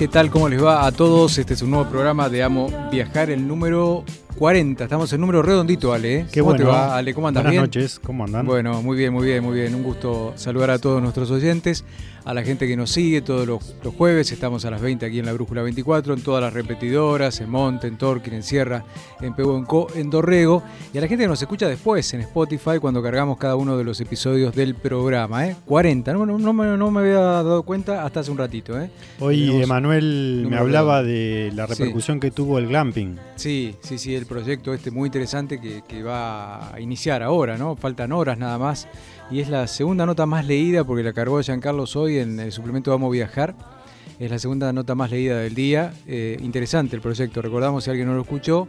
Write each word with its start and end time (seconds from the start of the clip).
¿Qué 0.00 0.08
tal? 0.08 0.30
¿Cómo 0.30 0.48
les 0.48 0.64
va 0.64 0.86
a 0.86 0.92
todos? 0.92 1.36
Este 1.36 1.52
es 1.52 1.60
un 1.60 1.72
nuevo 1.72 1.86
programa 1.90 2.30
de 2.30 2.42
Amo 2.42 2.70
Viajar, 2.90 3.28
el 3.28 3.46
número 3.46 4.02
40. 4.44 4.84
Estamos 4.84 5.12
en 5.12 5.20
número 5.20 5.42
redondito, 5.42 5.92
Ale. 5.92 6.20
¿eh? 6.20 6.26
Qué 6.32 6.40
¿Cómo 6.40 6.52
bueno. 6.52 6.64
te 6.64 6.70
va, 6.70 6.96
Ale? 6.96 7.12
¿Cómo 7.12 7.28
andas? 7.28 7.42
Buenas 7.42 7.52
¿Bien? 7.52 7.62
noches, 7.62 8.00
¿cómo 8.02 8.24
andan? 8.24 8.46
Bueno, 8.46 8.80
muy 8.80 8.96
bien, 8.96 9.12
muy 9.12 9.26
bien, 9.26 9.44
muy 9.44 9.54
bien. 9.54 9.74
Un 9.74 9.82
gusto 9.82 10.32
saludar 10.36 10.70
a 10.70 10.78
todos 10.78 11.02
nuestros 11.02 11.30
oyentes, 11.30 11.84
a 12.24 12.32
la 12.32 12.42
gente 12.42 12.66
que 12.66 12.74
nos 12.74 12.90
sigue 12.90 13.20
todos 13.20 13.46
los, 13.46 13.74
los 13.84 13.94
jueves. 13.94 14.32
Estamos 14.32 14.64
a 14.64 14.70
las 14.70 14.80
20 14.80 15.04
aquí 15.04 15.18
en 15.18 15.26
la 15.26 15.34
Brújula 15.34 15.60
24, 15.60 16.14
en 16.14 16.22
todas 16.22 16.42
las 16.42 16.54
repetidoras, 16.54 17.38
en 17.42 17.50
Monte, 17.50 17.86
en 17.86 17.98
Torquín, 17.98 18.32
en 18.32 18.42
Sierra, 18.42 18.82
en 19.20 19.34
Pehuenco, 19.34 19.88
en 19.94 20.08
Dorrego. 20.08 20.62
Y 20.94 20.96
a 20.96 21.02
la 21.02 21.06
gente 21.06 21.24
que 21.24 21.28
nos 21.28 21.42
escucha 21.42 21.68
después 21.68 22.10
en 22.14 22.22
Spotify 22.22 22.78
cuando 22.80 23.02
cargamos 23.02 23.36
cada 23.36 23.56
uno 23.56 23.76
de 23.76 23.84
los 23.84 24.00
episodios 24.00 24.54
del 24.54 24.74
programa. 24.74 25.48
¿eh? 25.48 25.56
40, 25.66 26.14
no, 26.14 26.24
no, 26.24 26.38
no 26.38 26.54
me, 26.54 26.78
no 26.78 26.90
me 26.90 27.00
había 27.00 27.18
dado 27.20 27.62
cuenta 27.62 28.06
hasta 28.06 28.20
hace 28.20 28.30
un 28.30 28.38
ratito. 28.38 28.80
¿eh? 28.80 28.90
Hoy 29.18 29.60
Emanuel 29.62 30.46
me 30.48 30.56
hablaba 30.56 31.02
de 31.02 31.52
la 31.54 31.66
Sí. 31.66 31.74
repercusión 31.74 32.20
que 32.20 32.30
tuvo 32.30 32.56
el 32.58 32.68
glamping. 32.68 33.18
Sí, 33.36 33.74
sí, 33.82 33.98
sí, 33.98 34.14
el 34.14 34.29
proyecto 34.30 34.72
este 34.72 34.92
muy 34.92 35.08
interesante 35.08 35.60
que, 35.60 36.02
va 36.04 36.72
a 36.72 36.80
iniciar 36.80 37.20
ahora, 37.20 37.58
¿no? 37.58 37.74
Faltan 37.74 38.12
horas 38.12 38.38
nada 38.38 38.58
más. 38.58 38.86
Y 39.28 39.40
es 39.40 39.48
la 39.48 39.66
segunda 39.66 40.06
nota 40.06 40.24
más 40.24 40.46
leída, 40.46 40.84
porque 40.84 41.02
la 41.02 41.12
cargó 41.12 41.42
Giancarlos 41.42 41.96
hoy 41.96 42.18
en 42.18 42.38
el 42.38 42.52
suplemento 42.52 42.92
Vamos 42.92 43.08
a 43.08 43.12
Viajar. 43.12 43.56
Es 44.20 44.30
la 44.30 44.38
segunda 44.38 44.72
nota 44.72 44.94
más 44.94 45.10
leída 45.10 45.36
del 45.38 45.54
día. 45.56 45.92
Eh, 46.06 46.38
interesante 46.42 46.94
el 46.94 47.02
proyecto. 47.02 47.42
Recordamos, 47.42 47.82
si 47.82 47.90
alguien 47.90 48.06
no 48.06 48.14
lo 48.14 48.22
escuchó, 48.22 48.68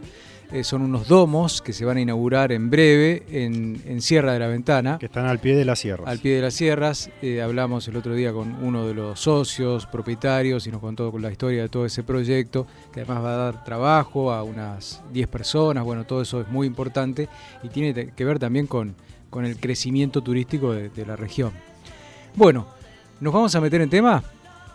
eh, 0.52 0.64
son 0.64 0.82
unos 0.82 1.08
domos 1.08 1.62
que 1.62 1.72
se 1.72 1.84
van 1.84 1.96
a 1.96 2.00
inaugurar 2.00 2.52
en 2.52 2.70
breve 2.70 3.22
en, 3.30 3.82
en 3.86 4.02
Sierra 4.02 4.32
de 4.32 4.38
la 4.38 4.48
Ventana. 4.48 4.98
que 4.98 5.06
están 5.06 5.26
al 5.26 5.38
pie 5.38 5.56
de 5.56 5.64
las 5.64 5.78
sierras. 5.78 6.06
Al 6.06 6.18
pie 6.18 6.36
de 6.36 6.42
las 6.42 6.54
sierras, 6.54 7.10
eh, 7.22 7.40
hablamos 7.40 7.88
el 7.88 7.96
otro 7.96 8.14
día 8.14 8.32
con 8.32 8.62
uno 8.62 8.86
de 8.86 8.94
los 8.94 9.20
socios, 9.20 9.86
propietarios, 9.86 10.66
y 10.66 10.70
nos 10.70 10.80
contó 10.80 11.10
con 11.10 11.22
la 11.22 11.30
historia 11.30 11.62
de 11.62 11.68
todo 11.68 11.86
ese 11.86 12.02
proyecto, 12.02 12.66
que 12.92 13.00
además 13.00 13.24
va 13.24 13.34
a 13.34 13.36
dar 13.36 13.64
trabajo 13.64 14.32
a 14.32 14.42
unas 14.42 15.02
10 15.12 15.28
personas, 15.28 15.84
bueno, 15.84 16.04
todo 16.04 16.22
eso 16.22 16.40
es 16.40 16.48
muy 16.48 16.66
importante 16.66 17.28
y 17.62 17.68
tiene 17.68 18.10
que 18.10 18.24
ver 18.24 18.38
también 18.38 18.66
con, 18.66 18.94
con 19.30 19.44
el 19.44 19.58
crecimiento 19.58 20.22
turístico 20.22 20.72
de, 20.72 20.90
de 20.90 21.06
la 21.06 21.16
región. 21.16 21.52
Bueno, 22.34 22.66
nos 23.20 23.32
vamos 23.32 23.54
a 23.54 23.60
meter 23.60 23.80
en 23.80 23.88
tema. 23.90 24.22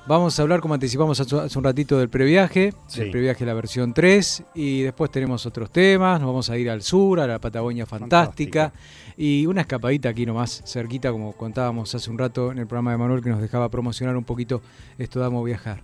Vamos 0.08 0.40
a 0.40 0.42
hablar, 0.44 0.62
como 0.62 0.74
anticipamos 0.74 1.20
hace 1.20 1.58
un 1.58 1.64
ratito, 1.66 2.00
del 2.00 2.08
previaje, 2.08 2.74
Sí. 2.88 3.02
del 3.02 3.12
previaje 3.12 3.46
la 3.46 3.54
versión 3.54 3.94
3, 3.94 4.42
y 4.56 4.82
después 4.84 5.12
tenemos 5.12 5.46
otros 5.46 5.70
temas, 5.70 6.22
nos 6.22 6.28
vamos 6.28 6.50
a 6.50 6.58
ir 6.58 6.70
al 6.70 6.82
sur, 6.82 7.20
a 7.20 7.28
la 7.28 7.40
Patagonia 7.40 7.86
fantástica, 7.86 8.72
y 9.18 9.46
una 9.48 9.62
escapadita 9.62 10.08
aquí 10.10 10.26
nomás, 10.26 10.64
cerquita, 10.66 11.12
como 11.12 11.34
contábamos 11.34 11.94
hace 11.94 12.10
un 12.10 12.18
rato 12.18 12.54
en 12.54 12.60
el 12.60 12.68
programa 12.68 12.92
de 12.92 12.98
Manuel, 13.00 13.22
que 13.22 13.30
nos 13.32 13.42
dejaba 13.42 13.68
promocionar 13.68 14.16
un 14.16 14.24
poquito 14.24 14.62
esto 14.98 15.20
de 15.20 15.26
Amo 15.26 15.44
Viajar. 15.44 15.82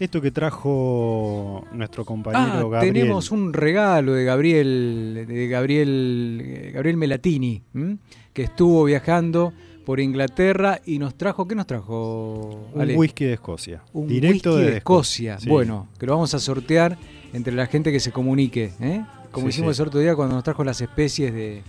Esto 0.00 0.20
que 0.20 0.32
trajo 0.32 1.64
nuestro 1.72 2.04
compañero 2.04 2.66
Ah, 2.66 2.70
Gabriel. 2.70 2.92
tenemos 2.94 3.30
un 3.30 3.52
regalo 3.52 4.14
de 4.14 4.24
Gabriel, 4.24 5.26
de 5.28 5.46
Gabriel, 5.46 6.40
eh, 6.42 6.70
Gabriel 6.74 6.96
Melatini, 6.96 7.62
¿m? 7.74 7.98
que 8.32 8.42
estuvo 8.42 8.82
viajando 8.84 9.52
por 9.84 10.00
Inglaterra 10.00 10.80
y 10.84 10.98
nos 10.98 11.14
trajo, 11.16 11.46
¿qué 11.48 11.54
nos 11.54 11.66
trajo? 11.66 12.68
un 12.74 12.80
Ale? 12.80 12.96
whisky 12.96 13.24
de 13.24 13.34
Escocia. 13.34 13.82
Un 13.92 14.06
directo 14.08 14.50
whisky 14.54 14.64
de 14.64 14.70
de 14.72 14.76
Escocia. 14.78 15.38
Sí. 15.38 15.48
Bueno, 15.48 15.88
que 15.98 16.06
lo 16.06 16.12
vamos 16.14 16.34
a 16.34 16.38
sortear 16.38 16.96
entre 17.32 17.52
la 17.54 17.66
gente 17.66 17.90
que 17.92 18.00
se 18.00 18.12
comunique, 18.12 18.72
¿eh? 18.80 19.04
Como 19.32 19.46
Sí, 19.46 19.50
hicimos 19.50 19.76
sí. 19.76 19.82
el 19.82 19.88
otro 19.88 20.00
día 20.00 20.14
cuando 20.16 20.34
nos 20.34 20.44
trajo 20.44 20.64
las 20.64 20.80
especies 20.80 21.32
de, 21.32 21.62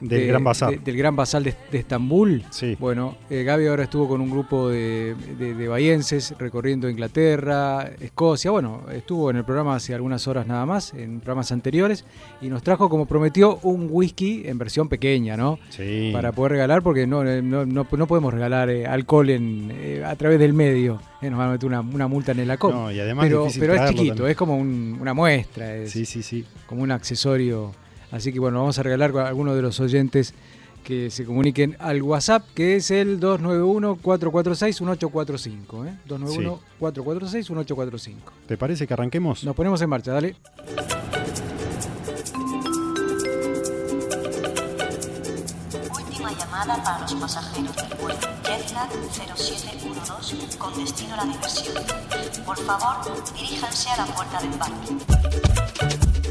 Del 0.00 0.20
de- 0.20 0.26
Gran 0.26 0.44
Bazar. 0.44 0.70
de- 0.70 0.78
del 0.78 0.96
Gran 0.96 1.16
Basal 1.16 1.44
de, 1.44 1.54
de 1.72 1.78
Estambul. 1.78 2.42
Sí. 2.50 2.76
Bueno, 2.78 3.16
eh, 3.30 3.42
Gaby 3.42 3.66
ahora 3.66 3.84
estuvo 3.84 4.08
con 4.08 4.20
un 4.20 4.30
grupo 4.30 4.68
de, 4.68 5.14
de, 5.38 5.68
bahienses 5.68 6.34
recorriendo 6.38 6.88
Inglaterra, 6.88 7.90
Escocia. 8.00 8.50
Bueno, 8.50 8.82
estuvo 8.92 9.30
en 9.30 9.36
el 9.36 9.44
programa 9.44 9.74
hace 9.76 9.94
algunas 9.94 10.26
horas 10.28 10.46
nada 10.46 10.64
más, 10.66 10.94
en 10.94 11.20
programas 11.20 11.52
anteriores, 11.52 12.04
y 12.40 12.48
nos 12.48 12.62
trajo, 12.62 12.88
como 12.88 13.06
prometió, 13.06 13.58
un 13.62 13.88
whisky 13.90 14.42
en 14.46 14.58
versión 14.58 14.88
pequeña, 14.88 15.36
¿no? 15.36 15.58
Sí. 15.70 16.10
Para 16.12 16.32
poder 16.32 16.52
regalar, 16.52 16.82
porque 16.82 17.06
no, 17.06 17.24
eh, 17.24 17.42
no, 17.42 17.66
no, 17.66 17.86
no 17.90 18.06
podemos 18.06 18.32
regalar 18.32 18.70
eh, 18.70 18.86
alcohol 18.86 19.30
en, 19.30 19.70
eh, 19.74 20.02
a 20.04 20.14
través 20.16 20.38
del 20.38 20.52
medio. 20.54 21.00
Nos 21.20 21.36
van 21.36 21.48
a 21.48 21.52
meter 21.52 21.66
una, 21.66 21.80
una 21.80 22.06
multa 22.06 22.32
en 22.32 22.38
el 22.40 22.50
ACOP. 22.50 22.72
No, 22.72 22.92
y 22.92 23.00
además 23.00 23.26
pero 23.26 23.48
pero 23.58 23.74
es 23.74 23.90
chiquito, 23.90 24.14
también. 24.14 24.30
es 24.30 24.36
como 24.36 24.56
un- 24.56 24.98
una 25.00 25.14
muestra, 25.14 25.74
es 25.74 25.90
Sí, 25.90 26.04
sí, 26.06 26.22
sí. 26.22 26.44
como 26.66 26.82
un 26.82 26.92
accesorio. 26.92 27.72
Así 28.10 28.32
que 28.32 28.40
bueno, 28.40 28.60
vamos 28.60 28.78
a 28.78 28.82
regalar 28.82 29.14
a 29.18 29.28
algunos 29.28 29.54
de 29.54 29.60
los 29.62 29.78
oyentes 29.80 30.32
que 30.84 31.10
se 31.10 31.24
comuniquen 31.26 31.76
al 31.80 32.00
WhatsApp, 32.02 32.44
que 32.54 32.76
es 32.76 32.90
el 32.90 33.20
291-446-1845. 33.20 35.86
¿eh? 35.86 35.94
291-446-1845. 36.08 38.14
¿Te 38.46 38.56
parece 38.56 38.86
que 38.86 38.94
arranquemos? 38.94 39.44
Nos 39.44 39.54
ponemos 39.54 39.82
en 39.82 39.90
marcha, 39.90 40.12
dale. 40.12 40.34
Última 45.94 46.32
llamada 46.32 46.82
para 46.82 47.00
los 47.00 47.12
pasajeros 47.14 47.76
del 47.76 47.94
vuelo 48.00 48.18
Jetlag 48.44 48.88
0712 49.12 50.56
con 50.56 50.74
destino 50.74 51.12
a 51.14 51.18
la 51.18 51.24
diversión. 51.26 51.74
Por 52.46 52.56
favor, 52.56 52.96
diríjanse 53.34 53.90
a 53.90 53.98
la 53.98 54.06
puerta 54.06 54.40
de 54.40 54.46
embarque. 54.46 54.94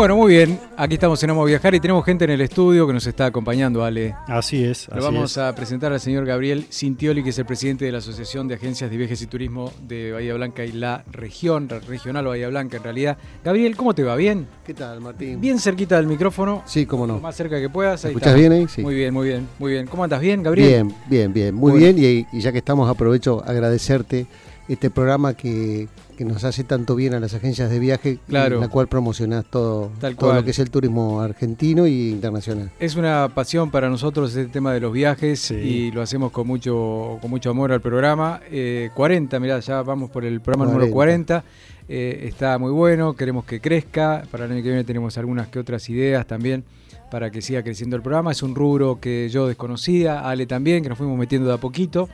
Bueno, 0.00 0.16
muy 0.16 0.32
bien. 0.32 0.58
Aquí 0.78 0.94
estamos 0.94 1.22
en 1.22 1.28
Amo 1.28 1.44
Viajar 1.44 1.74
y 1.74 1.78
tenemos 1.80 2.02
gente 2.06 2.24
en 2.24 2.30
el 2.30 2.40
estudio 2.40 2.86
que 2.86 2.94
nos 2.94 3.06
está 3.06 3.26
acompañando, 3.26 3.84
Ale. 3.84 4.14
Así 4.28 4.64
es. 4.64 4.88
Lo 4.88 4.94
así 4.94 5.04
vamos 5.04 5.32
es. 5.32 5.36
a 5.36 5.54
presentar 5.54 5.92
al 5.92 6.00
señor 6.00 6.24
Gabriel 6.24 6.64
Cintioli, 6.72 7.22
que 7.22 7.28
es 7.28 7.38
el 7.38 7.44
presidente 7.44 7.84
de 7.84 7.92
la 7.92 7.98
Asociación 7.98 8.48
de 8.48 8.54
Agencias 8.54 8.90
de 8.90 8.96
Viajes 8.96 9.20
y 9.20 9.26
Turismo 9.26 9.70
de 9.86 10.12
Bahía 10.12 10.32
Blanca 10.32 10.64
y 10.64 10.72
la 10.72 11.04
región, 11.12 11.68
regional 11.86 12.24
Bahía 12.24 12.48
Blanca 12.48 12.78
en 12.78 12.82
realidad. 12.82 13.18
Gabriel, 13.44 13.76
¿cómo 13.76 13.94
te 13.94 14.02
va? 14.02 14.16
¿Bien? 14.16 14.46
¿Qué 14.64 14.72
tal, 14.72 15.02
Martín? 15.02 15.38
Bien 15.38 15.58
cerquita 15.58 15.96
del 15.96 16.06
micrófono, 16.06 16.62
Sí, 16.64 16.86
cómo 16.86 17.06
lo 17.06 17.16
no. 17.16 17.20
más 17.20 17.36
cerca 17.36 17.60
que 17.60 17.68
puedas. 17.68 18.02
¿Me 18.04 18.08
ahí 18.08 18.12
escuchás 18.14 18.28
está. 18.28 18.38
bien 18.40 18.52
ahí? 18.52 18.68
Sí. 18.68 18.80
Muy 18.80 18.94
bien, 18.94 19.12
muy 19.12 19.28
bien, 19.28 19.46
muy 19.58 19.72
bien. 19.72 19.86
¿Cómo 19.86 20.02
andas? 20.04 20.22
¿Bien, 20.22 20.42
Gabriel? 20.42 20.66
Bien, 20.66 20.94
bien, 21.10 21.32
bien. 21.34 21.54
Muy 21.54 21.72
Bueno. 21.72 21.94
bien. 21.94 22.26
Y, 22.32 22.38
y 22.38 22.40
ya 22.40 22.52
que 22.52 22.58
estamos, 22.58 22.88
aprovecho 22.88 23.44
agradecerte 23.46 24.26
este 24.66 24.88
programa 24.88 25.34
que, 25.34 25.88
que 26.20 26.26
nos 26.26 26.44
hace 26.44 26.64
tanto 26.64 26.96
bien 26.96 27.14
a 27.14 27.18
las 27.18 27.32
agencias 27.32 27.70
de 27.70 27.78
viaje, 27.78 28.18
Claro. 28.28 28.56
en 28.56 28.60
la 28.60 28.68
cual 28.68 28.88
promocionás 28.88 29.46
todo, 29.46 29.90
Tal 30.00 30.16
todo 30.16 30.26
cual. 30.28 30.40
lo 30.40 30.44
que 30.44 30.50
es 30.50 30.58
el 30.58 30.70
turismo 30.70 31.22
argentino 31.22 31.86
y 31.86 32.10
internacional. 32.10 32.70
Es 32.78 32.94
una 32.96 33.30
pasión 33.34 33.70
para 33.70 33.88
nosotros 33.88 34.36
este 34.36 34.52
tema 34.52 34.74
de 34.74 34.80
los 34.80 34.92
viajes 34.92 35.40
Sí. 35.40 35.54
y 35.54 35.90
lo 35.92 36.02
hacemos 36.02 36.30
con 36.30 36.46
mucho, 36.46 37.16
con 37.22 37.30
mucho 37.30 37.48
amor 37.48 37.72
al 37.72 37.80
programa. 37.80 38.38
Eh, 38.50 38.90
40, 38.94 39.40
mirá, 39.40 39.60
ya 39.60 39.80
vamos 39.80 40.10
por 40.10 40.26
el 40.26 40.42
programa 40.42 40.70
número 40.70 40.90
40. 40.92 41.42
Eh, 41.88 42.26
está 42.28 42.58
muy 42.58 42.70
bueno, 42.70 43.14
queremos 43.14 43.46
que 43.46 43.58
crezca. 43.62 44.22
Para 44.30 44.44
el 44.44 44.52
año 44.52 44.62
que 44.62 44.68
viene 44.68 44.84
tenemos 44.84 45.16
algunas 45.16 45.48
que 45.48 45.58
otras 45.58 45.88
ideas 45.88 46.26
también 46.26 46.64
para 47.10 47.30
que 47.30 47.40
siga 47.40 47.62
creciendo 47.62 47.96
el 47.96 48.02
programa. 48.02 48.30
Es 48.32 48.42
un 48.42 48.54
rubro 48.54 49.00
que 49.00 49.30
yo 49.30 49.46
desconocía, 49.48 50.20
Ale 50.28 50.44
también, 50.44 50.82
que 50.82 50.90
nos 50.90 50.98
fuimos 50.98 51.18
metiendo 51.18 51.48
de 51.48 51.54
a 51.54 51.56
poquito. 51.58 52.10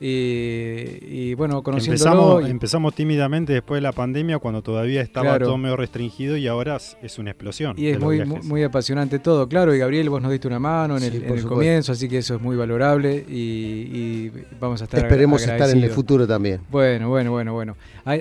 Y 0.00 1.34
bueno, 1.34 1.62
conociéndolo. 1.62 2.10
Empezamos, 2.10 2.48
y- 2.48 2.50
empezamos 2.50 2.94
tímidamente 2.94 3.52
después 3.52 3.78
de 3.78 3.82
la 3.82 3.92
pandemia, 3.92 4.38
cuando 4.38 4.62
todavía 4.62 5.02
estaba 5.02 5.26
Claro. 5.30 5.46
todo 5.46 5.58
medio 5.58 5.76
restringido 5.76 6.36
y 6.36 6.46
ahora 6.46 6.76
es- 6.76 7.18
una 7.18 7.30
explosión. 7.32 7.74
Y 7.76 7.88
es 7.88 8.00
muy, 8.00 8.24
muy, 8.24 8.40
muy 8.42 8.62
apasionante 8.62 9.18
todo, 9.18 9.46
claro, 9.48 9.74
y 9.74 9.78
Gabriel, 9.78 10.08
vos 10.08 10.22
nos 10.22 10.30
diste 10.32 10.48
una 10.48 10.58
mano 10.58 10.96
en 10.96 11.02
el, 11.02 11.22
en 11.24 11.42
comienzo, 11.42 11.92
así 11.92 12.08
que 12.08 12.18
eso 12.18 12.36
es 12.36 12.40
muy 12.40 12.56
valorable 12.56 13.24
y, 13.28 13.34
y 13.34 14.32
vamos 14.58 14.80
a 14.80 14.84
estar 14.84 15.00
Esperemos 15.00 15.42
estar 15.42 15.68
en 15.70 15.82
el 15.84 15.90
futuro 15.90 16.26
también. 16.26 16.60
Bueno, 16.70 17.08
bueno, 17.10 17.30
bueno, 17.32 17.52
bueno. 17.52 17.76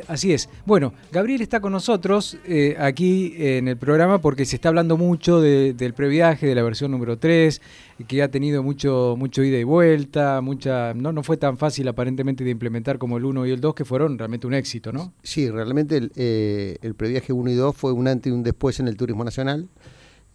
Así 0.08 0.34
es. 0.34 0.50
Bueno, 0.66 0.94
Gabriel 1.12 1.42
está 1.42 1.62
con 1.62 1.72
nosotros 1.72 2.38
eh, 2.46 2.76
aquí 2.78 3.34
en 3.38 3.68
el 3.70 3.78
programa 3.78 4.20
porque 4.20 4.44
se 4.46 4.56
está 4.58 4.68
hablando 4.70 4.98
mucho 4.98 5.40
de- 5.40 5.74
del 5.74 5.94
previaje, 5.94 6.46
de 6.48 6.56
la 6.56 6.64
versión 6.64 6.92
número 6.92 7.18
3, 7.18 7.62
que 8.08 8.24
ha 8.24 8.32
tenido 8.32 8.64
mucho, 8.64 9.16
mucho 9.18 9.44
ida 9.44 9.58
y 9.58 9.64
vuelta, 9.64 10.42
mucha, 10.42 10.94
no, 10.94 11.12
no 11.12 11.24
fue 11.24 11.38
tan 11.38 11.58
fácil 11.58 11.88
aparentemente 11.88 12.44
de 12.44 12.52
implementar 12.52 12.98
como 12.98 13.18
el 13.18 13.26
1 13.26 13.46
y 13.48 13.52
el 13.52 13.60
2, 13.60 13.76
que 13.76 13.86
fueron 13.86 14.18
realmente 14.18 14.48
un 14.48 14.54
éxito, 14.54 14.92
¿no? 14.92 15.14
Sí, 15.22 15.50
realmente 15.50 15.98
el, 15.98 16.12
eh, 16.16 16.78
el 16.82 16.96
previaje 16.96 17.34
1 17.34 17.52
y 17.52 17.56
2 17.56 17.76
fue 17.76 17.92
un 17.92 18.08
antes 18.08 18.32
y 18.32 18.34
un 18.34 18.44
después 18.44 18.80
en 18.80 18.88
el 18.88 18.96
turismo 18.96 19.24
nacional. 19.24 19.68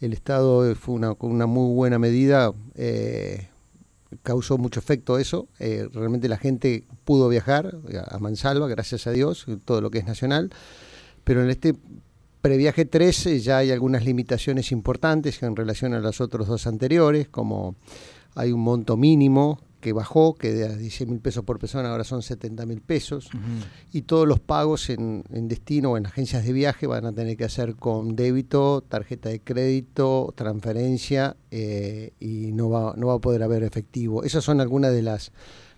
El 0.01 0.13
Estado 0.13 0.75
fue 0.75 0.95
una, 0.95 1.15
una 1.21 1.47
muy 1.47 1.75
buena 1.75 1.99
medida, 1.99 2.53
eh, 2.75 3.49
causó 4.23 4.59
mucho 4.59 4.81
efecto 4.81 5.19
eso. 5.19 5.49
Eh, 5.59 5.89
realmente 5.93 6.29
la 6.29 6.37
gente 6.37 6.85
pudo 7.05 7.29
viajar 7.29 7.77
a 8.09 8.19
mansalva, 8.19 8.69
gracias 8.69 9.07
a 9.07 9.13
Dios, 9.13 9.47
todo 9.65 9.81
lo 9.81 9.91
que 9.91 9.99
es 9.99 10.07
nacional. 10.07 10.51
Pero 11.25 11.43
en 11.43 11.49
este 11.49 11.75
previaje 12.45 12.85
3 12.85 13.27
eh, 13.27 13.41
ya 13.41 13.57
hay 13.57 13.71
algunas 13.71 14.05
limitaciones 14.05 14.71
importantes 14.71 15.43
en 15.43 15.57
relación 15.57 15.95
a 15.95 16.01
los 16.01 16.21
otros 16.21 16.47
dos 16.47 16.67
anteriores, 16.67 17.27
como 17.27 17.75
hay 18.35 18.53
un 18.53 18.61
monto 18.61 18.99
mínimo 18.99 19.59
que 19.81 19.95
bajó, 19.95 20.35
que 20.35 20.53
de 20.53 20.77
10 20.77 21.09
mil 21.09 21.21
pesos 21.21 21.43
por 21.43 21.59
persona 21.59 21.91
ahora 21.91 22.05
son 22.05 22.21
70 22.21 22.67
mil 22.67 22.83
pesos 22.83 23.31
y 23.93 24.03
todos 24.03 24.29
los 24.29 24.41
pagos 24.41 24.91
en, 24.91 25.25
en 25.33 25.49
destino 25.49 25.93
o 25.93 25.97
en 25.97 26.05
agencias 26.05 26.45
de 26.45 26.53
viaje 26.53 26.87
van 26.87 27.07
a 27.07 27.15
tener 27.15 27.39
que 27.39 27.45
hacer 27.45 27.77
con 27.77 28.15
débito, 28.15 28.83
tarjeta 28.87 29.31
de 29.31 29.41
crédito, 29.41 30.35
transferencia 30.37 31.39
eh, 31.51 32.13
y 32.21 32.53
no 32.53 32.69
va, 32.69 32.93
no 32.95 33.07
va 33.07 33.15
a 33.15 33.19
poder 33.21 33.43
haber 33.43 33.63
efectivo. 33.63 34.23
Esas 34.23 34.45
son 34.45 34.61
algunas 34.61 34.93
de 34.93 35.01
las 35.01 35.33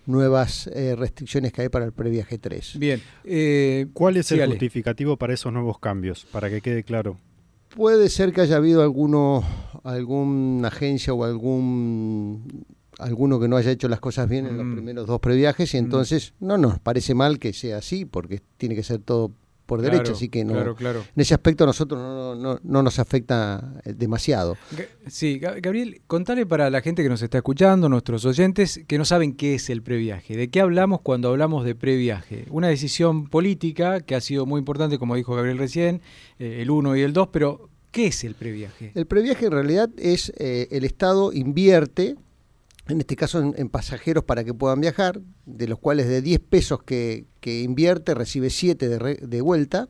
nuevas 0.06 0.68
eh, 0.68 0.94
restricciones 0.96 1.52
que 1.52 1.62
hay 1.62 1.68
para 1.68 1.84
el 1.84 1.92
previaje 1.92 2.38
3. 2.38 2.78
Bien. 2.78 3.00
eh, 3.24 3.86
¿Cuál 3.92 4.16
es 4.16 4.26
sí, 4.26 4.34
el 4.34 4.42
Ale. 4.42 4.52
justificativo 4.52 5.16
para 5.16 5.34
esos 5.34 5.52
nuevos 5.52 5.78
cambios? 5.78 6.26
Para 6.32 6.48
que 6.48 6.60
quede 6.60 6.84
claro. 6.84 7.18
Puede 7.74 8.08
ser 8.08 8.32
que 8.32 8.40
haya 8.40 8.56
habido 8.56 8.82
alguno, 8.82 9.44
alguna 9.84 10.68
agencia 10.68 11.12
o 11.12 11.24
algún 11.24 12.64
alguno 12.98 13.38
que 13.38 13.46
no 13.46 13.56
haya 13.58 13.70
hecho 13.70 13.88
las 13.88 14.00
cosas 14.00 14.26
bien 14.26 14.46
en 14.46 14.56
los 14.56 14.64
Mm. 14.64 14.72
primeros 14.74 15.06
dos 15.06 15.20
previajes 15.20 15.74
y 15.74 15.76
entonces 15.76 16.32
no 16.40 16.56
nos 16.56 16.78
parece 16.78 17.12
mal 17.14 17.38
que 17.38 17.52
sea 17.52 17.76
así 17.78 18.06
porque 18.06 18.40
tiene 18.56 18.74
que 18.74 18.82
ser 18.82 19.00
todo 19.00 19.32
por 19.66 19.82
derecha, 19.82 20.02
Claro, 20.04 20.16
así 20.16 20.28
que 20.28 20.44
no, 20.44 20.52
Claro, 20.54 20.74
claro. 20.76 21.00
En 21.00 21.20
ese 21.20 21.34
aspecto 21.34 21.64
a 21.64 21.66
nosotros 21.66 22.00
no, 22.00 22.34
no- 22.36 22.60
no 22.62 22.82
nos 22.82 22.98
afecta 22.98 23.74
eh, 23.84 23.92
demasiado. 23.94 24.56
Sí, 25.08 25.38
Ga- 25.40 25.60
Gabriel, 25.60 26.00
contale 26.06 26.46
para 26.46 26.70
la 26.70 26.80
gente 26.80 27.02
que 27.02 27.08
nos 27.08 27.20
está 27.22 27.38
escuchando, 27.38 27.88
nuestros 27.88 28.24
oyentes, 28.24 28.80
que 28.86 28.96
no 28.98 29.04
saben 29.04 29.34
qué 29.34 29.56
es 29.56 29.68
el 29.68 29.82
previaje. 29.82 30.36
¿De 30.36 30.48
qué 30.48 30.60
hablamos 30.60 31.00
cuando 31.00 31.28
hablamos 31.28 31.64
de 31.64 31.74
previaje? 31.74 32.44
Una 32.50 32.68
decisión 32.68 33.28
política 33.28 34.00
que 34.00 34.14
ha 34.14 34.20
sido 34.20 34.46
muy 34.46 34.60
importante, 34.60 34.98
como 34.98 35.16
dijo 35.16 35.34
Gabriel 35.34 35.58
recién, 35.58 36.00
eh, 36.38 36.58
el 36.62 36.70
1 36.70 36.96
y 36.96 37.02
el 37.02 37.12
2, 37.12 37.28
pero 37.32 37.68
¿qué 37.90 38.06
es 38.08 38.24
el 38.24 38.34
previaje? 38.34 38.92
El 38.94 39.06
previaje 39.06 39.46
en 39.46 39.52
realidad 39.52 39.90
es 39.96 40.32
eh, 40.38 40.68
el 40.70 40.84
Estado 40.84 41.32
invierte, 41.32 42.14
en 42.88 43.00
este 43.00 43.16
caso 43.16 43.40
en, 43.40 43.54
en 43.56 43.68
pasajeros 43.68 44.24
para 44.24 44.44
que 44.44 44.54
puedan 44.54 44.80
viajar, 44.80 45.20
de 45.44 45.66
los 45.68 45.78
cuales 45.78 46.06
de 46.08 46.22
10 46.22 46.40
pesos 46.40 46.82
que, 46.82 47.26
que 47.40 47.62
invierte 47.62 48.14
recibe 48.14 48.50
7 48.50 48.88
de, 48.88 48.98
re- 48.98 49.20
de 49.22 49.40
vuelta, 49.40 49.88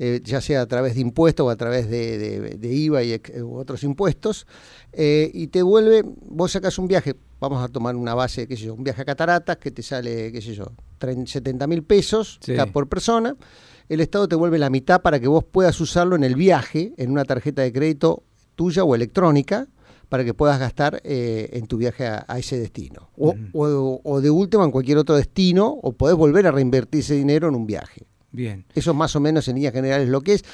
eh, 0.00 0.20
ya 0.24 0.40
sea 0.40 0.62
a 0.62 0.66
través 0.66 0.94
de 0.96 1.00
impuestos 1.02 1.46
o 1.46 1.50
a 1.50 1.56
través 1.56 1.88
de, 1.88 2.18
de- 2.18 2.40
de 2.56 2.74
IVA 2.74 3.02
y 3.04 3.12
ex- 3.12 3.32
otros 3.44 3.84
impuestos, 3.84 4.46
eh, 4.92 5.30
y 5.32 5.46
te 5.46 5.62
vuelve, 5.62 6.02
vos 6.04 6.50
sacas 6.50 6.78
un 6.78 6.88
viaje, 6.88 7.14
vamos 7.38 7.62
a 7.62 7.68
tomar 7.68 7.94
una 7.94 8.14
base, 8.14 8.48
qué 8.48 8.56
sé 8.56 8.64
yo, 8.64 8.74
un 8.74 8.82
viaje 8.82 9.02
a 9.02 9.04
cataratas 9.04 9.56
que 9.58 9.70
te 9.70 9.82
sale, 9.82 10.32
qué 10.32 10.40
sé 10.42 10.54
yo, 10.54 10.64
30, 10.98 11.30
70 11.30 11.66
mil 11.68 11.84
pesos 11.84 12.38
Sí. 12.42 12.54
por 12.72 12.88
persona, 12.88 13.36
el 13.88 14.00
Estado 14.00 14.26
te 14.26 14.34
vuelve 14.34 14.58
la 14.58 14.70
mitad 14.70 15.00
para 15.02 15.20
que 15.20 15.28
vos 15.28 15.44
puedas 15.44 15.80
usarlo 15.80 16.16
en 16.16 16.24
el 16.24 16.34
viaje, 16.34 16.92
en 16.96 17.10
una 17.12 17.24
tarjeta 17.24 17.62
de 17.62 17.72
crédito 17.72 18.24
tuya 18.56 18.82
o 18.82 18.94
electrónica, 18.96 19.68
para 20.14 20.24
que 20.24 20.32
puedas 20.32 20.60
gastar 20.60 21.00
eh, 21.02 21.50
en 21.54 21.66
tu 21.66 21.76
viaje 21.76 22.06
a, 22.06 22.24
a 22.28 22.38
ese 22.38 22.56
destino. 22.56 23.10
O, 23.16 23.34
o- 23.52 24.00
o 24.04 24.20
de 24.20 24.30
última 24.30 24.62
en 24.62 24.70
cualquier 24.70 24.96
otro 24.98 25.16
destino, 25.16 25.66
o 25.82 25.90
podés 25.92 26.14
volver 26.16 26.46
a 26.46 26.52
reinvertir 26.52 27.00
ese 27.00 27.14
dinero 27.14 27.48
en 27.48 27.56
un 27.56 27.66
viaje. 27.66 28.06
Bien. 28.30 28.64
Eso 28.76 28.92
es 28.92 28.96
más 28.96 29.16
o 29.16 29.18
menos 29.18 29.48
en 29.48 29.56
líneas 29.56 29.72
generales 29.74 30.08
lo 30.08 30.20
que 30.20 30.34
es. 30.34 30.44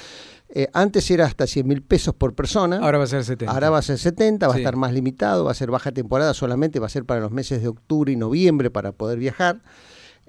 Eh, 0.49 0.67
antes 0.73 1.11
era 1.11 1.27
hasta 1.27 1.47
100 1.47 1.69
mil 1.69 1.83
pesos 1.83 2.15
por 2.15 2.35
persona. 2.35 2.79
Ahora 2.79 2.97
va 2.97 3.05
a 3.05 3.07
ser 3.07 3.23
70. 3.23 3.53
Ahora 3.53 3.69
va 3.69 3.77
a 3.79 3.83
ser 3.83 3.99
70, 3.99 4.47
va 4.49 4.55
Sí. 4.55 4.61
a 4.61 4.63
estar 4.63 4.77
más 4.77 4.95
limitado, 4.95 5.45
va 5.45 5.51
a 5.51 5.55
ser 5.55 5.71
baja 5.71 5.93
temporada 5.93 6.33
solamente, 6.33 6.81
va 6.81 6.87
a 6.87 6.89
ser 6.89 7.05
para 7.05 7.21
los 7.21 7.31
meses 7.31 7.61
de 7.61 7.69
octubre 7.69 8.11
y 8.11 8.17
noviembre 8.17 8.71
para 8.71 8.93
poder 8.93 9.19
viajar. 9.19 9.61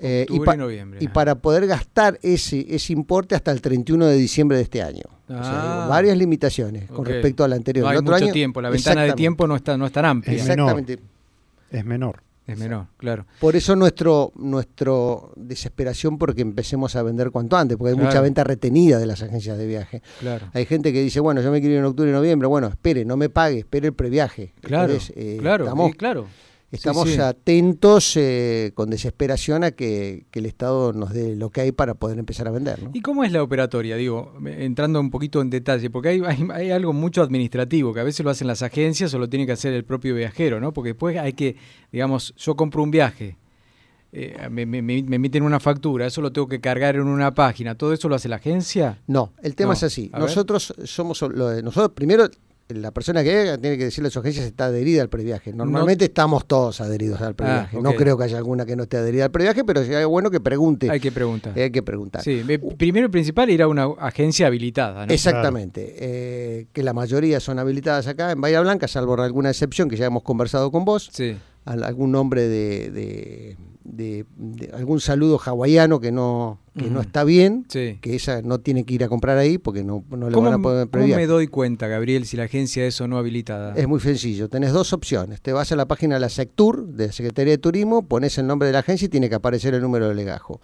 Eh, 0.03 0.25
y, 0.27 0.31
Octubre 0.31 0.46
pa- 0.48 0.55
y 0.55 0.58
noviembre. 0.58 1.00
y 1.01 1.08
para 1.10 1.36
poder 1.36 1.67
gastar 1.67 2.20
ese, 2.24 2.65
ese 2.74 2.91
importe 2.93 3.36
hasta 3.36 3.51
el 3.51 3.62
31 3.62 4.08
de 4.08 4.15
diciembre 4.17 4.58
de 4.58 4.63
este 4.63 4.81
año. 4.81 5.03
O 5.27 5.34
sea, 5.34 5.84
Ah. 5.84 5.88
varias 5.88 6.17
limitaciones 6.17 6.89
con 6.89 7.05
respecto 7.05 7.43
al 7.43 7.53
anterior. 7.53 7.86
No 7.86 7.89
El 7.91 7.96
hay 7.98 8.00
otro 8.00 8.13
mucho 8.13 8.25
año- 8.25 8.34
tiempo, 8.34 8.62
la 8.62 8.70
ventana 8.72 9.03
de 9.03 9.13
tiempo 9.13 9.48
no, 9.48 9.55
está, 9.55 9.77
no 9.77 9.86
es 9.86 9.91
tan 9.91 10.05
amplia. 10.05 10.36
Es 10.36 10.48
menor. 10.48 10.70
Exactamente. 10.72 11.03
Es 11.72 11.86
menor. 11.86 12.24
Es 12.48 12.58
menor, 12.58 12.88
claro. 12.98 13.25
Por 13.39 13.55
eso 13.55 13.75
nuestro, 13.77 14.34
nuestro 14.36 15.31
desesperación 15.38 16.17
porque 16.17 16.41
empecemos 16.41 16.96
a 16.98 17.03
vender 17.03 17.29
cuanto 17.31 17.55
antes, 17.55 17.77
porque 17.77 17.91
hay 17.91 17.96
Claro. 17.96 18.10
mucha 18.10 18.20
venta 18.22 18.43
retenida 18.43 18.98
de 19.00 19.05
las 19.05 19.22
agencias 19.22 19.58
de 19.58 19.67
viaje. 19.67 20.01
Claro. 20.20 20.48
Hay 20.51 20.65
gente 20.65 20.91
que 20.91 21.01
dice, 21.01 21.20
bueno, 21.22 21.41
yo 21.41 21.51
me 21.51 21.60
quiero 21.62 21.75
ir 21.75 21.79
en 21.79 21.86
octubre 21.86 22.10
y 22.10 22.13
noviembre, 22.13 22.48
bueno, 22.48 22.67
espere, 22.67 23.05
no 23.05 23.15
me 23.15 23.29
pague, 23.29 23.60
espere 23.60 23.88
el 23.88 23.93
previaje. 23.93 24.53
Claro, 24.60 24.91
Entonces, 24.91 25.13
eh, 25.15 25.38
claro, 25.39 25.63
Estamos, 25.65 25.91
y 25.91 25.93
claro. 25.93 26.25
Estamos 26.71 27.07
Sí, 27.09 27.15
sí. 27.15 27.21
atentos 27.21 28.15
eh, 28.17 28.71
con 28.75 28.89
desesperación 28.89 29.63
a 29.63 29.71
que, 29.71 30.25
que 30.31 30.39
el 30.39 30.45
Estado 30.45 30.93
nos 30.93 31.11
dé 31.13 31.35
lo 31.35 31.49
que 31.49 31.61
hay 31.61 31.71
para 31.71 31.93
poder 31.95 32.17
empezar 32.19 32.47
a 32.47 32.51
vender. 32.51 32.81
¿no? 32.83 32.91
¿Y 32.93 33.01
cómo 33.01 33.23
es 33.23 33.31
la 33.31 33.43
operatoria? 33.43 33.95
Digo, 33.97 34.33
entrando 34.45 34.99
un 34.99 35.09
poquito 35.11 35.41
en 35.41 35.49
detalle, 35.49 35.89
porque 35.89 36.09
hay, 36.09 36.21
hay, 36.25 36.47
hay 36.53 36.71
algo 36.71 36.93
mucho 36.93 37.21
administrativo, 37.21 37.93
que 37.93 37.99
a 37.99 38.03
veces 38.03 38.23
lo 38.23 38.29
hacen 38.31 38.47
las 38.47 38.61
agencias 38.61 39.13
o 39.13 39.19
lo 39.19 39.27
tiene 39.29 39.45
que 39.45 39.51
hacer 39.51 39.73
el 39.73 39.83
propio 39.83 40.15
viajero, 40.15 40.59
¿no? 40.59 40.73
Porque 40.73 40.89
después 40.89 41.17
hay 41.17 41.33
que, 41.33 41.55
digamos, 41.91 42.33
yo 42.37 42.55
compro 42.55 42.83
un 42.83 42.91
viaje, 42.91 43.37
eh, 44.13 44.47
me, 44.49 44.65
me- 44.65 44.81
me- 44.81 45.03
me 45.03 45.15
emiten 45.15 45.43
una 45.43 45.59
factura, 45.61 46.05
eso 46.05 46.21
lo 46.21 46.31
tengo 46.33 46.47
que 46.47 46.59
cargar 46.59 46.95
en 46.95 47.03
una 47.03 47.33
página, 47.33 47.75
¿todo 47.75 47.93
eso 47.93 48.09
lo 48.09 48.15
hace 48.15 48.27
la 48.27 48.35
agencia? 48.37 48.99
No, 49.07 49.31
el 49.41 49.55
tema 49.55 49.69
No, 49.69 49.73
es 49.73 49.83
así. 49.83 50.11
Nosotros 50.17 50.73
somos 50.83 51.21
lo 51.21 51.47
de- 51.49 51.63
nosotros 51.63 51.91
primero 51.95 52.29
la 52.73 52.91
persona 52.91 53.23
que 53.23 53.29
llega 53.31 53.57
tiene 53.57 53.77
que 53.77 53.85
decirle 53.85 54.07
a 54.07 54.11
su 54.11 54.19
agencia 54.19 54.41
si 54.43 54.49
está 54.49 54.65
adherida 54.65 55.01
al 55.01 55.09
previaje. 55.09 55.53
Normalmente 55.53 56.05
estamos 56.05 56.45
todos 56.45 56.81
adheridos 56.81 57.21
al 57.21 57.35
previaje. 57.35 57.77
Ah, 57.77 57.81
No 57.81 57.89
ok. 57.91 57.95
creo 57.97 58.17
que 58.17 58.23
haya 58.25 58.37
alguna 58.37 58.65
que 58.65 58.75
no 58.75 58.83
esté 58.83 58.97
adherida 58.97 59.25
al 59.25 59.31
previaje, 59.31 59.63
pero 59.63 59.81
sería 59.83 60.05
bueno 60.05 60.29
que 60.31 60.39
pregunte. 60.39 60.89
Hay 60.89 60.99
que 60.99 61.11
preguntar. 61.11 61.57
Eh, 61.57 61.63
hay 61.63 61.71
que 61.71 61.83
preguntar. 61.83 62.23
Sí, 62.23 62.41
me- 62.45 62.59
primero 62.59 63.07
y 63.07 63.09
principal 63.09 63.49
ir 63.49 63.61
a 63.61 63.67
una 63.67 63.85
agencia 63.99 64.47
habilitada, 64.47 65.05
¿no? 65.05 65.13
Exactamente, 65.13 65.95
eh, 65.97 66.67
que 66.73 66.83
la 66.83 66.93
mayoría 66.93 67.39
son 67.39 67.59
habilitadas 67.59 68.07
acá 68.07 68.31
en 68.31 68.41
Bahía 68.41 68.61
Blanca, 68.61 68.87
salvo 68.87 69.19
alguna 69.21 69.49
excepción 69.49 69.89
que 69.89 69.97
ya 69.97 70.05
hemos 70.05 70.23
conversado 70.23 70.71
con 70.71 70.85
vos, 70.85 71.09
Sí, 71.11 71.35
al- 71.65 71.83
algún 71.83 72.11
nombre 72.11 72.47
de, 72.47 72.91
de- 72.91 73.57
de- 73.83 74.25
de 74.37 74.71
algún 74.73 74.99
saludo 75.01 75.39
hawaiano 75.43 75.99
que 75.99 76.11
no 76.11 76.59
que 76.77 76.89
no 76.89 77.01
está 77.01 77.23
bien, 77.25 77.65
Sí. 77.67 77.97
que 78.01 78.13
ella 78.13 78.41
no 78.41 78.59
tiene 78.61 78.85
que 78.85 78.93
ir 78.93 79.03
a 79.03 79.09
comprar 79.09 79.37
ahí 79.37 79.57
porque 79.57 79.83
no, 79.83 80.05
no 80.09 80.29
le 80.29 80.33
¿Cómo, 80.33 80.49
van 80.49 80.59
a 80.59 80.63
poner 80.63 80.79
cómo 80.87 80.91
previaje. 80.91 81.21
me 81.21 81.27
doy 81.27 81.47
cuenta, 81.47 81.87
Gabriel, 81.87 82.25
si 82.25 82.37
la 82.37 82.43
agencia 82.43 82.85
es 82.85 83.01
o 83.01 83.07
no 83.07 83.17
habilitada? 83.17 83.73
Es 83.75 83.87
muy 83.87 83.99
sencillo, 83.99 84.47
tenés 84.47 84.71
dos 84.71 84.93
opciones. 84.93 85.41
Te 85.41 85.51
vas 85.51 85.71
a 85.71 85.75
la 85.75 85.85
página 85.87 86.15
de 86.15 86.21
la 86.21 86.29
Sectur, 86.29 86.87
de 86.87 87.07
la 87.07 87.11
Secretaría 87.13 87.51
de 87.51 87.57
Turismo, 87.57 88.07
pones 88.07 88.37
el 88.37 88.47
nombre 88.47 88.67
de 88.67 88.73
la 88.73 88.79
agencia 88.79 89.07
y 89.07 89.09
tiene 89.09 89.27
que 89.27 89.35
aparecer 89.35 89.73
el 89.73 89.81
número 89.81 90.07
de 90.07 90.15
legajo. 90.15 90.61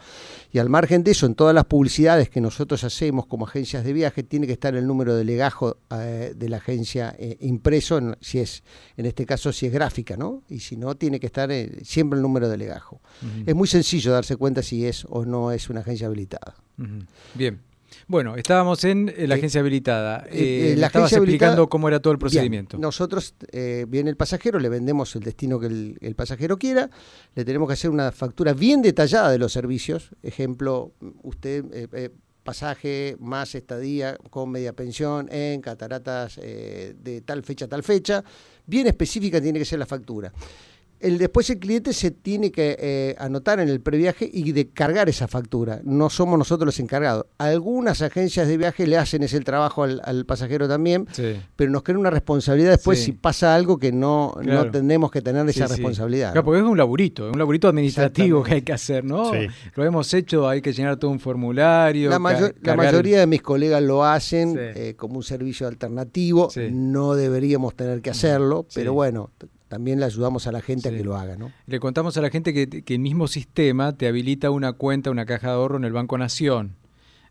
Y 0.53 0.59
al 0.59 0.69
margen 0.69 1.03
de 1.03 1.11
eso, 1.11 1.25
en 1.25 1.35
todas 1.35 1.53
las 1.53 1.65
publicidades 1.65 2.29
que 2.29 2.39
nosotros 2.39 2.83
hacemos 2.85 3.25
como 3.25 3.45
agencias 3.45 3.83
de 3.83 3.91
viaje, 3.91 4.23
tiene 4.23 4.47
que 4.47 4.53
estar 4.53 4.75
el 4.75 4.87
número 4.87 5.13
de 5.15 5.25
legajo 5.25 5.77
eh, 5.91 6.33
de 6.35 6.49
la 6.49 6.57
agencia 6.57 7.13
eh, 7.19 7.35
impreso, 7.41 7.97
en, 7.97 8.15
si 8.21 8.39
es, 8.39 8.63
en 8.95 9.05
este 9.07 9.25
caso 9.25 9.51
si 9.51 9.65
es 9.65 9.73
gráfica, 9.73 10.15
¿no? 10.15 10.43
Y 10.47 10.59
si 10.59 10.77
no, 10.77 10.95
tiene 10.95 11.19
que 11.19 11.25
estar 11.25 11.51
eh, 11.51 11.79
siempre 11.83 12.15
el 12.17 12.23
número 12.23 12.47
de 12.47 12.57
legajo. 12.57 13.01
Es 13.45 13.55
muy 13.55 13.67
sencillo 13.67 14.11
darse 14.13 14.37
cuenta 14.37 14.61
si 14.61 14.85
es 14.85 15.05
o 15.09 15.25
no 15.25 15.51
es 15.51 15.69
una 15.69 15.81
agencia 15.81 15.96
habilitada. 16.05 16.55
Ujú. 16.77 16.99
Bien. 17.33 17.59
Bueno, 18.07 18.35
estábamos 18.35 18.83
en 18.83 19.07
la 19.17 19.35
Eh, 19.35 19.37
agencia 19.37 19.61
habilitada. 19.61 20.25
eh, 20.29 20.73
Eh, 20.73 20.75
la 20.77 20.87
estabas 20.87 21.07
agencia 21.07 21.17
explicando 21.17 21.53
habilitada- 21.63 21.69
cómo 21.69 21.87
era 21.87 21.99
todo 21.99 22.11
el 22.11 22.17
Bien, 22.17 22.19
procedimiento. 22.19 22.77
nosotros, 22.77 23.33
eh, 23.51 23.85
viene 23.87 24.09
el 24.09 24.15
pasajero, 24.17 24.59
le 24.59 24.69
vendemos 24.69 25.15
el 25.15 25.23
destino 25.23 25.59
que 25.59 25.67
el, 25.67 25.97
el 26.01 26.13
pasajero 26.15 26.57
quiera, 26.57 26.89
le 27.33 27.43
tenemos 27.45 27.67
que 27.67 27.73
hacer 27.73 27.89
una 27.89 28.11
factura 28.11 28.53
bien 28.53 28.81
detallada 28.81 29.31
de 29.31 29.39
los 29.39 29.51
servicios. 29.53 30.11
Ejemplo, 30.21 30.91
usted, 31.23 31.63
pasaje 32.43 33.17
más 33.19 33.55
estadía 33.55 34.15
con 34.29 34.49
media 34.51 34.71
pensión 34.73 35.27
en 35.31 35.59
cataratas 35.61 36.35
de 36.37 37.21
tal 37.25 37.43
fecha 37.43 37.65
a 37.65 37.67
tal 37.67 37.83
fecha. 37.83 38.23
Bien 38.65 38.87
específica 38.87 39.41
tiene 39.41 39.59
que 39.59 39.65
ser 39.65 39.79
la 39.79 39.85
factura. 39.85 40.31
El, 40.99 41.17
después 41.17 41.49
el 41.49 41.59
cliente 41.59 41.93
se 41.93 42.11
tiene 42.11 42.51
que 42.51 42.75
eh, 42.79 43.15
anotar 43.19 43.59
en 43.59 43.69
el 43.69 43.81
previaje 43.81 44.29
y 44.31 44.51
de 44.51 44.69
cargar 44.69 45.09
esa 45.09 45.27
factura. 45.27 45.79
No 45.83 46.09
somos 46.09 46.37
nosotros 46.39 46.65
los 46.65 46.79
encargados. 46.79 47.25
Algunas 47.37 48.01
agencias 48.01 48.47
de 48.47 48.57
viaje 48.57 48.87
le 48.87 48.97
hacen 48.97 49.21
ese 49.23 49.39
trabajo 49.41 49.83
al, 49.83 50.01
al 50.03 50.25
pasajero 50.25 50.67
también, 50.67 51.05
Sí. 51.11 51.35
pero 51.55 51.69
nos 51.71 51.83
crea 51.83 51.97
una 51.99 52.09
responsabilidad 52.09 52.71
después 52.71 52.99
Sí. 52.99 53.05
si 53.05 53.11
pasa 53.11 53.53
algo 53.55 53.77
que 53.77 53.91
no, 53.91 54.35
Claro. 54.41 54.65
no 54.65 54.71
tenemos 54.71 55.11
que 55.11 55.21
tener 55.21 55.47
esa 55.49 55.67
Sí, 55.67 55.73
responsabilidad. 55.75 56.31
Claro, 56.31 56.45
porque 56.45 56.61
es 56.61 56.65
un 56.65 56.77
laburito, 56.77 57.27
es 57.27 57.33
un 57.33 57.39
laburito 57.39 57.67
administrativo 57.67 58.41
que 58.43 58.55
hay 58.55 58.61
que 58.63 58.73
hacer, 58.73 59.03
¿no? 59.03 59.31
Sí. 59.31 59.47
Lo 59.75 59.83
hemos 59.85 60.13
hecho, 60.13 60.47
hay 60.49 60.61
que 60.61 60.73
llenar 60.73 60.97
todo 60.97 61.11
un 61.11 61.19
formulario. 61.19 62.09
La, 62.09 62.17
la 62.61 62.75
mayoría 62.75 63.19
de 63.19 63.27
mis 63.27 63.41
colegas 63.41 63.81
lo 63.83 64.03
hacen 64.03 64.55
eh, 64.57 64.95
como 64.97 65.17
un 65.17 65.23
servicio 65.23 65.67
alternativo. 65.67 66.49
No 66.71 67.13
deberíamos 67.15 67.75
tener 67.75 68.01
que 68.01 68.09
hacerlo, 68.09 68.65
pero 68.73 68.93
bueno, 68.93 69.29
también 69.67 70.00
le 70.00 70.05
ayudamos 70.05 70.47
a 70.47 70.51
la 70.51 70.62
gente 70.62 70.89
Sí. 70.89 70.95
a 70.95 70.97
que 70.97 71.03
lo 71.03 71.15
haga. 71.15 71.36
¿no? 71.38 71.51
Le 71.65 71.79
contamos 71.79 72.15
a 72.17 72.21
la 72.21 72.29
gente 72.29 72.53
que, 72.53 72.67
que 72.69 72.93
el 72.93 73.00
mismo 73.00 73.27
sistema 73.27 73.95
te 73.97 74.07
habilita 74.07 74.50
una 74.51 74.74
cuenta, 74.74 75.12
una 75.12 75.25
caja 75.25 75.47
de 75.47 75.53
ahorro 75.53 75.77
en 75.77 75.83
el 75.86 75.93
Banco 75.93 76.17
Nación. 76.17 76.75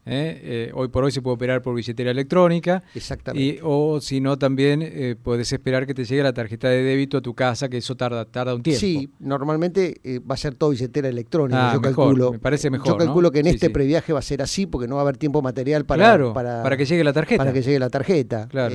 ¿eh? 0.09 0.41
Eh, 0.69 0.71
hoy 0.75 0.87
por 0.87 1.03
hoy 1.03 1.11
se 1.11 1.21
puede 1.21 1.35
operar 1.35 1.63
por 1.63 1.75
billetera 1.75 2.13
electrónica. 2.13 2.85
Exactamente. 2.95 3.45
Y, 3.57 3.59
o 3.63 4.01
si 4.01 4.21
no, 4.21 4.39
también 4.39 4.81
eh, 4.83 5.17
puedes 5.21 5.53
esperar 5.53 5.85
que 5.85 5.95
te 5.95 6.05
llegue 6.05 6.23
la 6.23 6.33
tarjeta 6.33 6.69
de 6.69 6.81
débito 6.83 7.19
a 7.19 7.21
tu 7.23 7.35
casa, 7.35 7.69
que 7.69 7.79
eso 7.79 7.97
tarda, 7.97 8.25
tarda 8.25 8.55
un 8.55 8.63
tiempo. 8.63 8.79
Sí, 8.79 9.11
normalmente 9.19 9.97
eh, 10.05 10.21
va 10.21 10.35
a 10.35 10.39
ser 10.39 10.55
todo 10.55 10.71
billetera 10.71 11.09
electrónica. 11.09 11.71
Ah, 11.71 11.75
yo 11.75 11.81
mejor, 11.81 12.05
calculo. 12.07 12.31
me 12.33 12.39
parece 12.39 12.71
mejor, 12.71 12.87
Yo 12.87 12.93
¿no? 12.93 12.99
calculo 13.05 13.33
que 13.33 13.41
en 13.41 13.47
Sí, 13.47 13.51
este 13.53 13.67
sí. 13.67 13.73
previaje 13.73 14.13
va 14.13 14.21
a 14.21 14.23
ser 14.23 14.43
así 14.43 14.67
porque 14.67 14.87
no 14.87 14.95
va 14.95 15.01
a 15.01 15.05
haber 15.05 15.17
tiempo 15.17 15.43
material 15.43 15.85
para, 15.87 16.05
claro, 16.05 16.33
para, 16.35 16.63
para, 16.63 16.77
que 16.77 16.85
llegue 16.85 17.03
la 17.03 17.13
tarjeta. 17.13 17.39
para 17.39 17.53
que 17.53 17.63
llegue 17.63 17.79
la 17.81 17.91
tarjeta. 17.91 18.47
Claro. 18.49 18.75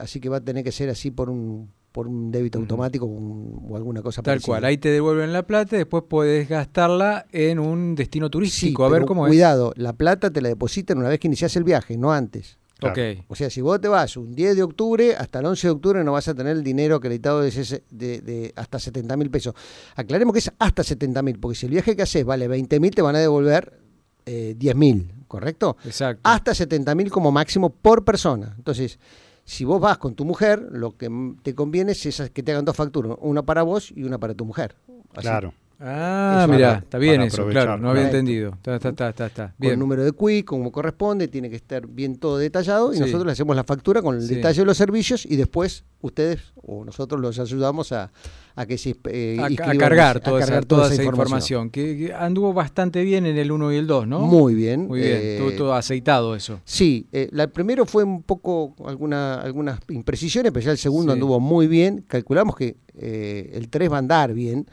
Así 0.00 0.18
que 0.18 0.28
va 0.28 0.38
a 0.38 0.40
tener 0.40 0.64
que 0.64 0.72
ser 0.72 0.88
así 0.88 1.12
por 1.12 1.30
un 1.30 1.70
por 1.92 2.08
un 2.08 2.32
débito 2.32 2.58
automático 2.58 3.04
un- 3.06 3.66
o 3.70 3.76
alguna 3.76 4.02
cosa 4.02 4.22
Tal 4.22 4.32
parecida. 4.32 4.46
cual, 4.46 4.64
ahí 4.64 4.78
te 4.78 4.88
devuelven 4.88 5.32
la 5.32 5.46
plata 5.46 5.76
y 5.76 5.78
después 5.78 6.04
puedes 6.08 6.48
gastarla 6.48 7.26
en 7.32 7.58
un 7.58 7.94
destino 7.94 8.26
Sí, 8.26 8.30
turístico, 8.30 8.84
a 8.84 8.88
ver 8.88 9.00
pero 9.00 9.06
cómo 9.06 9.26
cuidado, 9.26 9.72
la 9.76 9.92
plata 9.92 10.30
te 10.30 10.40
la 10.40 10.48
depositan 10.48 10.98
una 10.98 11.08
vez 11.10 11.20
que 11.20 11.28
inicias 11.28 11.54
el 11.56 11.64
viaje, 11.64 11.96
no 11.96 12.12
antes. 12.12 12.42
es. 12.52 12.58
Claro. 12.78 13.00
Ok, 13.00 13.24
O 13.28 13.36
sea, 13.36 13.48
si 13.48 13.60
vos 13.60 13.80
te 13.80 13.86
vas 13.86 14.16
un 14.16 14.34
10 14.34 14.56
de 14.56 14.62
octubre, 14.64 15.14
hasta 15.14 15.38
el 15.38 15.46
11 15.46 15.68
de 15.68 15.70
octubre 15.70 16.02
no 16.02 16.10
vas 16.12 16.26
a 16.26 16.34
tener 16.34 16.56
el 16.56 16.64
dinero 16.64 16.96
acreditado 16.96 17.40
de, 17.40 17.48
ese- 17.50 17.84
de- 17.90 18.20
de 18.22 18.52
hasta 18.56 18.80
70 18.80 19.16
mil 19.16 19.30
pesos. 19.30 19.54
Aclaremos 19.94 20.32
que 20.32 20.40
es 20.40 20.50
hasta 20.58 20.82
70 20.82 21.22
mil, 21.22 21.38
porque 21.38 21.54
si 21.56 21.66
el 21.66 21.70
viaje 21.72 21.94
que 21.94 22.02
haces 22.02 22.24
vale 22.24 22.48
20 22.48 22.80
mil, 22.80 22.90
te 22.92 23.00
van 23.02 23.14
a 23.14 23.20
devolver 23.20 23.78
eh, 24.26 24.54
10 24.58 24.74
mil, 24.74 25.12
¿correcto? 25.28 25.76
exacto. 25.84 26.22
Hasta 26.24 26.54
70 26.54 26.94
mil 26.96 27.08
como 27.10 27.30
máximo 27.30 27.70
por 27.70 28.04
persona. 28.04 28.54
Entonces, 28.56 28.98
si 29.44 29.64
vos 29.64 29.80
vas 29.80 29.98
con 29.98 30.14
tu 30.14 30.24
mujer, 30.24 30.68
lo 30.70 30.96
que 30.96 31.10
te 31.42 31.54
conviene 31.54 31.92
es 31.92 32.30
que 32.32 32.42
te 32.42 32.52
hagan 32.52 32.64
dos 32.64 32.76
facturas, 32.76 33.16
una 33.20 33.42
para 33.42 33.62
vos 33.62 33.92
y 33.94 34.04
una 34.04 34.18
para 34.18 34.34
tu 34.34 34.44
mujer. 34.44 34.76
Claro. 35.14 35.52
Ah, 35.84 36.46
mira, 36.48 36.74
está 36.84 36.96
bien 36.98 37.22
eso, 37.22 37.44
claro, 37.48 37.76
no 37.76 37.90
había 37.90 38.04
entendido. 38.04 38.52
Está, 38.52 38.76
está, 38.76 38.88
está, 38.90 39.08
está, 39.08 39.26
está. 39.26 39.46
Con 39.48 39.54
Bien. 39.58 39.72
el 39.72 39.78
número 39.80 40.04
de 40.04 40.12
QI, 40.12 40.44
como 40.44 40.70
corresponde, 40.70 41.26
tiene 41.26 41.50
que 41.50 41.56
estar 41.56 41.86
bien 41.88 42.16
todo 42.16 42.38
detallado 42.38 42.92
y 42.92 42.96
Sí. 42.96 43.00
nosotros 43.00 43.26
le 43.26 43.32
hacemos 43.32 43.56
la 43.56 43.64
factura 43.64 44.00
con 44.00 44.14
el 44.14 44.22
Sí. 44.22 44.36
detalle 44.36 44.60
de 44.60 44.64
los 44.66 44.76
servicios 44.76 45.26
y 45.26 45.34
después 45.34 45.84
ustedes 46.00 46.38
o 46.62 46.84
nosotros 46.84 47.20
los 47.20 47.38
ayudamos 47.40 47.90
a, 47.92 48.12
a 48.54 48.66
que 48.66 48.78
se 48.78 48.96
eh, 49.08 49.38
a, 49.40 49.48
cargar, 49.76 50.16
ese- 50.18 50.18
a 50.18 50.20
toda, 50.20 50.38
esa, 50.38 50.46
cargar 50.46 50.64
toda 50.66 50.92
esa 50.92 51.02
información, 51.02 51.70
que, 51.70 51.96
que 51.96 52.12
anduvo 52.14 52.52
bastante 52.52 53.02
bien 53.02 53.26
en 53.26 53.36
el 53.36 53.50
1 53.50 53.72
y 53.72 53.76
el 53.76 53.86
2, 53.88 54.06
¿no? 54.06 54.20
Muy 54.20 54.54
bien. 54.54 54.86
Muy 54.86 55.00
bien, 55.00 55.18
eh, 55.20 55.54
todo 55.56 55.74
aceitado 55.74 56.36
eso. 56.36 56.60
Sí, 56.64 57.06
eh, 57.10 57.28
la, 57.32 57.44
el 57.44 57.50
primero 57.50 57.86
fue 57.86 58.04
un 58.04 58.22
poco 58.22 58.76
alguna, 58.86 59.40
algunas 59.40 59.80
imprecisiones, 59.88 60.52
pero 60.52 60.64
ya 60.64 60.70
el 60.72 60.78
segundo 60.78 61.12
Sí. 61.12 61.16
anduvo 61.16 61.40
muy 61.40 61.66
bien. 61.66 62.04
Calculamos 62.06 62.54
que 62.56 62.76
eh, 62.94 63.50
el 63.54 63.68
3 63.68 63.90
va 63.90 63.96
a 63.96 63.98
andar 63.98 64.32
bien. 64.34 64.66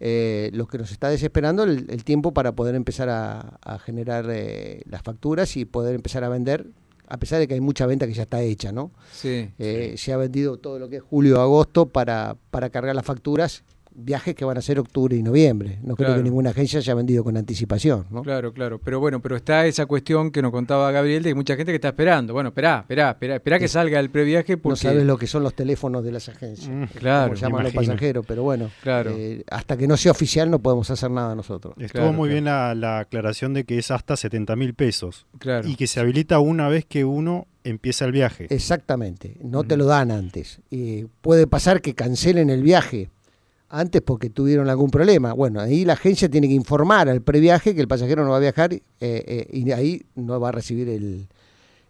Eh, 0.00 0.50
lo 0.52 0.66
que 0.66 0.78
nos 0.78 0.92
está 0.92 1.08
desesperando 1.08 1.64
el, 1.64 1.86
el 1.90 2.04
tiempo 2.04 2.32
para 2.32 2.52
poder 2.52 2.74
empezar 2.74 3.08
a, 3.08 3.58
a 3.62 3.78
generar 3.78 4.26
eh, 4.30 4.82
las 4.88 5.02
facturas 5.02 5.56
y 5.56 5.64
poder 5.64 5.94
empezar 5.94 6.22
a 6.24 6.28
vender, 6.28 6.66
a 7.08 7.16
pesar 7.18 7.38
de 7.40 7.48
que 7.48 7.54
hay 7.54 7.60
mucha 7.60 7.84
venta 7.86 8.06
que 8.06 8.12
ya 8.14 8.22
está 8.22 8.40
hecha, 8.42 8.70
¿no? 8.70 8.92
Sí. 9.12 9.50
Eh, 9.58 9.94
Se 9.96 10.12
ha 10.12 10.16
vendido 10.16 10.56
todo 10.58 10.78
lo 10.78 10.88
que 10.88 10.96
es 10.96 11.02
julio, 11.02 11.40
agosto 11.40 11.86
para, 11.86 12.36
para 12.50 12.70
cargar 12.70 12.94
las 12.94 13.04
facturas, 13.04 13.64
viajes 14.00 14.34
que 14.34 14.44
van 14.44 14.56
a 14.56 14.62
ser 14.62 14.78
octubre 14.78 15.16
y 15.16 15.22
noviembre. 15.22 15.78
No 15.82 15.96
creo 15.96 16.14
que 16.16 16.22
ninguna 16.22 16.50
agencia 16.50 16.78
haya 16.78 16.94
vendido 16.94 17.24
con 17.24 17.36
anticipación, 17.36 18.06
¿no? 18.10 18.22
Claro, 18.22 18.52
claro. 18.52 18.78
Pero 18.82 19.00
bueno, 19.00 19.20
pero 19.20 19.36
está 19.36 19.66
esa 19.66 19.86
cuestión 19.86 20.30
que 20.30 20.40
nos 20.40 20.52
contaba 20.52 20.90
Gabriel 20.92 21.22
de 21.22 21.30
que 21.30 21.34
mucha 21.34 21.56
gente 21.56 21.72
que 21.72 21.76
está 21.76 21.88
esperando. 21.88 22.32
Bueno, 22.32 22.50
esperá, 22.50 22.80
esperá, 22.80 23.10
esperá, 23.10 23.36
esperá 23.36 23.58
que 23.58 23.68
salga 23.68 23.98
el 23.98 24.10
previaje 24.10 24.56
porque... 24.56 24.86
No 24.86 24.90
sabes 24.92 25.04
lo 25.04 25.18
que 25.18 25.26
son 25.26 25.42
los 25.42 25.54
teléfonos 25.54 26.04
de 26.04 26.12
las 26.12 26.28
agencias. 26.28 26.68
Mm, 26.68 26.84
Claro, 26.98 27.28
como 27.34 27.40
llaman 27.40 27.64
los 27.64 27.72
pasajeros, 27.72 28.24
pero 28.26 28.42
bueno, 28.42 28.70
Claro. 28.82 29.10
eh, 29.14 29.42
hasta 29.50 29.76
que 29.76 29.88
no 29.88 29.96
sea 29.96 30.12
oficial 30.12 30.50
no 30.50 30.60
podemos 30.60 30.90
hacer 30.90 31.10
nada 31.10 31.34
nosotros. 31.34 31.74
Estuvo 31.78 32.02
Claro, 32.02 32.12
muy 32.12 32.28
claro. 32.28 32.32
bien 32.34 32.44
la, 32.44 32.74
la 32.74 32.98
aclaración 33.00 33.54
de 33.54 33.64
que 33.64 33.78
es 33.78 33.90
hasta 33.90 34.16
70 34.16 34.54
mil 34.56 34.74
pesos 34.74 35.26
Claro. 35.38 35.66
y 35.68 35.74
que 35.76 35.86
se 35.86 36.00
habilita 36.00 36.38
una 36.38 36.68
vez 36.68 36.84
que 36.84 37.04
uno 37.04 37.46
empieza 37.64 38.04
el 38.04 38.12
viaje. 38.12 38.46
Exactamente, 38.50 39.36
no 39.42 39.64
te 39.64 39.76
lo 39.76 39.86
dan 39.86 40.10
antes. 40.10 40.60
Y 40.70 41.04
puede 41.20 41.46
pasar 41.46 41.80
que 41.82 41.94
cancelen 41.94 42.48
el 42.50 42.62
viaje 42.62 43.10
antes 43.70 44.00
porque 44.02 44.30
tuvieron 44.30 44.68
algún 44.70 44.90
problema. 44.90 45.32
Bueno, 45.32 45.60
ahí 45.60 45.84
la 45.84 45.92
agencia 45.94 46.28
tiene 46.28 46.48
que 46.48 46.54
informar 46.54 47.08
al 47.08 47.20
previaje 47.22 47.74
que 47.74 47.80
el 47.80 47.88
pasajero 47.88 48.24
no 48.24 48.30
va 48.30 48.36
a 48.38 48.40
viajar 48.40 48.72
eh, 48.72 48.82
eh, 49.00 49.46
y 49.52 49.70
ahí 49.72 50.02
no 50.14 50.40
va 50.40 50.48
a 50.48 50.52
recibir 50.52 50.88
el, 50.88 51.26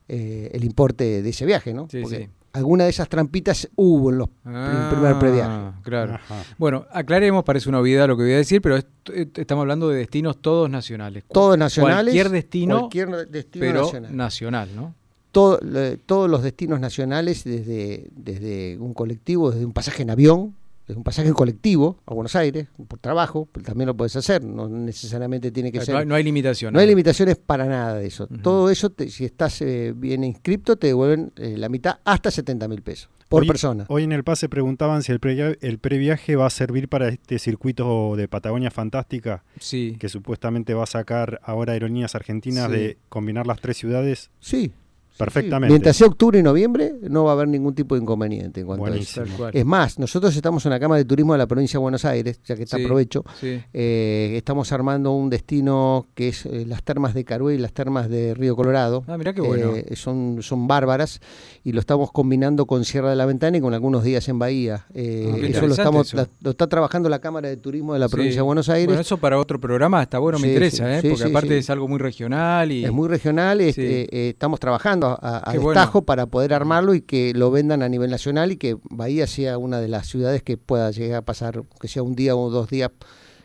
eh, 0.09 0.51
el 0.53 0.65
importe 0.65 1.23
de 1.23 1.29
ese 1.29 1.45
viaje, 1.47 1.73
¿no? 1.75 1.87
Sí, 1.91 2.01
porque 2.03 2.17
sí. 2.19 2.29
alguna 2.53 2.85
de 2.85 2.91
esas 2.91 3.09
trampitas 3.09 3.69
hubo 3.77 4.11
en 4.11 4.19
los 4.19 4.29
en 4.47 4.55
el 4.55 4.89
primer 4.91 5.19
previaje. 5.19 5.51
Ah, 5.53 5.73
Claro. 5.83 6.15
Ajá. 6.15 6.43
Bueno, 6.59 6.87
aclaremos, 6.93 7.45
parece 7.45 7.69
una 7.69 7.79
obviedad 7.81 8.09
lo 8.09 8.17
que 8.17 8.23
voy 8.25 8.33
a 8.33 8.37
decir, 8.39 8.61
pero 8.63 8.77
est- 8.77 9.39
estamos 9.39 9.63
hablando 9.63 9.89
de 9.89 9.99
destinos 9.99 10.39
todos 10.41 10.69
nacionales. 10.71 11.25
Todos 11.31 11.57
nacionales. 11.59 12.05
Cualquier 12.15 12.31
destino, 12.31 12.79
cualquier 12.81 13.29
destino 13.29 13.61
pero 13.67 13.83
nacional. 13.83 14.17
nacional, 14.17 14.69
¿no? 14.75 14.95
todo- 15.31 15.61
todos 16.07 16.29
los 16.29 16.43
destinos 16.43 16.81
nacionales, 16.81 17.45
desde, 17.45 18.09
desde 18.17 18.79
un 18.79 18.95
colectivo, 18.95 19.51
desde 19.53 19.65
un 19.67 19.73
pasaje 19.73 20.03
en 20.03 20.11
avión, 20.11 20.55
desde 20.89 20.97
un 20.99 21.05
pasaje 21.05 21.33
colectivo 21.33 22.01
a 22.07 22.15
Buenos 22.15 22.35
Aires, 22.35 22.67
por 22.89 22.99
trabajo, 22.99 23.47
pero 23.53 23.65
también 23.65 23.87
lo 23.87 23.97
puedes 23.97 24.17
hacer, 24.17 24.43
no 24.43 24.69
necesariamente 24.69 25.51
tiene 25.53 25.71
que 25.71 25.79
No, 25.79 25.85
ser. 25.85 25.97
hay- 25.97 26.07
no 26.07 26.15
hay 26.15 26.25
limitación. 26.25 26.73
no 26.73 26.81
hay 26.81 26.87
limitaciones 26.87 27.37
para 27.37 27.67
nada 27.67 27.95
de 27.97 28.07
eso. 28.07 28.27
Todo 28.43 28.71
eso, 28.71 28.91
te- 28.91 29.11
si 29.11 29.25
estás 29.27 29.61
eh, 29.63 29.93
bien 29.95 30.25
inscripto, 30.25 30.77
te 30.77 30.89
devuelven 30.89 31.33
eh, 31.37 31.57
la 31.59 31.69
mitad 31.69 31.99
hasta 32.05 32.31
70 32.31 32.67
mil 32.69 32.83
pesos 32.83 33.11
por 33.29 33.43
Hoy- 33.43 33.49
persona. 33.49 33.85
Hoy 33.89 34.05
en 34.05 34.13
el 34.13 34.25
pase 34.25 34.49
preguntaban 34.49 35.03
si 35.03 35.13
el, 35.13 35.21
previa- 35.21 35.57
el 35.61 35.79
previaje 35.79 36.37
va 36.37 36.47
a 36.47 36.51
servir 36.51 36.89
para 36.89 37.09
este 37.09 37.39
circuito 37.39 38.17
de 38.17 38.27
Patagonia 38.27 38.71
Fantástica 38.71 39.45
Sí. 39.61 39.97
que 40.01 40.09
supuestamente 40.09 40.73
va 40.73 40.85
a 40.85 40.87
sacar 40.87 41.39
ahora 41.45 41.75
Aerolíneas 41.75 42.15
Argentinas 42.15 42.71
Sí. 42.71 42.73
de 42.73 42.99
combinar 43.11 43.47
las 43.47 43.61
tres 43.61 43.77
ciudades 43.77 44.31
Sí. 44.41 44.73
Sí, 45.19 45.25
perfectamente. 45.25 45.73
Mientras 45.73 45.97
sea 45.97 46.07
octubre 46.07 46.39
y 46.39 46.43
noviembre, 46.43 46.95
no 47.03 47.25
va 47.25 47.31
a 47.31 47.35
haber 47.35 47.49
ningún 47.49 47.75
tipo 47.75 47.95
de 47.95 48.03
inconveniente 48.03 48.61
en 48.61 48.67
cuanto 48.67 48.87
a 48.87 48.97
eso. 48.97 49.23
Es 49.53 49.65
más, 49.65 49.99
nosotros 49.99 50.35
estamos 50.35 50.65
en 50.67 50.71
la 50.71 50.81
Cámara 50.81 50.99
de 50.99 51.05
Turismo 51.05 51.33
de 51.33 51.39
la 51.39 51.47
provincia 51.47 51.79
de 51.79 51.83
Buenos 51.83 52.05
Aires, 52.05 52.41
ya 52.45 52.57
que 52.57 52.63
está 52.63 52.77
Sí, 52.77 52.85
aprovecho. 52.85 53.25
sí. 53.41 53.61
Eh, 53.73 54.35
estamos 54.37 54.73
armando 54.73 55.13
un 55.13 55.31
destino 55.31 56.07
que 56.15 56.29
es 56.29 56.47
eh, 56.47 56.65
las 56.67 56.83
termas 56.83 57.15
de 57.15 57.25
Carué 57.25 57.55
y 57.55 57.59
las 57.59 57.73
termas 57.73 58.09
de 58.09 58.35
Río 58.35 58.55
Colorado. 58.57 59.05
Ah, 59.07 59.19
mirá 59.19 59.33
qué 59.33 59.41
bueno. 59.41 59.73
Eh, 59.75 59.97
son, 59.97 60.39
son 60.43 60.67
bárbaras 60.67 61.21
y 61.65 61.73
lo 61.73 61.81
estamos 61.81 62.13
combinando 62.13 62.67
con 62.67 62.85
Sierra 62.85 63.11
de 63.11 63.17
la 63.17 63.27
Ventana 63.27 63.57
y 63.59 63.61
con 63.61 63.75
algunos 63.75 64.05
días 64.05 64.29
en 64.29 64.39
Bahía. 64.39 64.87
Eh, 64.95 65.27
Ah, 65.29 65.47
eso 65.49 65.67
lo, 65.67 65.73
estamos, 65.75 66.09
eso. 66.09 66.17
la- 66.17 66.29
lo 66.41 66.51
está 66.51 66.67
trabajando 66.69 67.09
la 67.09 67.19
Cámara 67.21 67.49
de 67.49 67.57
Turismo 67.57 67.93
de 67.93 67.99
la 67.99 68.09
Sí. 68.09 68.13
provincia 68.13 68.39
de 68.39 68.43
Buenos 68.43 68.69
Aires. 68.69 68.87
Bueno, 68.87 69.01
eso 69.01 69.19
para 69.19 69.39
otro 69.39 69.59
programa 69.61 70.03
está 70.03 70.19
bueno, 70.19 70.39
me 70.39 70.49
interesa, 70.49 70.85
sí, 70.85 70.91
¿eh? 70.93 71.01
sí, 71.03 71.09
porque 71.09 71.25
sí, 71.25 71.31
aparte 71.31 71.49
sí. 71.49 71.55
es 71.55 71.71
algo 71.71 71.89
muy 71.89 71.99
regional 71.99 72.71
y 72.73 72.85
Es 72.85 72.93
muy 72.93 73.09
regional, 73.09 73.61
es- 73.61 73.75
Sí. 73.75 73.83
eh, 73.85 74.29
estamos 74.31 74.61
trabajando 74.61 75.08
a, 75.09 75.51
a 75.51 75.53
destajo 75.53 75.93
bueno. 76.01 76.07
para 76.07 76.27
poder 76.27 76.53
armarlo 76.53 76.95
y 76.95 77.01
que 77.01 77.33
lo 77.35 77.51
vendan 77.51 77.83
a 77.83 77.89
nivel 77.89 78.11
nacional 78.11 78.53
y 78.53 78.57
que 78.57 78.77
Bahía 78.91 79.27
sea 79.27 79.59
una 79.59 79.81
de 79.81 79.89
las 79.89 80.07
ciudades 80.07 80.43
que 80.43 80.57
pueda 80.57 80.91
llegar 80.91 81.19
a 81.19 81.23
pasar, 81.23 81.63
que 81.81 81.89
sea 81.89 82.03
un 82.03 82.15
día 82.15 82.37
o 82.37 82.51
dos 82.51 82.69
días 82.69 82.91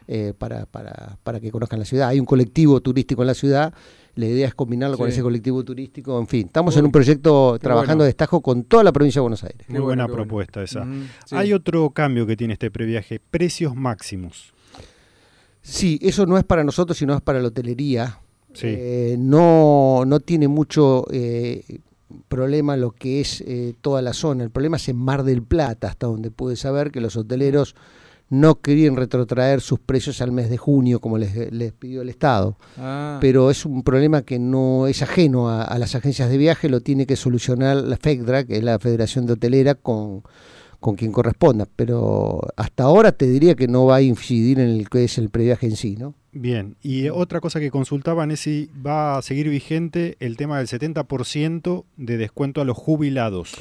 eh, 0.08 0.34
para, 0.38 0.66
para, 0.66 1.18
para 1.24 1.40
que 1.40 1.52
conozcan 1.52 1.80
la 1.80 1.86
ciudad. 1.86 2.10
Hay 2.10 2.20
un 2.20 2.26
colectivo 2.26 2.82
turístico 2.82 3.22
en 3.22 3.28
la 3.28 3.34
ciudad, 3.34 3.74
la 4.16 4.26
idea 4.26 4.48
es 4.48 4.54
combinarlo 4.54 4.98
con 4.98 5.10
ese 5.10 5.22
colectivo 5.22 5.64
turístico, 5.64 6.20
en 6.20 6.28
fin, 6.28 6.48
estamos 6.48 6.76
Uy, 6.76 6.80
en 6.80 6.86
un 6.86 6.92
proyecto 6.92 7.58
trabajando 7.60 8.02
bueno. 8.02 8.04
a 8.04 8.08
destajo 8.08 8.42
con 8.42 8.64
toda 8.64 8.84
la 8.84 8.92
provincia 8.92 9.20
de 9.20 9.24
Buenos 9.24 9.44
Aires. 9.44 9.66
Qué 9.66 9.74
Muy 9.74 9.82
buena 9.82 10.08
propuesta 10.08 10.62
esa. 10.62 10.86
Sí. 11.26 11.36
Hay 11.36 11.54
otro 11.54 11.90
cambio 11.92 12.28
que 12.28 12.36
tiene 12.36 12.54
este 12.54 12.70
previaje, 12.70 13.20
precios 13.20 13.76
máximos. 13.76 14.54
Sí, 15.62 15.98
eso 16.02 16.26
no 16.26 16.38
es 16.38 16.44
para 16.44 16.64
nosotros, 16.64 16.98
sino 16.98 17.16
es 17.16 17.22
para 17.22 17.40
la 17.40 17.48
hotelería. 17.48 18.20
Sí. 18.54 18.68
Eh, 18.70 19.16
no, 19.20 20.04
no 20.06 20.20
tiene 20.20 20.48
mucho 20.48 21.06
eh, 21.12 21.64
problema 22.28 22.78
lo 22.78 22.92
que 22.92 23.22
es 23.22 23.42
eh, 23.42 23.74
toda 23.82 24.02
la 24.02 24.14
zona. 24.14 24.44
El 24.44 24.52
problema 24.52 24.78
es 24.78 24.88
en 24.90 24.98
Mar 24.98 25.24
del 25.24 25.44
Plata, 25.44 25.88
hasta 25.88 26.08
donde 26.08 26.32
pude 26.32 26.56
saber 26.56 26.92
que 26.92 27.02
los 27.02 27.16
hoteleros 27.16 27.76
no 28.30 28.62
querían 28.62 28.96
retrotraer 28.96 29.62
sus 29.62 29.80
precios 29.80 30.22
al 30.22 30.32
mes 30.32 30.50
de 30.50 30.58
junio, 30.58 31.00
como 31.00 31.18
les, 31.18 31.52
les 31.52 31.72
pidió 31.72 32.02
el 32.02 32.10
Estado. 32.10 32.58
Ah, 32.78 33.20
Pero 33.22 33.52
es 33.52 33.66
un 33.66 33.84
problema 33.84 34.24
que 34.24 34.40
no 34.40 34.88
es 34.88 35.02
ajeno 35.04 35.50
a, 35.50 35.64
a 35.64 35.78
las 35.78 35.94
agencias 35.94 36.30
de 36.30 36.38
viaje, 36.38 36.70
lo 36.70 36.82
tiene 36.82 37.06
que 37.06 37.16
solucionar 37.16 37.78
la 37.78 37.98
FECDRA, 37.98 38.46
que 38.46 38.58
es 38.58 38.64
la 38.64 38.80
Federación 38.80 39.28
de 39.28 39.34
Hotelera, 39.34 39.76
con, 39.76 40.24
con 40.80 40.96
quien 40.96 41.12
corresponda. 41.12 41.68
Pero 41.76 42.42
hasta 42.56 42.84
ahora 42.84 43.12
te 43.12 43.28
diría 43.28 43.54
que 43.56 43.68
no 43.68 43.86
va 43.86 43.98
a 43.98 44.02
incidir 44.02 44.60
en 44.60 44.70
el 44.70 44.90
que 44.90 45.04
es 45.04 45.18
el 45.20 45.30
previaje 45.30 45.68
en 45.68 45.76
sí, 45.76 45.96
¿no? 45.96 46.16
Bien, 46.34 46.76
y 46.82 47.10
otra 47.10 47.40
cosa 47.42 47.60
que 47.60 47.70
consultaban 47.70 48.32
es 48.32 48.40
si 48.40 48.70
va 48.86 49.18
a 49.18 49.22
seguir 49.22 49.50
vigente 49.50 50.18
el 50.20 50.36
tema 50.36 50.58
del 50.58 50.68
70% 50.68 51.86
de 51.96 52.18
descuento 52.18 52.60
a 52.60 52.66
los 52.66 52.76
jubilados. 52.76 53.54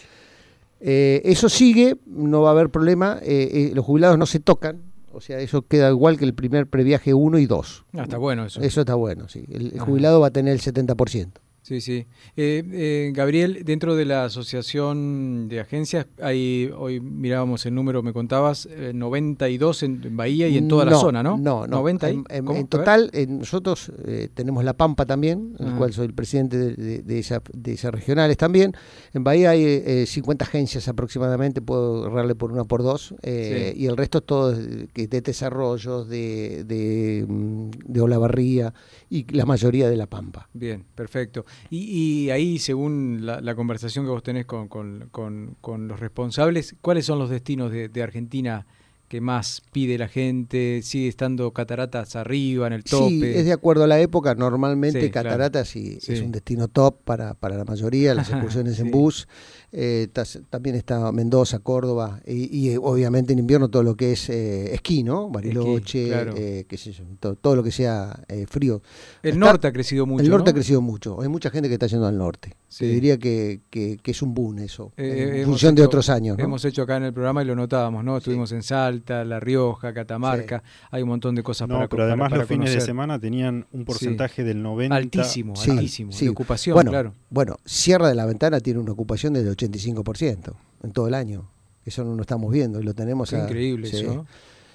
Eh, 0.80 1.20
eso 1.24 1.50
sigue, 1.50 1.98
no 2.06 2.40
va 2.40 2.48
a 2.48 2.52
haber 2.52 2.70
problema, 2.70 3.18
eh, 3.22 3.50
eh, 3.52 3.72
los 3.74 3.84
jubilados 3.84 4.18
no 4.18 4.24
se 4.24 4.40
tocan, 4.40 4.80
o 5.12 5.20
sea, 5.20 5.38
eso 5.40 5.62
queda 5.62 5.90
igual 5.90 6.18
que 6.18 6.24
el 6.24 6.32
primer 6.32 6.66
previaje 6.66 7.12
1 7.12 7.38
y 7.38 7.46
2. 7.46 7.84
ah, 7.92 8.02
está 8.04 8.16
bueno 8.16 8.46
eso. 8.46 8.62
Eso 8.62 8.80
está 8.80 8.94
bueno, 8.94 9.28
sí. 9.28 9.44
El, 9.50 9.74
el 9.74 9.80
jubilado 9.80 10.20
va 10.20 10.28
a 10.28 10.32
tener 10.32 10.54
el 10.54 10.60
70%. 10.60 11.28
Sí, 11.62 11.81
sí. 11.81 12.07
Eh, 12.37 12.64
eh, 12.73 13.12
Gabriel, 13.14 13.62
dentro 13.64 13.95
de 13.95 14.04
la 14.04 14.25
asociación 14.25 15.47
de 15.49 15.61
agencias, 15.61 16.07
hay, 16.21 16.71
hoy 16.76 17.00
mirábamos 17.00 17.64
el 17.66 17.75
número, 17.76 18.02
me 18.02 18.12
contabas, 18.12 18.66
eh, 18.66 18.90
92 18.92 19.85
en, 19.85 20.00
en 20.04 20.16
Bahía 20.16 20.49
y 20.49 20.59
en 20.59 20.66
toda 20.66 20.85
la 20.85 20.97
zona, 20.97 21.23
¿no? 21.23 21.38
No, 21.38 21.66
no. 21.69 21.76
90 21.76 22.07
ahí. 22.09 22.14
En, 22.31 22.49
en- 22.49 22.57
en 22.57 22.66
total, 22.66 23.11
eh, 23.12 23.26
nosotros 23.28 23.92
eh, 24.07 24.28
tenemos 24.35 24.64
La 24.64 24.73
Pampa 24.73 25.07
también, 25.07 25.54
en 25.61 25.69
el 25.69 25.75
cual 25.75 25.92
soy 25.92 26.07
el 26.07 26.14
presidente 26.14 26.59
de, 26.59 26.75
de- 26.75 27.02
de 27.02 27.19
esa, 27.21 27.40
de 27.52 27.73
esas 27.75 27.92
regionales 27.92 28.37
también. 28.37 28.75
En 29.14 29.23
Bahía 29.23 29.50
hay 29.50 29.62
eh, 29.64 30.04
50 30.07 30.45
agencias 30.45 30.88
aproximadamente, 30.88 31.62
puedo 31.62 32.07
errarle 32.09 32.35
por 32.35 32.50
una 32.50 32.64
por 32.64 32.83
dos, 32.83 33.14
eh, 33.23 33.73
Sí. 33.76 33.83
y 33.83 33.87
el 33.87 33.97
resto 33.97 34.21
todo 34.21 34.50
de, 34.52 34.88
que- 34.92 35.07
de 35.07 35.21
desarrollos, 35.21 36.09
de, 36.09 36.64
de, 36.64 37.25
mm, 37.28 37.71
de 37.87 38.00
Olavarría 38.00 38.75
y 39.09 39.25
la 39.33 39.47
mayoría 39.47 39.88
de 39.88 39.97
La 39.97 40.07
Pampa. 40.07 40.49
Bien, 40.52 40.85
perfecto. 40.95 41.45
Y, 41.71 42.25
y 42.26 42.30
ahí, 42.30 42.59
según 42.59 43.21
la, 43.26 43.40
la 43.40 43.54
conversación 43.54 44.04
que 44.04 44.11
vos 44.11 44.23
tenés 44.23 44.47
con, 44.47 44.68
con- 44.68 45.09
con- 45.11 45.56
con 45.61 45.88
los 45.88 46.00
responsables, 46.00 46.76
¿cuáles 46.80 47.06
son 47.06 47.18
los 47.18 47.30
destinos 47.30 47.71
de, 47.73 47.88
de 47.88 48.02
Argentina 48.02 48.66
que 49.09 49.21
más 49.21 49.62
pide 49.73 49.99
la 49.99 50.09
gente? 50.09 50.80
¿Sigue 50.82 51.06
estando 51.09 51.50
cataratas 51.52 52.16
arriba, 52.16 52.66
en 52.66 52.73
el 52.73 52.82
tope? 52.85 53.09
Sí, 53.11 53.23
es 53.25 53.44
de 53.44 53.52
acuerdo 53.52 53.85
a 53.85 53.87
la 53.87 54.00
época. 54.00 54.35
Normalmente 54.35 55.02
Sí, 55.02 55.11
claro. 55.11 55.28
Cataratas 55.28 55.68
sí, 55.68 55.99
Sí. 56.00 56.14
es 56.14 56.21
un 56.23 56.32
destino 56.32 56.68
top 56.68 56.97
para, 57.04 57.35
para 57.35 57.56
la 57.59 57.64
mayoría, 57.64 58.14
las 58.14 58.30
excursiones 58.30 58.78
en 58.80 58.90
bus. 58.90 59.28
Eh, 59.74 60.08
tas- 60.12 60.38
también 60.50 60.76
está 60.76 61.10
Mendoza, 61.12 61.58
Córdoba 61.60 62.20
y, 62.26 62.54
y, 62.54 62.70
eh, 62.70 62.78
obviamente 62.78 63.32
en 63.32 63.38
invierno 63.38 63.70
todo 63.70 63.82
lo 63.82 63.96
que 63.96 64.12
es 64.12 64.28
eh, 64.28 64.74
esquí, 64.74 65.02
¿no? 65.02 65.30
Bariloche, 65.30 66.08
claro. 66.08 66.35
eh, 66.37 66.66
qué 66.68 66.76
sé 66.76 66.92
yo, 66.92 67.04
to- 67.18 67.37
todo 67.37 67.56
lo 67.56 67.62
que 67.62 67.70
sea 67.72 68.22
eh, 68.28 68.44
frío. 68.46 68.82
el 69.22 69.30
Está- 69.35 69.40
norte 69.46 69.66
ha 69.68 69.72
crecido 69.72 70.04
mucho. 70.04 70.22
el 70.22 70.28
norte 70.30 70.44
¿no? 70.46 70.50
ha 70.50 70.54
crecido 70.54 70.80
mucho. 70.82 71.20
Hay 71.22 71.28
mucha 71.28 71.48
gente 71.50 71.68
que 71.68 71.74
está 71.74 71.87
yendo 71.87 72.06
al 72.06 72.18
norte. 72.18 72.54
Sí. 72.68 72.85
Te 72.87 72.90
diría 72.92 73.18
que, 73.18 73.61
que- 73.70 73.98
que 74.02 74.11
es 74.11 74.20
un 74.22 74.35
boom 74.35 74.58
eso, 74.58 74.92
Eh, 74.96 75.40
en 75.40 75.46
función 75.46 75.74
de 75.74 75.82
otros 75.82 76.08
años. 76.11 76.37
¿no? 76.38 76.44
Hemos 76.44 76.64
hecho 76.66 76.82
acá 76.82 76.96
en 76.98 77.04
el 77.04 77.12
programa 77.14 77.42
y 77.42 77.46
lo 77.46 77.54
notábamos, 77.56 78.04
¿no? 78.04 78.18
Estuvimos 78.18 78.52
en 78.52 78.62
Salta, 78.62 79.24
La 79.24 79.40
Rioja, 79.40 79.92
Catamarca, 79.94 80.62
hay 80.90 81.02
un 81.02 81.08
montón 81.08 81.35
de 81.35 81.42
cosas 81.42 81.66
No, 81.68 81.76
para 81.76 81.88
pero 81.88 82.02
además 82.04 82.26
para- 82.26 82.30
para 82.30 82.42
los 82.42 82.48
fines 82.48 82.74
de 82.74 82.80
semana 82.82 83.18
tenían 83.18 83.66
un 83.72 83.85
porcentaje 83.87 84.44
del 84.44 84.62
90. 84.62 84.94
Altísimo, 84.96 85.56
Sí, 85.56 85.70
altísimo. 85.70 86.12
sí. 86.12 86.26
De 86.26 86.30
ocupación, 86.30 86.74
bueno, 86.74 86.90
claro. 86.90 87.14
Bueno, 87.30 87.56
Sierra 87.64 88.08
de 88.08 88.14
la 88.14 88.26
Ventana 88.26 88.61
tiene 88.61 88.78
una 88.80 88.92
ocupación 88.92 89.32
del 89.32 89.46
85% 89.70 90.55
en 90.83 90.92
todo 90.92 91.09
el 91.09 91.14
año. 91.14 91.48
Eso 91.85 92.05
no 92.05 92.14
lo 92.14 92.22
estamos 92.22 92.53
viendo 92.53 92.81
y 92.81 92.85
lo 92.85 92.94
tenemos 92.94 93.31
Qué 93.31 93.37
a- 93.37 93.44
increíble 93.44 93.88
sí. 93.88 93.96
eso. 93.96 94.27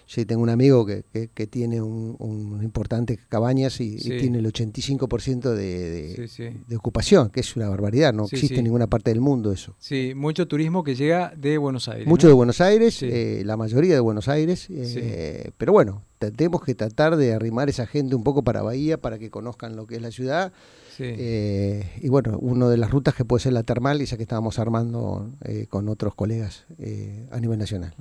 Sí, 0.10 0.26
tengo 0.26 0.41
un 0.41 0.50
amigo 0.50 0.86
que, 0.86 1.04
que- 1.12 1.28
que 1.34 1.47
tiene 1.47 1.82
un, 1.82 2.15
un 2.19 2.63
importante 2.63 3.19
cabañas 3.28 3.82
y, 3.82 3.95
y 3.95 4.00
Sí. 4.00 4.10
tiene 4.17 4.39
el 4.39 4.45
85% 4.45 5.54
de, 5.54 5.89
de, 6.15 6.28
Sí, 6.30 6.45
de 6.65 6.76
ocupación, 6.78 7.30
que 7.30 7.41
es 7.41 7.58
una 7.58 7.67
barbaridad, 7.67 8.13
no 8.13 8.23
existe 8.26 8.56
en 8.60 8.63
ninguna 8.63 8.88
parte 8.88 9.12
del 9.12 9.19
mundo 9.19 9.52
eso. 9.52 9.76
Sí, 9.80 10.13
mucho 10.15 10.47
turismo 10.47 10.82
que 10.86 10.95
llega 10.95 11.34
de 11.36 11.58
Buenos 11.58 11.89
Aires. 11.89 12.08
Mucho 12.08 12.28
¿no? 12.28 12.30
de 12.30 12.36
Buenos 12.36 12.62
Aires, 12.62 13.04
eh, 13.04 13.41
la 13.45 13.58
mayoría 13.58 13.95
de 13.95 14.00
Buenos 14.00 14.30
Aires, 14.30 14.67
eh, 14.69 15.52
pero 15.58 15.73
bueno, 15.73 16.04
tenemos 16.19 16.63
que 16.63 16.73
tratar 16.73 17.17
de 17.17 17.34
arrimar 17.34 17.67
esa 17.67 17.86
gente 17.86 18.15
un 18.15 18.23
poco 18.23 18.43
para 18.43 18.62
Bahía, 18.62 18.97
para 19.02 19.19
que 19.19 19.30
conozcan 19.30 19.76
lo 19.76 19.88
que 19.88 19.97
es 19.97 20.02
la 20.02 20.12
ciudad. 20.12 20.54
Sí. 20.97 21.03
Eh, 21.05 21.91
y 22.01 22.10
bueno, 22.10 22.39
una 22.39 22.67
de 22.69 22.77
las 22.77 22.89
rutas 22.89 23.13
que 23.13 23.23
puede 23.23 23.39
ser 23.43 23.53
la 23.53 23.62
termal, 23.62 24.01
esa 24.01 24.17
que 24.17 24.23
estábamos 24.23 24.57
armando 24.57 25.29
eh, 25.43 25.67
con 25.69 25.89
otros 25.89 26.15
colegas 26.15 26.65
eh, 26.79 27.27
a 27.31 27.39
nivel 27.39 27.60
nacional. 27.60 27.93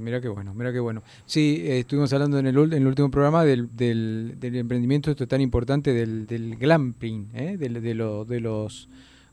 Mira 0.00 0.22
qué 0.22 0.28
bueno, 0.28 0.54
mira 0.54 0.72
qué 0.72 0.80
bueno. 0.80 1.02
Sí, 1.26 1.56
eh, 1.60 1.80
estuvimos 1.80 2.10
hablando 2.14 2.38
en 2.38 2.46
el, 2.46 2.56
en 2.56 2.72
el 2.72 2.86
último 2.86 3.10
programa 3.10 3.44
del, 3.44 3.68
del, 3.76 4.36
del 4.40 4.56
emprendimiento 4.56 5.10
esto 5.10 5.28
tan 5.28 5.42
importante 5.42 5.92
del, 5.92 6.26
del 6.26 6.56
glamping, 6.56 7.28
¿eh? 7.34 7.56
del- 7.58 7.82
de, 7.82 7.94
lo- 7.94 8.24
de 8.24 8.40
los, 8.40 8.88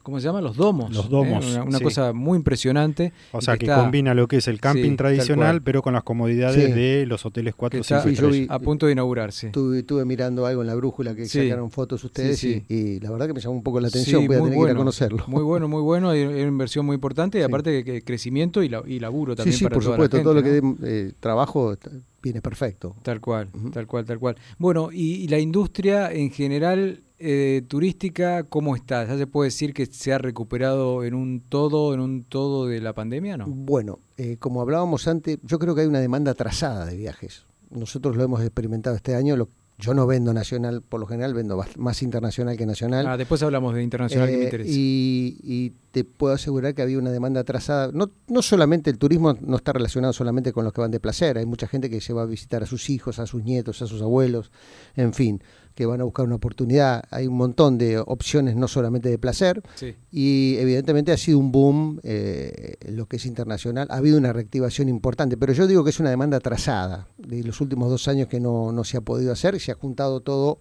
¿cómo 0.08 0.22
se 0.22 0.26
llama? 0.26 0.39
Los 0.39 0.56
domos. 0.56 0.89
Los 0.96 1.08
¿eh? 1.08 1.10
domos, 1.10 1.46
Una, 1.52 1.63
una 1.63 1.78
sí. 1.80 1.84
cosa 1.84 2.13
muy 2.13 2.38
impresionante. 2.38 3.12
O 3.34 3.39
y 3.39 3.41
sea, 3.41 3.58
que, 3.58 3.65
está- 3.65 3.82
combina 3.82 4.13
lo 4.13 4.30
que 4.30 4.38
es 4.38 4.48
el 4.48 4.62
camping 4.62 4.91
Sí, 4.91 4.96
tradicional, 4.96 5.62
pero 5.62 5.82
con 5.82 5.91
las 5.93 6.04
comodidades 6.04 6.67
Sí. 6.67 6.72
de 6.72 7.06
los 7.06 7.26
hoteles 7.26 7.54
4 7.56 7.78
que 7.78 7.82
o 7.82 7.84
5 7.84 7.98
está 7.98 8.10
Sí, 8.10 8.15
yo 8.15 8.28
vi- 8.30 8.34
estrellas. 8.43 8.56
a 8.56 8.60
punto 8.60 8.86
de 8.86 8.93
inaugurarse. 8.93 9.48
Estuve, 9.48 9.80
estuve 9.80 10.06
mirando 10.06 10.46
algo 10.46 10.62
en 10.62 10.67
la 10.67 10.76
brújula 10.76 11.13
que 11.13 11.26
Sí. 11.26 11.43
sacaron 11.43 11.70
fotos 11.72 12.02
ustedes 12.06 12.39
Sí, 12.39 12.63
Y, 12.70 12.74
y 12.76 13.00
la 13.02 13.12
verdad 13.12 13.28
que 13.28 13.34
me 13.34 13.41
llamó 13.41 13.56
un 13.58 13.63
poco 13.63 13.82
la 13.82 13.89
atención, 13.89 14.22
Sí, 14.22 14.28
voy 14.28 14.38
a 14.38 14.39
muy 14.39 14.50
tener 14.52 14.58
que 14.58 14.58
ir 14.58 14.62
a 14.62 14.74
bueno, 14.74 14.80
conocerlo. 14.80 15.24
Muy 15.28 15.43
bueno, 15.43 15.67
muy 15.67 15.82
bueno. 15.82 16.10
Hay 16.10 16.24
una 16.24 16.39
inversión 16.39 16.86
muy 16.86 16.93
importante 16.96 17.38
y 17.39 17.41
Sí. 17.41 17.46
aparte 17.46 17.84
que, 17.84 17.84
que 17.84 18.02
crecimiento 18.02 18.63
y, 18.63 18.70
la- 18.70 18.84
y 18.88 19.00
laburo 19.00 19.34
Sí, 19.34 19.38
también 19.38 19.58
sí, 19.58 19.63
para 19.65 19.74
por 19.74 19.84
toda 19.84 19.96
supuesto, 19.98 20.17
la 20.17 20.24
todo 20.24 20.34
lo 20.34 20.41
que 20.43 20.50
dé 20.50 20.62
eh, 20.84 21.12
trabajo 21.20 21.76
viene 22.24 22.41
perfecto. 22.41 22.96
Tal 23.04 23.20
cual, 23.20 23.50
tal 23.74 23.88
cual, 23.88 24.06
tal 24.06 24.20
cual. 24.20 24.36
Bueno, 24.58 24.89
y, 24.91 25.15
y 25.24 25.28
la 25.28 25.39
industria 25.39 26.12
en 26.12 26.32
general 26.32 27.02
eh, 27.20 27.64
turística, 27.68 28.44
¿cómo 28.44 28.76
está? 28.76 29.06
¿Ya 29.06 29.18
se 29.18 29.28
puede 29.28 29.48
decir 29.48 29.74
que 29.74 29.86
se 29.88 30.14
ha 30.14 30.18
recuperado 30.18 31.04
en 31.04 31.14
un 31.16 31.42
todo, 31.42 31.94
en 31.94 32.00
un 32.00 32.24
todo 32.24 32.68
de 32.68 32.80
la 32.82 32.94
pandemia, 32.94 33.38
no? 33.38 33.46
Bueno, 33.48 34.00
eh, 34.18 34.38
como 34.40 34.62
hablábamos 34.62 35.08
antes, 35.08 35.40
yo 35.44 35.58
creo 35.60 35.74
que 35.76 35.82
hay 35.82 35.88
una 35.88 36.00
demanda 36.00 36.32
atrasada 36.32 36.86
de 36.86 36.96
viajes. 36.96 37.46
Nosotros 37.70 38.16
lo 38.16 38.24
hemos 38.24 38.42
experimentado 38.42 38.96
este 38.96 39.16
año. 39.16 39.36
Lo, 39.36 39.50
yo 39.80 39.94
no 39.94 40.08
vendo 40.08 40.34
nacional, 40.34 40.82
por 40.82 41.00
lo 41.00 41.06
general 41.06 41.34
vendo 41.34 41.64
más 41.78 42.02
internacional 42.02 42.56
que 42.58 42.66
nacional. 42.66 43.06
Ah, 43.08 43.18
después 43.18 43.44
hablamos 43.44 43.74
de 43.76 43.84
internacional 43.84 44.28
que 44.28 44.36
me 44.38 44.42
Eh, 44.42 44.46
interesa. 44.46 44.72
y, 44.74 45.38
y 45.44 45.74
te 45.92 46.04
puedo 46.04 46.34
asegurar 46.34 46.74
que 46.74 46.82
había 46.82 46.98
una 46.98 47.12
demanda 47.12 47.42
atrasada. 47.42 47.92
No, 47.94 48.10
no 48.28 48.42
solamente 48.42 48.90
el 48.90 48.98
turismo 48.98 49.36
no 49.42 49.58
está 49.58 49.74
relacionado 49.74 50.14
solamente 50.14 50.54
con 50.54 50.64
los 50.64 50.74
que 50.74 50.82
van 50.82 50.92
de 50.92 51.00
placer. 51.00 51.38
Hay 51.38 51.46
mucha 51.46 51.68
gente 51.68 51.90
que 51.90 52.00
se 52.02 52.14
va 52.14 52.22
a 52.24 52.26
visitar 52.26 52.64
a 52.64 52.66
sus 52.66 52.90
hijos, 52.90 53.20
a 53.20 53.28
sus 53.28 53.44
nietos, 53.44 53.82
a 53.82 53.88
sus 53.88 54.02
abuelos, 54.02 54.52
en 54.96 55.14
fin, 55.14 55.42
que 55.78 55.86
van 55.86 56.02
a 56.02 56.06
buscar 56.06 56.26
una 56.26 56.36
oportunidad. 56.36 57.04
Hay 57.12 57.28
un 57.28 57.38
montón 57.38 57.78
de 57.78 58.00
opciones, 58.00 58.56
no 58.56 58.68
solamente 58.68 59.10
de 59.10 59.20
placer. 59.20 59.62
Sí. 59.76 59.94
Y 60.12 60.56
evidentemente 60.58 61.12
ha 61.12 61.18
sido 61.18 61.38
un 61.38 61.52
boom 61.52 62.00
eh, 62.02 62.78
lo 62.90 63.06
que 63.06 63.18
es 63.18 63.28
internacional. 63.28 63.88
Ha 63.92 63.98
habido 63.98 64.18
una 64.18 64.34
reactivación 64.34 64.90
importante, 64.90 65.38
pero 65.38 65.54
yo 65.54 65.68
digo 65.68 65.84
que 65.84 65.92
es 65.92 66.00
una 66.00 66.10
demanda 66.10 66.38
atrasada 66.38 67.08
de 67.20 67.44
los 67.44 67.62
últimos 67.62 67.92
dos 67.92 68.08
años 68.08 68.28
que 68.28 68.40
no, 68.40 68.72
no 68.72 68.84
se 68.84 68.98
ha 68.98 69.02
podido 69.02 69.32
hacer 69.32 69.60
se 69.60 69.72
ha 69.72 69.76
juntado 69.76 70.22
todo 70.22 70.58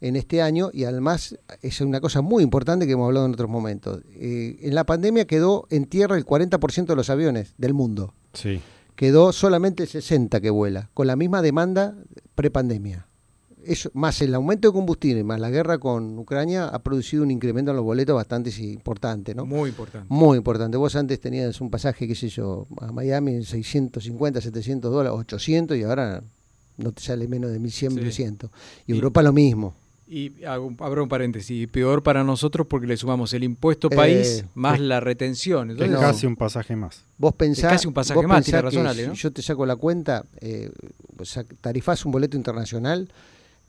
en 0.00 0.16
este 0.16 0.42
año 0.42 0.70
y 0.72 0.84
además 0.84 1.38
es 1.62 1.80
una 1.80 2.00
cosa 2.00 2.20
muy 2.22 2.42
importante 2.42 2.86
que 2.86 2.92
hemos 2.92 3.06
hablado 3.06 3.26
en 3.26 3.32
otros 3.32 3.48
momentos. 3.48 4.02
Eh, 4.14 4.58
en 4.62 4.74
la 4.74 4.84
pandemia 4.84 5.26
quedó 5.26 5.66
en 5.70 5.86
tierra 5.86 6.16
el 6.16 6.26
40% 6.26 6.86
de 6.86 6.96
los 6.96 7.08
aviones 7.08 7.54
del 7.56 7.72
mundo. 7.72 8.14
Sí. 8.32 8.60
Quedó 8.96 9.32
solamente 9.32 9.84
el 9.84 9.88
60 9.88 10.40
que 10.40 10.50
vuela, 10.50 10.90
con 10.92 11.06
la 11.06 11.14
misma 11.14 11.40
demanda 11.40 11.94
prepandemia. 12.34 13.06
Eso, 13.66 13.90
más 13.94 14.20
el 14.22 14.34
aumento 14.34 14.68
de 14.68 14.72
combustible, 14.72 15.24
más 15.24 15.40
la 15.40 15.50
guerra 15.50 15.78
con 15.78 16.18
Ucrania, 16.18 16.66
ha 16.68 16.78
producido 16.80 17.22
un 17.22 17.30
incremento 17.30 17.70
en 17.72 17.76
los 17.76 17.84
boletos 17.84 18.14
bastante 18.14 18.50
importante, 18.62 19.34
¿no? 19.34 19.44
Muy 19.46 19.70
importante. 19.70 20.06
Muy 20.08 20.38
importante. 20.38 20.76
Vos 20.76 20.94
antes 20.96 21.20
tenías 21.20 21.60
un 21.60 21.70
pasaje, 21.70 22.06
qué 22.06 22.14
sé 22.14 22.28
yo, 22.28 22.66
a 22.80 22.92
Miami 22.92 23.34
en 23.34 23.44
650, 23.44 24.40
700 24.40 24.92
dólares, 24.92 25.18
800 25.18 25.76
y 25.76 25.82
ahora 25.82 26.22
no 26.76 26.92
te 26.92 27.02
sale 27.02 27.26
menos 27.28 27.50
de 27.50 27.58
1100, 27.58 27.90
Sí. 27.92 27.96
1200. 27.96 28.50
Y 28.86 28.92
Y- 28.92 28.94
Europa 28.96 29.22
lo 29.22 29.32
mismo. 29.32 29.74
Y 30.08 30.44
hago, 30.44 30.66
un- 30.66 30.76
abro 30.78 31.02
un 31.02 31.08
paréntesis, 31.08 31.66
peor 31.66 32.00
para 32.04 32.22
nosotros 32.22 32.68
porque 32.70 32.86
le 32.86 32.96
sumamos 32.96 33.32
el 33.32 33.42
impuesto 33.42 33.88
Eh, 33.90 33.96
país 33.96 34.44
más 34.54 34.76
es- 34.76 34.80
la 34.82 35.00
retención. 35.00 35.70
Es 35.72 35.80
Entonces, 35.80 35.98
casi 35.98 36.26
un 36.26 36.36
pasaje 36.36 36.76
más. 36.76 37.02
Vos 37.18 37.34
pensás, 37.34 37.72
casi 37.72 37.88
un 37.88 37.94
pasaje 37.94 38.24
más, 38.24 38.48
Ale, 38.54 38.70
si 38.94 39.06
¿no? 39.08 39.14
yo 39.14 39.32
te 39.32 39.42
saco 39.42 39.66
la 39.66 39.74
cuenta, 39.74 40.24
eh, 40.40 40.70
tarifás 41.60 42.04
un 42.06 42.12
boleto 42.12 42.36
internacional, 42.36 43.08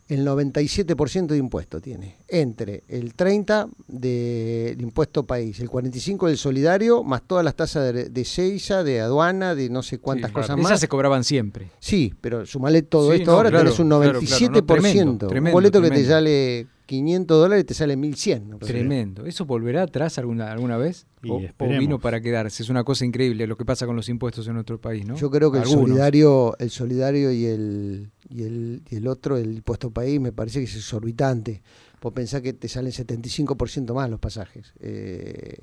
el 0.08 0.26
97% 0.26 1.28
de 1.28 1.38
impuesto 1.38 1.82
tiene. 1.82 2.18
Entre 2.28 2.84
el 2.88 3.14
30% 3.16 3.70
del 3.88 4.82
impuesto 4.82 5.26
país, 5.26 5.60
el 5.60 5.70
45% 5.70 6.28
del 6.28 6.38
solidario, 6.38 7.04
más 7.04 7.24
todas 7.24 7.44
las 7.44 7.56
tasas 7.56 7.94
de, 7.94 8.10
de 8.10 8.26
Seiza, 8.26 8.84
de 8.84 9.02
aduana, 9.02 9.56
de 9.56 9.70
no 9.70 9.84
sé 9.84 10.00
cuántas 10.00 10.30
Sí, 10.30 10.34
cosas 10.36 10.58
Esas 10.58 10.72
más. 10.72 10.80
se 10.80 10.88
cobraban 10.88 11.24
siempre. 11.24 11.72
Sí, 11.80 12.14
pero 12.22 12.46
sumale 12.46 12.82
todo 12.84 13.12
Sí, 13.12 13.20
esto 13.20 13.32
no, 13.32 13.38
ahora, 13.38 13.50
claro, 13.50 13.66
tenés 13.66 13.80
un 13.80 13.88
claro, 13.90 14.02
claro, 14.04 14.22
97%. 14.22 14.52
no, 14.52 14.66
tremendo, 14.66 15.26
un 15.26 15.30
tremendo, 15.30 15.54
boleto 15.54 15.82
que 15.82 15.90
te 15.90 16.06
sale 16.06 16.68
500 16.86 17.38
dólares 17.38 17.66
te 17.66 17.74
sale 17.74 17.98
1100. 17.98 18.60
Tremendo. 18.60 19.26
¿Eso 19.26 19.46
volverá 19.46 19.84
atrás 19.84 20.18
alguna, 20.18 20.52
alguna 20.54 20.78
vez? 20.78 21.06
Y 21.22 21.30
O, 21.30 21.42
vino 21.80 22.00
para 22.00 22.22
quedarse? 22.22 22.64
Es 22.64 22.70
una 22.70 22.86
cosa 22.86 23.04
increíble 23.06 23.46
lo 23.46 23.58
que 23.58 23.66
pasa 23.66 23.86
con 23.86 23.98
los 23.98 24.08
impuestos 24.08 24.48
en 24.48 24.54
nuestro 24.54 24.80
país, 24.80 25.06
¿no? 25.06 25.18
Yo 25.18 25.30
creo 25.30 25.52
que 25.52 25.60
el 25.60 25.66
solidario, 25.66 26.56
el 26.60 26.70
solidario 26.70 27.32
y 27.34 27.46
el, 27.46 28.10
y 28.30 28.44
el 28.44 28.82
y 28.90 28.96
el 28.96 29.08
otro, 29.08 29.38
el 29.38 29.56
impuesto 29.56 29.92
país, 29.92 30.20
me 30.20 30.32
parece 30.32 30.60
que 30.60 30.66
es 30.66 30.76
exorbitante. 30.76 31.62
Vos 32.02 32.14
pensás 32.14 32.42
que 32.42 32.54
te 32.54 32.68
salen 32.68 32.92
75% 32.92 33.94
más 33.94 34.10
los 34.10 34.20
pasajes 34.20 34.72
eh, 34.80 35.56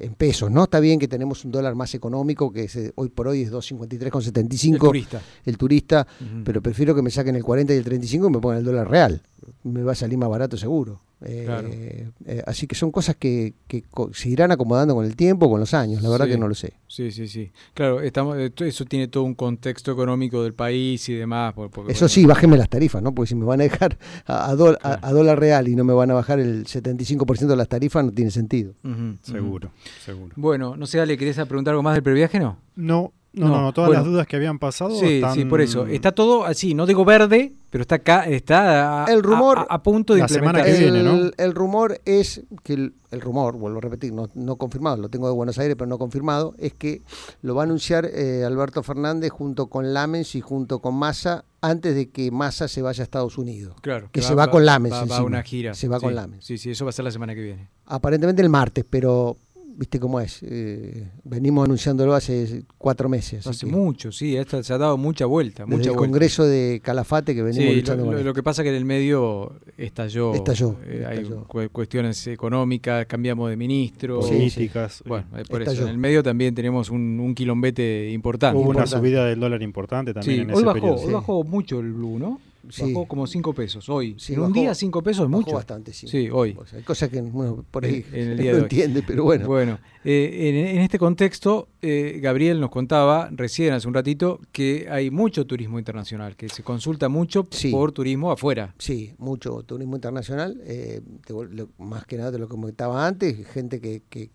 en 0.00 0.14
pesos, 0.14 0.50
¿no? 0.50 0.64
Está 0.64 0.80
bien 0.80 0.98
que 0.98 1.06
tenemos 1.06 1.44
un 1.44 1.52
dólar 1.52 1.76
más 1.76 1.94
económico, 1.94 2.52
que 2.52 2.64
es, 2.64 2.74
eh, 2.76 2.92
hoy 2.96 3.08
por 3.08 3.28
hoy 3.28 3.42
es 3.42 3.48
El 3.48 3.54
253,75 3.54 4.78
turista. 4.78 5.22
el 5.44 5.56
turista, 5.56 6.06
pero 6.44 6.60
prefiero 6.60 6.94
que 6.94 7.02
me 7.02 7.10
saquen 7.10 7.36
el 7.36 7.44
40 7.44 7.72
y 7.72 7.76
el 7.76 7.84
35 7.84 8.26
y 8.26 8.30
me 8.30 8.40
pongan 8.40 8.58
el 8.58 8.64
dólar 8.64 8.90
real. 8.90 9.22
Me 9.62 9.82
va 9.82 9.92
a 9.92 9.94
salir 9.94 10.18
más 10.18 10.28
barato 10.28 10.56
seguro. 10.56 11.00
Eh, 11.22 11.44
Claro. 11.46 11.70
eh, 11.72 12.42
así 12.46 12.66
que 12.66 12.74
son 12.74 12.92
cosas 12.92 13.16
que, 13.16 13.54
que 13.66 13.80
co- 13.82 14.12
se 14.12 14.28
irán 14.28 14.52
acomodando 14.52 14.94
con 14.94 15.06
el 15.06 15.16
tiempo, 15.16 15.48
con 15.48 15.58
los 15.60 15.72
años. 15.72 16.02
La 16.02 16.10
verdad 16.10 16.26
Sí. 16.26 16.32
que 16.32 16.38
no 16.38 16.46
lo 16.46 16.54
sé. 16.54 16.74
Sí, 16.88 17.10
sí, 17.10 17.26
sí. 17.26 17.52
Claro, 17.72 18.02
estamos, 18.02 18.36
eso 18.38 18.84
tiene 18.84 19.08
todo 19.08 19.24
un 19.24 19.34
contexto 19.34 19.90
económico 19.92 20.42
del 20.42 20.52
país 20.52 21.08
y 21.08 21.14
demás. 21.14 21.54
por- 21.54 21.70
porque, 21.70 21.92
Eso 21.92 22.00
bueno, 22.04 22.08
sí, 22.10 22.26
bájenme 22.26 22.58
las 22.58 22.68
tarifas, 22.68 23.02
¿no? 23.02 23.14
Porque 23.14 23.30
si 23.30 23.34
me 23.34 23.46
van 23.46 23.60
a 23.60 23.64
dejar 23.64 23.96
a, 24.26 24.50
a 24.50 24.52
a- 24.52 24.56
Claro. 24.56 24.78
a 25.02 25.12
dólar 25.12 25.40
real 25.40 25.68
y 25.68 25.74
no 25.74 25.84
me 25.84 25.94
van 25.94 26.10
a 26.10 26.14
bajar 26.14 26.38
el 26.38 26.66
75% 26.66 27.46
de 27.54 27.56
las 27.56 27.68
tarifas, 27.68 28.04
no 28.04 28.12
tiene 28.12 28.30
sentido. 28.30 28.74
Seguro, 29.22 29.70
seguro. 30.04 30.34
Bueno, 30.36 30.76
no 30.76 30.86
sé, 30.86 31.00
Ale, 31.00 31.16
¿querés 31.16 31.36
preguntar 31.36 31.72
algo 31.72 31.82
más 31.82 31.94
del 31.94 32.02
previaje? 32.02 32.38
No. 32.38 32.58
No, 32.76 33.12
no, 33.36 33.48
No, 33.48 33.60
no, 33.62 33.72
todas 33.72 33.88
bueno. 33.88 34.02
las 34.02 34.10
dudas 34.10 34.26
que 34.26 34.36
habían 34.36 34.58
pasado. 34.58 34.98
Sí, 34.98 35.16
están- 35.16 35.34
sí, 35.34 35.44
por 35.44 35.60
eso. 35.60 35.86
Está 35.86 36.10
todo 36.12 36.44
así, 36.44 36.74
no 36.74 36.86
digo 36.86 37.04
verde, 37.04 37.52
pero 37.70 37.82
está 37.82 37.96
acá, 37.96 38.24
está 38.26 39.04
a, 39.04 39.12
El 39.12 39.22
rumor- 39.22 39.58
a, 39.68 39.74
a 39.74 39.82
punto 39.82 40.14
de 40.14 40.20
La 40.20 40.28
semana 40.28 40.62
que 40.64 40.72
viene, 40.72 41.02
¿no? 41.02 41.12
el, 41.14 41.34
el 41.36 41.54
rumor 41.54 42.00
es 42.04 42.42
que 42.64 42.72
el, 42.72 42.94
el 43.10 43.20
rumor, 43.20 43.56
vuelvo 43.56 43.78
a 43.78 43.82
repetir, 43.82 44.12
no, 44.12 44.28
no 44.34 44.56
confirmado, 44.56 44.96
lo 44.96 45.08
tengo 45.10 45.28
de 45.28 45.34
Buenos 45.34 45.58
Aires, 45.58 45.76
pero 45.76 45.86
no 45.86 45.98
confirmado, 45.98 46.54
es 46.58 46.72
que 46.74 47.02
lo 47.42 47.54
va 47.54 47.62
a 47.62 47.64
anunciar 47.66 48.06
eh, 48.06 48.44
Alberto 48.44 48.82
Fernández 48.82 49.30
junto 49.30 49.66
con 49.68 49.92
Lamens 49.94 50.34
y 50.34 50.40
junto 50.40 50.80
con 50.80 50.94
Massa 50.94 51.44
antes 51.60 51.94
de 51.94 52.08
que 52.10 52.30
Massa 52.30 52.68
se 52.68 52.80
vaya 52.80 53.02
a 53.02 53.04
Estados 53.04 53.36
Unidos. 53.38 53.74
Claro, 53.82 54.08
que 54.12 54.22
se 54.22 54.34
va 54.34 54.50
con 54.50 54.64
Lames 54.64 54.92
Va, 54.92 55.04
va 55.04 55.16
a 55.18 55.22
una 55.22 55.42
gira. 55.42 55.74
Se 55.74 55.88
va 55.88 55.98
sí, 55.98 56.04
con 56.06 56.14
Lames. 56.14 56.44
Sí, 56.44 56.58
sí, 56.58 56.70
eso 56.70 56.84
va 56.84 56.90
a 56.90 56.92
ser 56.92 57.04
la 57.04 57.10
semana 57.10 57.34
que 57.34 57.42
viene. 57.42 57.68
Aparentemente 57.86 58.40
el 58.40 58.48
martes, 58.48 58.84
pero 58.88 59.36
viste 59.76 60.00
cómo 60.00 60.20
es. 60.20 60.42
eh, 60.42 61.08
venimos 61.24 61.64
anunciándolo 61.64 62.14
hace 62.14 62.64
cuatro 62.78 63.08
meses. 63.08 63.46
Hace 63.46 63.66
que 63.66 63.72
mucho, 63.72 64.10
sí, 64.12 64.36
esta, 64.36 64.62
se 64.62 64.72
ha 64.72 64.78
dado 64.78 64.96
mucha 64.96 65.26
vuelta. 65.26 65.64
desde 65.64 65.76
mucha 65.76 65.90
el 65.90 65.96
vuelta. 65.96 66.10
Congreso 66.12 66.44
de 66.44 66.80
Calafate 66.82 67.34
que 67.34 67.42
venimos 67.42 67.68
Sí, 67.70 67.76
luchando 67.80 68.02
lo, 68.02 68.06
con 68.06 68.12
lo- 68.14 68.18
esto. 68.18 68.28
lo 68.28 68.34
que 68.34 68.42
pasa 68.42 68.62
es 68.62 68.64
que 68.64 68.70
en 68.70 68.76
el 68.76 68.84
medio 68.84 69.52
estalló. 69.76 70.34
Estalló, 70.34 70.76
eh, 70.86 71.04
hay 71.06 71.24
cu- 71.24 71.68
cuestiones 71.70 72.26
económicas, 72.26 73.06
cambiamos 73.06 73.50
de 73.50 73.56
ministro. 73.56 74.22
Sí, 74.22 74.32
políticas. 74.34 75.02
Bueno, 75.06 75.26
eh, 75.36 75.42
por 75.48 75.62
eso. 75.62 75.82
En 75.82 75.88
el 75.88 75.98
medio 75.98 76.22
también 76.22 76.54
tenemos 76.54 76.90
un, 76.90 77.20
un 77.20 77.34
quilombete 77.34 78.10
importante. 78.10 78.58
Hubo 78.60 78.70
una 78.70 78.86
subida 78.86 79.24
del 79.26 79.38
dólar 79.40 79.62
importante 79.62 80.14
también 80.14 80.36
Sí, 80.36 80.42
en 80.42 80.50
hoy 80.50 80.56
ese 80.56 80.64
bajó, 80.64 80.74
periodo. 80.80 81.00
hoy 81.06 81.12
bajó 81.12 81.44
mucho 81.44 81.80
el 81.80 81.92
blue, 81.92 82.18
¿no? 82.18 82.40
Sí. 82.70 82.82
Bajó 82.92 83.06
como 83.06 83.26
5 83.26 83.52
pesos 83.54 83.88
hoy. 83.88 84.16
Sí, 84.18 84.34
en 84.34 84.40
un 84.40 84.50
bajó- 84.50 84.54
día 84.60 84.74
5 84.74 85.02
pesos 85.02 85.24
es 85.24 85.30
Bajó 85.30 85.42
mucho. 85.42 85.54
bastante, 85.56 85.92
sí. 85.92 86.06
Sí, 86.08 86.28
hoy. 86.30 86.56
Hay 86.74 86.82
cosas 86.82 87.08
que 87.08 87.20
uno 87.20 87.64
por 87.70 87.84
ahí 87.84 88.04
En- 88.12 88.30
el 88.30 88.36
no 88.36 88.42
día 88.42 88.52
entiende, 88.52 89.02
pero 89.06 89.24
bueno. 89.24 89.46
Bueno, 89.46 89.78
eh, 90.04 90.48
en, 90.48 90.76
en 90.76 90.82
este 90.82 90.98
contexto, 90.98 91.68
eh, 91.82 92.18
Gabriel 92.22 92.60
nos 92.60 92.70
contaba 92.70 93.28
recién 93.32 93.72
hace 93.74 93.86
un 93.88 93.94
ratito 93.94 94.40
que 94.52 94.86
hay 94.90 95.10
mucho 95.10 95.46
turismo 95.46 95.78
internacional, 95.78 96.36
que 96.36 96.48
se 96.48 96.62
consulta 96.62 97.08
mucho 97.08 97.46
Sí. 97.50 97.70
por 97.70 97.92
turismo 97.92 98.30
afuera. 98.30 98.74
Sí, 98.78 99.14
mucho 99.18 99.62
turismo 99.64 99.96
internacional, 99.96 100.60
eh, 100.64 101.00
te 101.26 101.34
vol- 101.34 101.50
lo- 101.50 101.68
más 101.78 102.04
que 102.06 102.16
nada 102.16 102.30
de 102.30 102.38
lo 102.38 102.46
que 102.46 102.52
comentaba 102.52 103.06
antes, 103.06 103.46
gente 103.48 103.80
que, 103.80 104.02
que, 104.08 104.30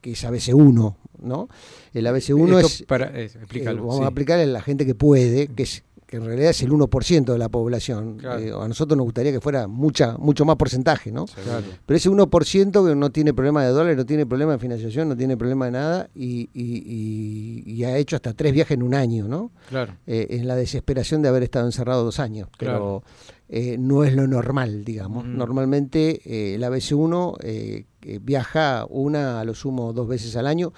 que 0.00 0.12
es 0.12 0.24
ABC1, 0.24 0.94
¿no? 1.20 1.48
El 1.92 2.06
ABC1 2.06 2.44
Esto 2.60 2.66
es, 2.66 2.82
para, 2.84 3.06
eh, 3.18 3.24
explícalo. 3.24 3.80
vamos 3.82 3.98
sí. 3.98 4.04
a 4.04 4.06
aplicar 4.06 4.38
a 4.38 4.46
la 4.46 4.60
gente 4.62 4.86
que 4.86 4.94
puede, 4.94 5.48
que 5.48 5.64
es 5.64 5.82
que 6.06 6.18
en 6.18 6.24
realidad 6.24 6.50
es 6.50 6.62
el 6.62 6.70
1% 6.70 7.24
de 7.32 7.38
la 7.38 7.48
población. 7.48 8.18
Claro. 8.18 8.38
Eh, 8.40 8.52
a 8.52 8.68
nosotros 8.68 8.96
nos 8.96 9.04
gustaría 9.06 9.32
que 9.32 9.40
fuera 9.40 9.66
mucha 9.66 10.16
mucho 10.18 10.44
más 10.44 10.54
porcentaje, 10.56 11.10
¿no? 11.10 11.26
Claro. 11.26 11.66
Pero 11.84 11.96
ese 11.96 12.08
1% 12.10 12.86
que 12.88 12.94
no 12.94 13.10
tiene 13.10 13.34
problema 13.34 13.64
de 13.64 13.70
dólares, 13.70 13.96
no 13.96 14.06
tiene 14.06 14.24
problema 14.24 14.52
de 14.52 14.58
financiación, 14.58 15.08
no 15.08 15.16
tiene 15.16 15.36
problema 15.36 15.64
de 15.66 15.72
nada 15.72 16.08
y, 16.14 16.48
y- 16.54 17.64
y- 17.66 17.72
y 17.72 17.84
ha 17.84 17.96
hecho 17.98 18.14
hasta 18.16 18.34
tres 18.34 18.52
viajes 18.52 18.76
en 18.76 18.82
un 18.84 18.94
año, 18.94 19.26
¿no? 19.26 19.50
Claro. 19.68 19.94
Eh, 20.06 20.28
en 20.30 20.46
la 20.46 20.54
desesperación 20.54 21.22
de 21.22 21.28
haber 21.28 21.42
estado 21.42 21.66
encerrado 21.66 22.04
dos 22.04 22.20
años. 22.20 22.48
Pero 22.56 23.02
eh, 23.48 23.76
no 23.78 24.04
es 24.04 24.14
lo 24.14 24.26
normal, 24.28 24.84
digamos. 24.84 25.24
Normalmente 25.24 26.54
el 26.54 26.62
ABC1 26.62 27.36
eh, 27.42 27.84
eh, 28.02 28.18
viaja 28.22 28.86
una, 28.88 29.40
a 29.40 29.44
lo 29.44 29.54
sumo 29.54 29.92
dos 29.92 30.06
veces 30.06 30.36
al 30.36 30.46
año 30.46 30.72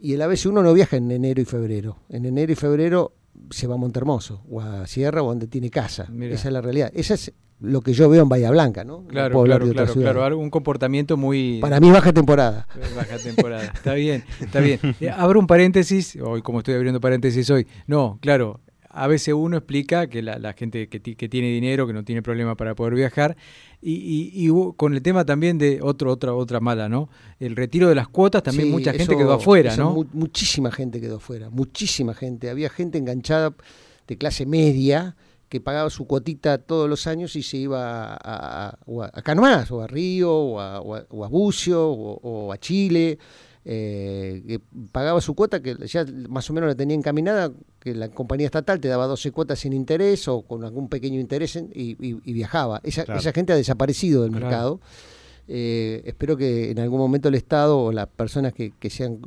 y 0.00 0.14
el 0.14 0.20
ABC1 0.20 0.62
no 0.62 0.72
viaja 0.74 0.96
en 0.96 1.10
enero 1.10 1.40
y 1.40 1.44
febrero. 1.44 1.98
En 2.08 2.24
enero 2.26 2.52
y 2.52 2.56
febrero 2.56 3.12
se 3.50 3.66
va 3.66 3.74
a 3.74 3.78
Montermoso 3.78 4.42
o 4.48 4.60
a 4.60 4.86
Sierra 4.86 5.22
o 5.22 5.28
donde 5.28 5.46
tiene 5.46 5.70
casa. 5.70 6.08
Esa 6.20 6.48
es 6.48 6.52
la 6.52 6.60
realidad. 6.60 6.90
Esa 6.94 7.14
es 7.14 7.32
lo 7.60 7.80
que 7.80 7.92
yo 7.92 8.08
veo 8.08 8.22
en 8.22 8.28
Bahía 8.28 8.50
Blanca, 8.50 8.84
¿no? 8.84 9.04
Claro, 9.06 9.42
claro, 9.44 9.68
claro, 9.70 9.94
claro. 9.94 10.38
Un 10.38 10.50
comportamiento 10.50 11.16
muy. 11.16 11.58
Para 11.60 11.80
mí 11.80 11.90
baja 11.90 12.12
temporada. 12.12 12.66
Baja 12.96 13.16
temporada. 13.18 13.64
Está 13.64 13.94
bien, 13.94 14.24
está 14.40 14.60
bien. 14.60 14.80
Eh, 15.00 15.10
abro 15.10 15.40
un 15.40 15.46
paréntesis, 15.46 16.16
hoy 16.16 16.40
como 16.40 16.58
estoy 16.58 16.74
abriendo 16.74 17.00
paréntesis 17.00 17.48
hoy. 17.50 17.66
No, 17.86 18.18
claro, 18.20 18.60
a 18.94 19.06
veces 19.08 19.34
uno 19.34 19.56
explica 19.56 20.06
que 20.06 20.22
la, 20.22 20.38
la 20.38 20.52
gente 20.52 20.88
que, 20.88 21.00
que 21.00 21.28
tiene 21.28 21.48
dinero, 21.48 21.86
que 21.86 21.92
no 21.92 22.04
tiene 22.04 22.22
problema 22.22 22.56
para 22.56 22.74
poder 22.74 22.94
viajar, 22.94 23.36
y, 23.82 23.92
y- 23.92 24.48
y 24.48 24.50
con 24.76 24.94
el 24.94 25.02
tema 25.02 25.24
también 25.24 25.58
de 25.58 25.80
otro, 25.82 26.10
otra, 26.12 26.32
otra 26.34 26.60
mala, 26.60 26.88
¿no? 26.88 27.08
El 27.40 27.56
retiro 27.56 27.88
de 27.88 27.94
las 27.94 28.08
cuotas, 28.08 28.42
también 28.42 28.68
Sí, 28.68 28.72
mucha 28.72 28.92
gente 28.92 29.16
quedó 29.16 29.32
afuera, 29.34 29.76
¿no? 29.76 29.90
mu- 29.92 30.04
muchísima 30.12 30.70
gente 30.70 31.00
quedó 31.00 31.16
afuera, 31.16 31.50
muchísima 31.50 32.14
gente. 32.14 32.48
Había 32.50 32.70
gente 32.70 32.98
enganchada 32.98 33.54
de 34.06 34.16
clase 34.16 34.46
media 34.46 35.16
que 35.48 35.60
pagaba 35.60 35.88
su 35.90 36.06
cuotita 36.06 36.58
todos 36.58 36.88
los 36.88 37.06
años 37.06 37.36
y 37.36 37.42
se 37.42 37.58
iba 37.58 38.14
a, 38.14 38.18
a, 38.68 38.78
o 38.86 39.02
a- 39.02 39.10
acá 39.12 39.34
nomás, 39.34 39.70
o 39.70 39.82
a 39.82 39.86
Río, 39.86 40.32
o 40.32 40.60
a, 40.60 40.80
o 40.80 40.94
a- 40.96 41.06
o 41.10 41.24
a 41.24 41.28
Bucio, 41.28 41.86
o, 41.88 42.20
o 42.22 42.52
a 42.52 42.58
Chile. 42.58 43.18
Eh, 43.64 44.42
que 44.46 44.60
pagaba 44.92 45.20
su 45.20 45.34
cuota 45.34 45.62
que 45.62 45.74
ya 45.86 46.04
más 46.28 46.48
o 46.50 46.52
menos 46.52 46.68
la 46.68 46.74
tenía 46.74 46.96
encaminada, 46.96 47.50
que 47.80 47.94
la 47.94 48.08
compañía 48.10 48.46
estatal 48.46 48.78
te 48.80 48.88
daba 48.88 49.06
12 49.06 49.30
cuotas 49.32 49.58
sin 49.60 49.72
interés 49.72 50.28
o 50.28 50.42
con 50.42 50.64
algún 50.64 50.88
pequeño 50.88 51.18
interés 51.20 51.56
en- 51.56 51.70
y, 51.74 51.92
y- 52.06 52.20
y 52.24 52.32
viajaba. 52.32 52.80
Esa, 52.82 53.04
Claro. 53.04 53.20
esa 53.20 53.32
gente 53.32 53.52
ha 53.52 53.56
desaparecido 53.56 54.22
del 54.22 54.32
Claro. 54.32 54.46
mercado. 54.46 54.80
Eh, 55.48 56.02
espero 56.06 56.36
que 56.36 56.70
en 56.70 56.78
algún 56.78 56.98
momento 56.98 57.28
el 57.28 57.34
Estado 57.34 57.78
o 57.78 57.92
las 57.92 58.06
personas 58.08 58.52
que, 58.54 58.72
que 58.78 58.88
sean 58.90 59.18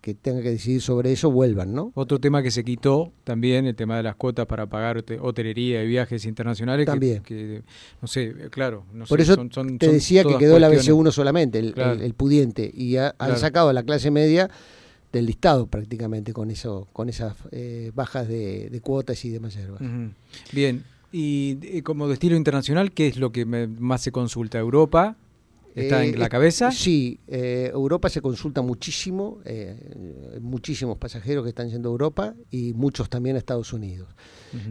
que 0.00 0.14
tengan 0.14 0.42
que 0.42 0.50
decidir 0.50 0.80
sobre 0.80 1.12
eso 1.12 1.30
vuelvan, 1.30 1.74
¿no? 1.74 1.90
Otro 1.94 2.18
tema 2.20 2.42
que 2.42 2.50
se 2.50 2.62
quitó 2.64 3.12
también, 3.24 3.66
el 3.66 3.74
tema 3.74 3.96
de 3.96 4.04
las 4.04 4.14
cuotas 4.16 4.46
para 4.46 4.66
pagar 4.66 4.96
hote- 4.98 5.18
hotelería 5.20 5.82
y 5.82 5.88
viajes 5.88 6.24
internacionales. 6.24 6.86
También. 6.86 7.22
Que, 7.22 7.62
no 8.00 8.06
sé, 8.08 8.32
claro. 8.50 8.84
No 8.92 9.06
Por 9.06 9.18
sé, 9.18 9.22
eso 9.24 9.34
son- 9.34 9.50
son- 9.52 9.78
te 9.78 9.90
decía 9.90 10.22
que 10.22 10.38
quedó 10.38 10.52
cuestiones- 10.58 10.86
ABC1 10.88 11.10
solamente, 11.12 11.58
el, 11.58 11.74
Claro. 11.74 11.92
el- 11.94 12.02
el 12.02 12.14
pudiente, 12.14 12.70
y 12.72 12.96
ha- 12.96 13.14
han 13.18 13.36
sacado 13.38 13.70
a 13.70 13.72
la 13.72 13.82
clase 13.82 14.10
media 14.10 14.48
del 15.12 15.26
listado 15.26 15.66
prácticamente 15.66 16.32
con 16.32 16.50
eso, 16.50 16.86
con 16.92 17.08
esas 17.08 17.34
eh, 17.50 17.90
bajas 17.94 18.28
de, 18.28 18.68
de 18.70 18.80
cuotas 18.80 19.24
y 19.24 19.30
demás. 19.30 19.56
Ujú. 19.56 20.12
Bien, 20.52 20.84
Y 21.10 21.56
eh, 21.62 21.82
como 21.82 22.06
destino 22.06 22.36
internacional, 22.36 22.92
¿qué 22.92 23.06
es 23.06 23.16
lo 23.16 23.32
que 23.32 23.46
me- 23.46 23.66
más 23.66 24.02
se 24.02 24.12
consulta? 24.12 24.58
¿Europa? 24.58 25.16
¿Está 25.74 26.04
Eh, 26.04 26.08
en 26.10 26.18
la 26.18 26.26
eh, 26.26 26.28
cabeza? 26.28 26.70
Sí, 26.72 27.20
eh, 27.28 27.70
Europa 27.72 28.08
se 28.08 28.20
consulta 28.20 28.62
muchísimo, 28.62 29.38
eh, 29.44 30.38
muchísimos 30.40 30.96
pasajeros 30.98 31.44
que 31.44 31.50
están 31.50 31.68
yendo 31.70 31.88
a 31.88 31.92
Europa 31.92 32.34
y 32.50 32.72
muchos 32.74 33.08
también 33.08 33.36
a 33.36 33.38
Estados 33.38 33.72
Unidos. 33.72 34.08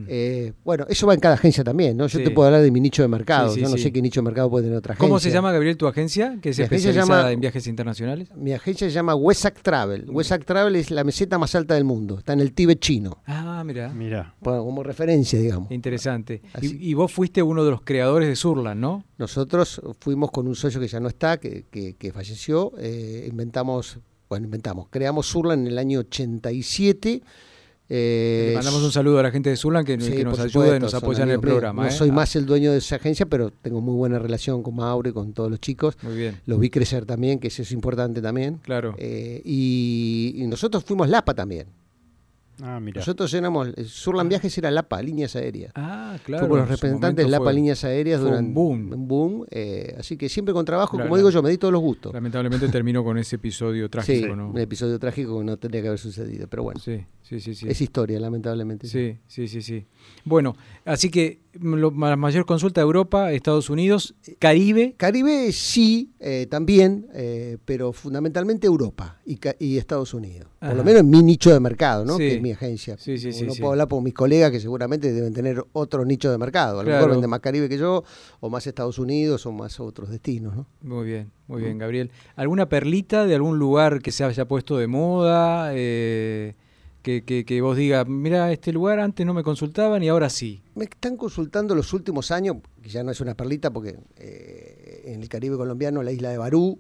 Eh, 0.08 0.54
bueno, 0.66 0.86
eso 0.90 1.06
va 1.06 1.14
en 1.14 1.20
cada 1.20 1.36
agencia 1.36 1.64
también, 1.64 1.96
¿no? 1.96 2.08
Yo 2.08 2.18
Sí. 2.18 2.24
te 2.26 2.32
puedo 2.32 2.48
hablar 2.48 2.62
de 2.64 2.72
mi 2.72 2.80
nicho 2.82 3.04
de 3.04 3.08
mercado, 3.08 3.50
Sí, 3.50 3.56
sí, 3.56 3.62
yo 3.62 3.70
no 3.70 3.78
sí. 3.78 3.84
sé 3.84 3.92
qué 3.94 4.02
nicho 4.02 4.22
de 4.22 4.26
mercado 4.26 4.50
puede 4.50 4.64
tener 4.66 4.78
otra 4.80 4.94
agencia. 4.94 5.08
¿Cómo 5.08 5.20
se 5.20 5.30
llama, 5.30 5.52
Gabriel, 5.52 5.78
tu 5.78 5.86
agencia? 5.88 6.40
Que 6.42 6.50
es 6.50 6.58
Mi 6.58 6.66
agencia 6.66 6.90
especializada 6.90 7.22
llama- 7.22 7.32
en 7.32 7.40
viajes 7.42 7.68
internacionales. 7.68 8.30
Mi 8.36 8.54
agencia 8.54 8.88
se 8.88 8.94
llama 8.94 9.14
Wesak 9.16 9.62
Travel. 9.62 10.10
Wesak 10.10 10.46
Travel 10.46 10.76
es 10.76 10.90
la 10.90 11.04
meseta 11.04 11.38
más 11.38 11.54
alta 11.54 11.76
del 11.76 11.84
mundo, 11.84 12.18
está 12.18 12.34
en 12.34 12.40
el 12.40 12.54
Tíbet 12.54 12.80
chino, 12.80 13.22
Ah, 13.28 13.64
mira. 13.66 13.90
Mira, 13.94 14.34
bueno, 14.42 14.64
como 14.66 14.82
referencia, 14.84 15.40
digamos. 15.40 15.72
Interesante. 15.72 16.42
Y, 16.62 16.90
y 16.90 16.94
vos 16.96 17.12
fuiste 17.12 17.44
uno 17.44 17.64
de 17.64 17.70
los 17.72 17.82
creadores 17.82 18.28
de 18.30 18.36
Surland, 18.36 18.80
¿no? 18.82 19.04
Nosotros 19.20 19.82
fuimos 20.00 20.32
con 20.32 20.48
un 20.48 20.56
socio 20.56 20.80
que 20.80 20.87
ya 20.88 21.00
no 21.00 21.08
está, 21.08 21.38
que, 21.38 21.66
que- 21.70 21.94
que 21.96 22.12
falleció, 22.12 22.74
eh, 22.80 23.26
inventamos, 23.30 24.00
bueno, 24.30 24.46
inventamos, 24.46 24.88
creamos 24.90 25.28
Surland 25.28 25.68
en 25.68 25.74
el 25.74 25.78
año 25.78 26.00
87. 26.00 27.22
eh, 27.90 28.46
Le 28.50 28.56
mandamos 28.56 28.84
un 28.84 28.92
saludo 28.92 29.20
a 29.20 29.24
la 29.24 29.32
gente 29.32 29.50
de 29.50 29.56
Surland 29.56 29.86
que, 29.88 30.00
Sí, 30.02 30.12
que 30.12 30.24
nos 30.26 30.38
ayuda 30.40 30.48
y 30.48 30.52
supuesto, 30.52 30.80
nos 30.80 30.92
son 30.92 30.98
apoya 31.04 31.24
en 31.24 31.30
el 31.30 31.40
programa. 31.40 31.84
No 31.84 31.88
¿eh? 31.88 31.92
soy 31.92 32.10
Ah, 32.10 32.14
más 32.14 32.36
el 32.36 32.46
dueño 32.46 32.72
de 32.74 32.80
esa 32.80 32.98
agencia, 32.98 33.26
pero 33.26 33.50
tengo 33.52 33.80
muy 33.80 33.96
buena 33.96 34.20
relación 34.20 34.62
con 34.62 34.76
Mauro 34.76 35.10
y 35.10 35.14
con 35.14 35.32
todos 35.34 35.50
los 35.50 35.62
chicos. 35.62 35.96
Muy 36.02 36.16
bien, 36.18 36.42
Los 36.46 36.60
vi 36.60 36.70
crecer 36.70 37.06
también, 37.06 37.40
que 37.40 37.48
eso 37.48 37.62
es 37.62 37.72
importante 37.72 38.22
también. 38.22 38.58
claro. 38.64 38.94
Eh, 38.98 39.42
y, 39.46 40.34
y 40.36 40.48
nosotros 40.48 40.84
fuimos 40.84 41.08
Lapa 41.10 41.34
también. 41.34 41.68
Ah, 42.62 42.80
mira. 42.80 43.00
Nosotros 43.00 43.34
éramos, 43.34 43.70
eh, 43.76 43.84
Surland 43.86 44.30
Viajes 44.30 44.58
era 44.58 44.72
Lapa, 44.72 45.02
líneas 45.02 45.36
aéreas. 45.36 45.72
Ah, 45.76 46.18
claro. 46.24 46.46
Fuimos 46.48 46.60
los 46.60 46.70
representantes 46.70 47.30
Lapa 47.30 47.44
fue- 47.46 47.54
Líneas 47.54 47.84
Aéreas 47.84 48.20
fue 48.20 48.30
un 48.30 48.34
durante 48.36 48.54
boom. 48.54 48.94
un 48.94 49.08
boom, 49.08 49.46
eh, 49.52 49.96
así 50.00 50.18
que 50.18 50.30
siempre 50.30 50.54
con 50.54 50.66
trabajo, 50.66 50.98
como 50.98 51.16
digo 51.18 51.30
yo, 51.30 51.42
me 51.44 51.50
di 51.50 51.58
todos 51.58 51.72
los 51.72 51.82
gustos. 51.82 52.14
Lamentablemente 52.14 52.68
terminó 52.70 53.04
con 53.04 53.18
ese 53.18 53.36
episodio 53.38 53.86
Sí, 53.88 53.90
trágico, 53.90 54.36
¿no? 54.36 54.50
un 54.52 54.58
episodio 54.60 55.00
trágico 55.00 55.38
que 55.40 55.46
no 55.46 55.58
tendría 55.58 55.82
que 55.82 55.88
haber 55.90 56.00
sucedido, 56.00 56.48
pero 56.48 56.64
bueno, 56.64 56.80
Sí, 56.80 57.04
sí, 57.22 57.40
sí, 57.40 57.56
sí. 57.56 57.68
es 57.70 57.82
historia, 57.82 58.20
lamentablemente. 58.20 58.88
Sí, 58.88 59.18
sí, 59.28 59.48
sí, 59.48 59.62
sí. 59.62 59.86
Bueno, 60.26 60.56
así 60.86 61.10
que 61.10 61.42
la 61.62 62.16
mayor 62.16 62.46
consulta 62.46 62.82
de 62.82 62.86
Europa, 62.86 63.32
Estados 63.32 63.70
Unidos, 63.70 64.16
Caribe. 64.40 64.94
Caribe 64.98 65.52
sí, 65.52 66.12
eh, 66.20 66.48
también, 66.50 67.08
eh, 67.14 67.58
pero 67.66 67.94
fundamentalmente 67.94 68.68
Europa 68.68 69.20
y, 69.26 69.78
Estados 69.78 70.14
Unidos. 70.14 70.48
Por 70.60 70.76
lo 70.76 70.84
menos 70.84 71.02
en 71.02 71.10
mi 71.10 71.22
nicho 71.24 71.52
de 71.54 71.60
mercado, 71.60 72.04
¿no? 72.06 72.14
Sí. 72.18 72.20
Que 72.24 72.36
es 72.36 72.42
mi 72.42 72.52
agencia. 72.52 72.98
Sí, 72.98 73.18
sí, 73.18 73.32
sí, 73.32 73.46
no 73.46 73.54
puedo 73.54 73.72
hablar 73.72 73.88
por 73.88 74.02
mis 74.02 74.14
colegas 74.14 74.52
que 74.52 74.60
seguramente 74.60 75.12
deben 75.14 75.34
tener 75.34 75.64
otro 75.74 76.04
nicho 76.06 76.32
de 76.32 76.38
mercado. 76.38 76.80
A 76.80 76.84
lo 76.84 76.88
Claro. 76.88 76.98
mejor 77.00 77.12
venden 77.12 77.30
más 77.30 77.40
Caribe 77.40 77.70
que 77.70 77.78
yo, 77.78 78.04
o 78.40 78.50
más 78.50 78.66
Estados 78.68 78.98
Unidos, 79.00 79.46
o 79.46 79.52
más 79.52 79.80
otros 79.80 80.10
destinos, 80.10 80.56
¿no? 80.56 80.66
Muy 80.82 81.06
bien, 81.06 81.32
muy 81.48 81.62
Mm. 81.62 81.66
bien, 81.66 81.78
Gabriel. 81.78 82.12
¿Alguna 82.36 82.68
perlita 82.70 83.26
de 83.26 83.36
algún 83.36 83.60
lugar 83.60 84.02
que 84.02 84.12
se 84.12 84.24
haya 84.24 84.46
puesto 84.48 84.78
de 84.78 84.88
moda? 84.88 85.72
eh, 85.74 86.56
que, 87.08 87.24
que, 87.24 87.46
que 87.46 87.62
vos 87.62 87.78
digas, 87.78 88.06
mira, 88.06 88.52
este 88.52 88.74
lugar 88.74 89.00
antes 89.00 89.26
no 89.26 89.34
me 89.34 89.42
consultaban 89.42 90.04
y 90.04 90.10
ahora 90.10 90.30
sí. 90.30 90.62
Me 90.76 90.84
están 90.84 91.16
consultando 91.16 91.74
los 91.74 91.94
últimos 91.94 92.32
años, 92.32 92.58
que 92.82 92.90
ya 92.90 93.02
no 93.02 93.12
es 93.12 93.22
una 93.22 93.34
perlita, 93.34 93.72
porque 93.72 93.96
eh, 94.18 95.04
en 95.06 95.22
el 95.24 95.30
Caribe 95.30 95.56
colombiano, 95.56 96.04
la 96.04 96.12
isla 96.12 96.32
de 96.32 96.38
Barú, 96.38 96.80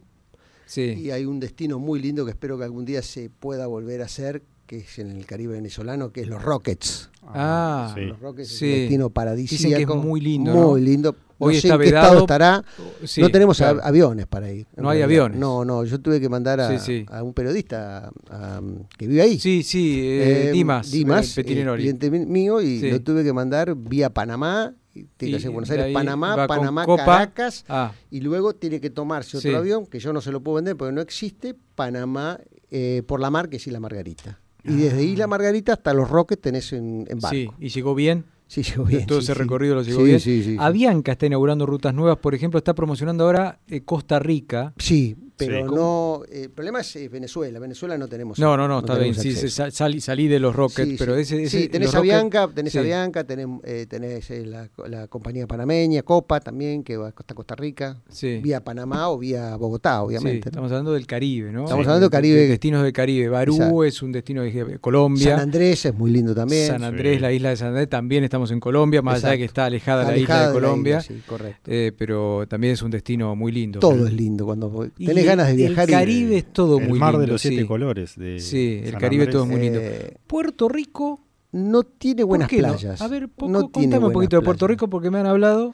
Sí. 0.65 0.81
y 0.97 1.11
hay 1.11 1.23
un 1.23 1.39
destino 1.39 1.79
muy 1.79 2.01
lindo 2.01 2.25
que 2.25 2.31
espero 2.31 2.57
que 2.57 2.65
algún 2.65 2.83
día 2.83 3.01
se 3.01 3.29
pueda 3.29 3.67
volver 3.67 4.01
a 4.01 4.05
hacer, 4.05 4.43
que 4.65 4.79
es 4.79 4.99
en 4.99 5.11
el 5.11 5.25
Caribe 5.25 5.53
venezolano, 5.53 6.11
que 6.11 6.19
es 6.21 6.27
los 6.27 6.43
Rockets. 6.43 7.09
Ah, 7.33 7.91
sí. 7.95 8.01
Los 8.01 8.19
Rockets 8.19 8.51
es 8.51 8.57
Sí. 8.57 8.65
un 8.65 8.71
destino 8.71 9.03
Dicen 9.05 9.13
paradisíaco. 9.13 9.93
que 9.93 9.99
es 9.99 10.05
muy 10.05 10.21
lindo, 10.21 10.53
Muy 10.53 10.81
¿no? 10.81 10.85
lindo. 10.87 11.15
Hoy 11.39 11.53
no 11.55 11.61
sé 11.61 11.67
está 11.67 11.75
en 11.75 11.81
qué 11.81 11.85
vedado, 11.87 12.05
estado 12.07 12.21
estará. 12.21 12.63
Sí, 13.05 13.21
no 13.21 13.29
tenemos 13.29 13.57
claro. 13.57 13.79
aviones 13.83 14.25
para 14.25 14.51
ir. 14.51 14.65
No 14.75 14.89
hay 14.89 15.03
aviones. 15.03 15.37
No, 15.39 15.63
no. 15.63 15.83
Yo 15.85 15.99
tuve 16.01 16.19
que 16.19 16.29
mandar 16.29 16.59
a, 16.59 16.79
Sí, 16.79 16.83
sí. 16.83 17.05
a 17.11 17.21
un 17.21 17.33
periodista 17.33 18.09
a- 18.31 18.61
que 18.97 19.07
vive 19.07 19.21
ahí. 19.21 19.37
Sí, 19.39 19.61
sí, 19.61 19.99
eh, 20.01 20.47
Eh, 20.47 20.51
Dimas, 20.51 20.89
Dimas, 20.89 21.37
eh, 21.37 21.43
cliente 21.43 22.09
mío, 22.09 22.59
y 22.61 22.79
Sí. 22.79 22.89
lo 22.89 23.01
tuve 23.01 23.23
que 23.23 23.33
mandar 23.33 23.75
vía 23.75 24.09
Panamá. 24.11 24.73
Tiene 25.17 25.35
que 25.37 25.41
ser 25.43 25.51
Buenos 25.51 25.69
Aires, 25.69 25.93
Panamá, 25.93 26.47
Panamá. 26.47 26.85
Caracas. 26.87 27.63
Ah, 27.69 27.91
Y 28.09 28.21
luego 28.21 28.55
tiene 28.55 28.81
que 28.81 28.89
tomarse 28.89 29.37
otro 29.37 29.51
Sí. 29.51 29.55
avión, 29.55 29.85
que 29.85 29.99
yo 29.99 30.11
no 30.13 30.21
se 30.21 30.31
lo 30.31 30.41
puedo 30.41 30.55
vender 30.55 30.75
porque 30.75 30.91
no 30.91 31.01
existe, 31.01 31.53
Panamá 31.75 32.39
eh, 32.71 33.03
por 33.07 33.19
la 33.19 33.29
mar, 33.29 33.47
que 33.47 33.57
es 33.57 33.67
Isla 33.67 33.79
Margarita. 33.79 34.39
Y 34.67 34.75
desde 34.75 35.03
Isla 35.03 35.27
Margarita 35.27 35.73
hasta 35.73 35.93
los 35.93 36.09
Roques 36.09 36.39
tenés 36.39 36.73
en, 36.73 37.05
en 37.09 37.19
barco. 37.19 37.51
Ah. 37.51 37.55
sí, 37.59 37.65
y 37.65 37.69
llegó 37.69 37.95
bien. 37.95 38.25
Sí, 38.47 38.63
llegó 38.63 38.85
bien. 38.85 39.05
Todo 39.05 39.19
sí, 39.19 39.25
ese 39.25 39.33
sí. 39.33 39.39
recorrido 39.39 39.75
lo 39.75 39.81
llegó 39.81 40.03
bien. 40.03 40.19
Sí, 40.19 40.41
sí, 40.41 40.51
sí. 40.51 40.57
Avianca 40.59 41.13
está 41.13 41.25
inaugurando 41.25 41.65
rutas 41.65 41.93
nuevas, 41.93 42.17
por 42.17 42.33
ejemplo, 42.33 42.57
está 42.57 42.73
promocionando 42.73 43.25
ahora 43.25 43.59
eh, 43.67 43.81
Costa 43.81 44.19
Rica. 44.19 44.73
Sí, 44.77 45.15
pero 45.37 45.57
Sí. 45.69 45.75
no. 45.75 46.21
eh, 46.29 46.43
el 46.43 46.49
problema 46.49 46.81
es 46.81 46.95
eh, 46.95 47.07
Venezuela. 47.09 47.59
Venezuela 47.59 47.97
no 47.97 48.07
tenemos. 48.07 48.39
No, 48.39 48.57
no, 48.57 48.67
no, 48.67 48.79
está 48.79 48.97
bien. 48.97 49.13
Sí, 49.13 49.33
salí, 49.71 50.01
salí 50.01 50.27
de 50.27 50.39
los 50.39 50.55
Rockets, 50.55 50.89
Sí, 50.89 50.95
pero 50.97 51.15
ese, 51.15 51.43
ese 51.43 51.61
Sí, 51.63 51.67
tenés 51.69 51.93
a 51.93 51.99
Rockets- 51.99 52.03
Bianca, 52.03 52.47
tenés 52.53 52.75
a 52.75 52.81
Bianca, 52.81 53.23
tenés, 53.23 53.47
eh, 53.63 53.85
tenés 53.89 54.29
eh, 54.31 54.45
la, 54.45 54.69
la 54.87 55.07
compañía 55.07 55.47
panameña, 55.47 56.01
Copa 56.03 56.39
también, 56.39 56.83
que 56.83 56.97
va 56.97 57.09
hasta 57.15 57.33
Costa 57.35 57.55
Rica, 57.55 57.97
vía 58.41 58.63
Panamá 58.63 59.09
o 59.09 59.17
vía 59.17 59.55
Bogotá, 59.57 60.01
obviamente. 60.03 60.49
estamos 60.49 60.71
hablando 60.71 60.93
del 60.93 61.05
Caribe, 61.07 61.51
¿no? 61.51 61.63
Estamos 61.65 61.85
hablando 61.85 62.01
del 62.01 62.09
De- 62.09 62.15
Caribe. 62.17 62.39
de 62.41 62.47
destinos 62.47 62.83
del 62.83 62.93
Caribe. 62.93 63.29
Barú 63.29 63.53
Exacto. 63.53 63.83
es 63.83 64.01
un 64.01 64.11
destino 64.11 64.41
de 64.43 64.77
Colombia. 64.81 65.31
San 65.31 65.39
Andrés 65.41 65.85
es 65.85 65.93
muy 65.93 66.11
lindo 66.11 66.33
también. 66.33 66.67
San 66.67 66.83
Andrés, 66.83 67.21
la 67.21 67.31
isla 67.31 67.49
de 67.49 67.57
San 67.57 67.67
Andrés, 67.69 67.89
también 67.89 68.23
estamos 68.23 68.51
en 68.51 68.59
Colombia, 68.59 69.01
más 69.01 69.23
allá 69.23 69.31
de 69.33 69.37
que 69.39 69.45
está 69.45 69.65
alejada 69.65 70.03
la 70.03 70.09
Alejada 70.09 70.39
isla 70.41 70.47
de 70.47 70.53
Colombia, 70.53 71.01
sí, 71.01 71.21
correcto. 71.27 71.71
pero 71.97 72.45
también 72.47 72.73
es 72.73 72.81
un 72.81 72.91
destino 72.91 73.35
muy 73.35 73.51
lindo. 73.51 73.79
Todo 73.79 74.07
es 74.07 74.13
lindo 74.13 74.45
cuando 74.45 74.87
tenés 74.97 75.26
ganas 75.27 75.47
de 75.49 75.55
viajar. 75.55 75.83
El 75.85 75.89
y- 75.89 75.93
Caribe 75.93 76.37
es 76.37 76.45
todo 76.53 76.79
el 76.79 76.87
muy 76.89 76.99
mar 76.99 77.11
lindo. 77.13 77.21
de 77.21 77.27
los 77.33 77.41
siete 77.41 77.61
sí. 77.61 77.67
colores. 77.67 78.15
De 78.17 78.39
Sí, 78.39 78.81
el 78.83 78.91
San 78.91 78.99
Caribe 78.99 79.23
Andrés. 79.23 79.33
todo 79.33 79.43
es 79.43 79.49
muy 79.49 79.59
lindo. 79.61 79.79
eh, 79.81 80.17
Puerto 80.27 80.67
Rico, 80.69 81.21
no 81.51 81.83
tiene 81.83 82.21
¿por 82.23 82.29
buenas 82.29 82.47
qué 82.49 82.61
no? 82.61 82.67
playas. 82.69 83.01
A 83.01 83.07
ver, 83.07 83.29
poco, 83.29 83.51
No 83.51 83.67
tiene 83.69 83.87
contame 83.95 84.07
un 84.07 84.13
poquito 84.13 84.35
de 84.37 84.41
Puerto 84.41 84.65
playas. 84.65 84.77
Rico 84.77 84.89
porque 84.89 85.09
me 85.11 85.19
han 85.19 85.27
hablado. 85.27 85.73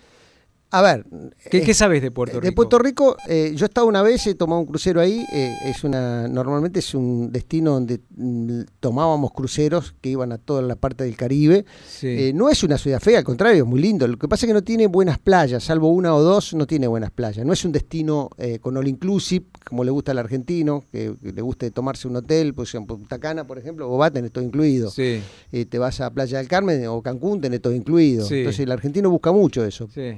A 0.74 0.82
ver. 0.82 1.06
¿Qué, 1.52 1.60
eh, 1.60 1.62
qué 1.62 1.74
sabes 1.76 2.02
de 2.02 2.10
Puerto 2.10 2.38
Rico? 2.38 2.46
De 2.48 2.52
Puerto 2.52 2.80
Rico, 2.80 3.16
eh, 3.30 3.54
yo 3.56 3.66
he 3.66 3.68
estado 3.68 3.86
una 3.86 4.02
vez, 4.02 4.26
he 4.26 4.34
tomado 4.34 4.60
un 4.62 4.66
crucero 4.66 5.00
ahí. 5.02 5.24
eh, 5.32 5.54
es 5.66 5.84
una, 5.84 6.28
normalmente 6.28 6.80
es 6.80 6.96
un 6.96 7.32
destino 7.32 7.74
donde 7.74 8.00
mm, 8.16 8.62
tomábamos 8.80 9.32
cruceros 9.34 9.94
que 10.02 10.10
iban 10.10 10.32
a 10.32 10.40
toda 10.40 10.64
la 10.64 10.76
parte 10.76 11.04
del 11.04 11.16
Caribe. 11.16 11.64
Sí. 11.88 12.08
Eh, 12.08 12.32
no 12.34 12.50
es 12.50 12.64
una 12.64 12.80
ciudad 12.80 13.00
fea, 13.00 13.20
al 13.20 13.24
contrario, 13.24 13.64
es 13.64 13.70
muy 13.70 13.80
lindo. 13.80 14.08
Lo 14.08 14.18
que 14.18 14.28
pasa 14.28 14.46
es 14.46 14.48
que 14.48 14.54
no 14.56 14.64
tiene 14.64 14.88
buenas 14.88 15.20
playas, 15.20 15.64
salvo 15.64 15.90
una 15.90 16.16
o 16.16 16.24
dos, 16.24 16.56
no 16.56 16.66
tiene 16.66 16.88
buenas 16.88 17.12
playas. 17.12 17.46
No 17.46 17.54
es 17.54 17.64
un 17.66 17.72
destino 17.72 18.32
eh, 18.40 18.58
con 18.60 18.76
all 18.76 18.88
inclusive, 18.88 19.46
como 19.66 19.84
le 19.84 19.92
gusta 19.92 20.12
al 20.12 20.18
argentino, 20.18 20.86
que, 20.92 21.14
que 21.22 21.34
le 21.34 21.42
guste 21.44 21.70
tomarse 21.70 22.08
un 22.08 22.16
hotel, 22.16 22.56
pues 22.56 22.74
en 22.74 22.88
Punta 22.88 23.20
Cana, 23.20 23.46
por 23.46 23.60
ejemplo, 23.60 23.92
o 23.92 24.00
va 24.00 24.08
a 24.08 24.12
tener 24.12 24.32
todo 24.32 24.44
incluido. 24.44 24.90
sí, 24.90 25.22
te 25.70 25.78
vas 25.78 26.02
a 26.02 26.12
Playa 26.12 26.40
del 26.40 26.48
Carmen 26.48 26.88
o 26.88 27.00
Cancún, 27.04 27.42
tenés 27.42 27.62
todo 27.62 27.74
incluido. 27.74 28.26
Sí. 28.26 28.38
Entonces 28.38 28.62
el 28.62 28.72
argentino 28.72 29.12
busca 29.12 29.32
mucho 29.32 29.64
eso. 29.64 29.88
sí. 29.94 30.14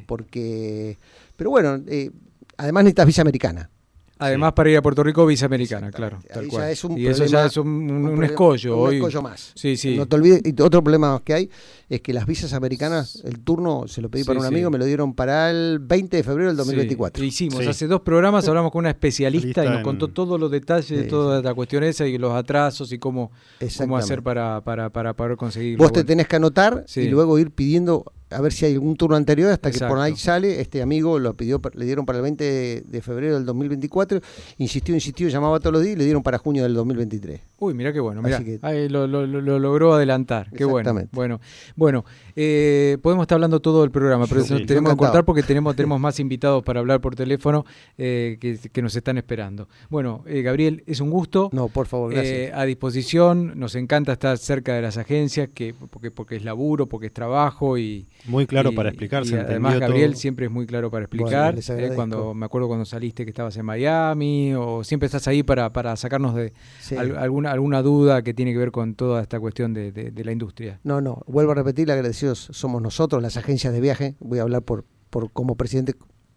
Pero 1.36 1.50
bueno, 1.50 1.82
eh, 1.88 2.12
además 2.58 2.84
necesitas 2.84 3.06
visa 3.08 3.22
americana. 3.22 3.70
Además, 4.18 4.54
para 4.54 4.70
ir 4.70 4.78
a 4.78 4.82
Puerto 4.82 5.04
Rico, 5.04 5.26
visa 5.26 5.46
americana, 5.46 5.92
claro. 5.92 6.20
Tal 6.34 6.48
cual. 6.48 6.62
ya 6.64 6.72
es 6.72 6.82
un 6.86 6.98
y 6.98 7.06
eso 7.06 7.26
ya 7.26 7.48
es 7.48 7.58
un, 7.58 7.68
un- 7.68 7.92
un 7.92 8.02
problema- 8.04 8.26
escollo. 8.28 8.78
Un 8.78 8.88
hoy. 8.88 8.96
escollo 8.96 9.22
más. 9.22 9.52
Sí, 9.56 9.76
sí. 9.76 9.98
No 9.98 10.06
te 10.06 10.16
olvides. 10.16 10.42
Y 10.46 10.62
otro 10.62 10.82
problema 10.82 11.22
que 11.26 11.34
hay 11.34 11.50
es 11.90 12.00
que 12.00 12.14
las 12.14 12.26
visas 12.26 12.54
americanas, 12.54 13.22
el 13.26 13.42
turno, 13.42 13.90
se 13.90 14.02
lo 14.02 14.08
pedí 14.10 14.24
para 14.24 14.40
un 14.40 14.46
sí. 14.46 14.54
amigo, 14.54 14.70
me 14.72 14.78
lo 14.78 14.86
dieron 14.86 15.14
para 15.16 15.52
el 15.52 15.80
20 15.80 16.16
de 16.16 16.24
febrero 16.24 16.48
del 16.48 16.56
2024. 16.56 17.20
Sí, 17.22 17.28
hicimos 17.28 17.62
Sí. 17.62 17.68
hace 17.70 17.88
dos 17.88 18.00
programas, 18.04 18.48
hablamos 18.48 18.72
con 18.72 18.80
una 18.80 18.92
especialista 18.92 19.66
y 19.66 19.68
nos 19.68 19.78
en- 19.80 19.84
contó 19.84 20.08
todos 20.08 20.40
los 20.40 20.50
detalles 20.50 20.88
de 20.98 21.04
Sí, 21.04 21.10
toda 21.10 21.42
la 21.42 21.54
cuestión 21.54 21.84
esa 21.84 22.08
y 22.08 22.18
los 22.18 22.32
atrasos 22.34 22.94
y 22.94 23.00
cómo, 23.00 23.32
cómo 23.78 23.98
hacer 23.98 24.24
para, 24.24 24.62
para, 24.62 24.92
para 24.92 25.14
poder 25.14 25.36
conseguirlo. 25.36 25.84
Vos 25.84 25.92
te 25.92 26.06
tenés 26.06 26.30
que 26.30 26.38
anotar 26.38 26.86
Sí. 26.88 27.02
y 27.02 27.10
luego 27.10 27.38
ir 27.38 27.52
pidiendo 27.52 28.06
a 28.36 28.42
ver 28.42 28.52
si 28.54 28.66
hay 28.66 28.74
algún 28.74 28.96
turno 28.96 29.16
anterior 29.16 29.52
hasta 29.52 29.70
que 29.72 29.78
por 29.90 29.98
ahí 30.00 30.16
sale. 30.18 30.62
Este 30.62 30.82
amigo 30.82 31.18
lo 31.20 31.34
pidió, 31.36 31.62
le 31.74 31.86
dieron 31.86 32.06
para 32.06 32.18
el 32.20 32.24
20 32.24 32.44
de, 32.44 32.84
de 32.88 33.02
febrero 33.02 33.36
del 33.36 33.46
2024, 33.46 34.20
insistió, 34.58 34.94
insistió, 34.96 35.28
llamaba 35.30 35.60
todos 35.60 35.74
los 35.74 35.82
días 35.84 35.96
y 35.96 35.98
le 36.00 36.04
dieron 36.06 36.22
para 36.24 36.38
junio 36.38 36.64
del 36.64 36.74
2023. 36.74 37.42
Uy, 37.60 37.74
mira 37.74 37.94
qué 37.94 38.00
bueno, 38.00 38.22
que- 38.44 38.60
ahí 38.62 38.90
lo, 38.90 39.08
lo- 39.08 39.26
lo- 39.26 39.42
lo 39.42 39.60
logró 39.60 39.94
adelantar, 39.94 40.50
qué 40.52 40.66
bueno. 40.66 40.90
Bueno, 41.14 41.40
bueno 41.76 42.06
eh, 42.36 42.98
podemos 43.02 43.24
estar 43.24 43.36
hablando 43.38 43.60
todo 43.62 43.84
el 43.84 43.92
programa, 43.92 44.26
pero 44.28 44.42
Sí, 44.42 44.48
eso 44.48 44.58
sí. 44.58 44.66
tenemos 44.66 44.92
que 44.92 44.98
cortar 44.98 45.24
porque 45.26 45.44
tenemos, 45.44 45.76
tenemos 45.76 46.00
más 46.00 46.20
invitados 46.20 46.64
para 46.64 46.80
hablar 46.80 47.00
por 47.02 47.16
teléfono 47.16 47.66
eh, 47.98 48.38
que, 48.40 48.58
que 48.72 48.82
nos 48.82 48.96
están 48.96 49.18
esperando. 49.18 49.68
Bueno, 49.90 50.24
eh, 50.28 50.42
Gabriel, 50.42 50.84
es 50.86 51.00
un 51.00 51.10
gusto. 51.10 51.50
No, 51.54 51.70
por 51.70 51.88
favor, 51.88 52.12
gracias. 52.14 52.36
Eh, 52.38 52.52
a 52.54 52.66
disposición, 52.66 53.54
nos 53.60 53.76
encanta 53.76 54.14
estar 54.14 54.38
cerca 54.38 54.74
de 54.74 54.82
las 54.82 54.98
agencias, 54.98 55.50
que, 55.54 55.74
porque, 55.90 56.12
porque 56.12 56.36
es 56.36 56.44
laburo, 56.44 56.88
porque 56.88 57.08
es 57.08 57.14
trabajo 57.14 57.78
y, 57.78 58.06
Muy 58.26 58.46
claro 58.48 58.72
Y- 58.72 58.76
para 58.76 58.90
explicar, 58.90 59.24
y 59.24 59.28
se 59.28 59.40
además 59.40 59.80
Gabriel 59.80 60.12
todo. 60.12 60.20
siempre 60.20 60.46
es 60.48 60.52
muy 60.52 60.66
claro 60.66 60.92
para 60.92 61.06
explicar. 61.06 61.56
eh, 61.58 61.92
cuando 61.96 62.34
me 62.34 62.46
acuerdo 62.46 62.68
cuando 62.68 62.86
saliste 62.86 63.24
que 63.24 63.30
estabas 63.30 63.56
en 63.58 63.66
Miami 63.66 64.54
o 64.56 64.84
siempre 64.84 65.06
estás 65.06 65.28
ahí 65.28 65.44
para, 65.44 65.72
para 65.72 65.96
sacarnos 65.96 66.36
de 66.36 66.54
Sí. 66.80 66.96
al- 66.96 67.18
alguna 67.18 67.52
alguna 67.52 67.82
duda 67.82 68.22
que 68.24 68.34
tiene 68.34 68.52
que 68.52 68.58
ver 68.58 68.72
con 68.72 68.96
toda 68.96 69.22
esta 69.22 69.40
cuestión 69.40 69.74
de, 69.74 69.92
de- 69.92 70.12
de 70.12 70.24
la 70.26 70.32
industria. 70.32 70.80
No, 70.84 71.02
no, 71.02 71.22
vuelvo 71.28 71.52
a 71.52 71.56
repetir, 71.56 71.90
agradecidos 72.26 72.58
somos 72.58 72.82
nosotros, 72.82 73.22
las 73.22 73.38
agencias 73.38 73.74
de 73.74 73.82
viaje. 73.82 74.16
Voy 74.20 74.40
a 74.40 74.44
hablar 74.44 74.62
por, 74.62 74.86
por 75.10 75.32
como 75.32 75.56
presidente 75.56 75.96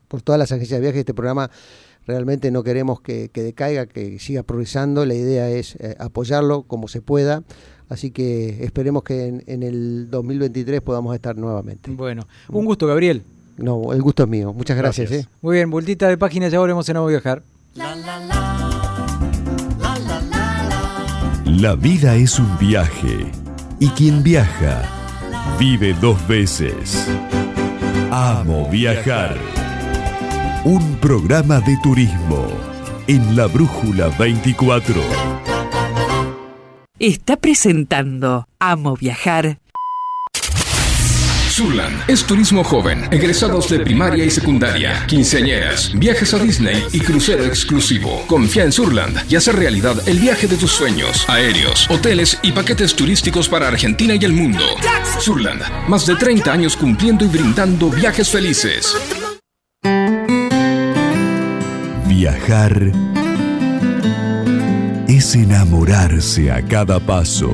por 0.09 0.23
todas 0.23 0.39
las 0.39 0.53
agencias 0.53 0.79
de 0.79 0.83
viaje. 0.83 1.01
Este 1.01 1.15
programa 1.15 1.51
realmente 2.07 2.51
no 2.51 2.63
queremos 2.63 3.01
que, 3.01 3.31
que 3.31 3.43
decaiga, 3.43 3.87
que 3.87 4.19
siga 4.19 4.43
progresando. 4.43 5.05
La 5.05 5.15
idea 5.15 5.51
es 5.51 5.77
eh, 5.77 5.97
apoyarlo 5.99 6.63
como 6.63 6.89
se 6.89 7.03
pueda. 7.03 7.43
Así 7.89 8.11
que 8.11 8.65
esperemos 8.65 9.03
que 9.03 9.27
en, 9.27 9.43
en 9.47 9.63
el 9.63 10.11
2023 10.11 10.81
podamos 10.83 11.15
estar 11.15 11.37
nuevamente. 11.37 11.91
Bueno, 11.91 12.27
un 12.49 12.65
gusto, 12.65 12.87
Gabriel. 12.87 13.23
No, 13.57 13.93
el 13.93 14.03
gusto 14.03 14.23
es 14.23 14.29
mío. 14.29 14.53
Muchas 14.53 14.77
gracias. 14.77 15.11
Gracias. 15.11 15.27
¿eh? 15.27 15.39
Muy 15.41 15.57
bien, 15.57 15.71
vueltita 15.71 16.09
de 16.09 16.17
página, 16.17 16.49
ya 16.49 16.59
volvemos 16.59 16.89
en 16.89 16.97
Amo 16.97 17.07
Viajar. 17.07 17.43
La 21.45 21.75
vida 21.75 22.15
es 22.15 22.39
un 22.39 22.59
viaje 22.59 23.33
y 23.81 23.89
quien 23.89 24.23
viaja 24.23 24.98
vive 25.59 25.95
dos 25.95 26.27
veces. 26.27 27.09
Amo 28.11 28.69
viajar. 28.69 29.37
Un 30.65 30.97
programa 30.97 31.61
de 31.61 31.77
turismo 31.83 32.47
en 33.07 33.37
la 33.37 33.47
Brújula 33.47 34.09
24. 34.19 35.01
Está 36.99 37.37
presentando 37.37 38.49
Amo 38.59 38.97
Viajar 38.97 39.59
Surland 41.59 42.09
es 42.09 42.25
turismo 42.25 42.63
joven, 42.63 43.09
egresados 43.11 43.69
de 43.69 43.81
primaria 43.81 44.25
y 44.25 44.31
secundaria, 44.31 45.05
quinceañeras, 45.09 45.91
viajes 45.93 46.33
a 46.33 46.39
Disney 46.39 46.85
y 46.93 47.01
crucero 47.01 47.45
exclusivo. 47.45 48.23
Confía 48.29 48.63
en 48.63 48.71
Surland 48.71 49.29
y 49.29 49.35
hace 49.35 49.51
realidad 49.51 49.97
el 50.07 50.21
viaje 50.21 50.47
de 50.47 50.57
tus 50.57 50.71
sueños, 50.71 51.29
aéreos, 51.29 51.91
hoteles 51.91 52.39
y 52.43 52.53
paquetes 52.53 52.95
turísticos 52.95 53.49
para 53.49 53.67
Argentina 53.67 54.15
y 54.15 54.25
el 54.25 54.35
mundo. 54.35 54.63
Surland, 55.19 55.61
más 55.89 56.07
de 56.07 56.15
30 56.15 56.53
años 56.53 56.77
cumpliendo 56.77 57.25
y 57.25 57.29
brindando 57.29 57.91
viajes 57.91 58.31
felices. 58.31 58.95
Viajar 62.07 62.93
es 65.09 65.35
enamorarse 65.35 66.53
a 66.53 66.63
cada 66.63 67.01
paso. 67.01 67.53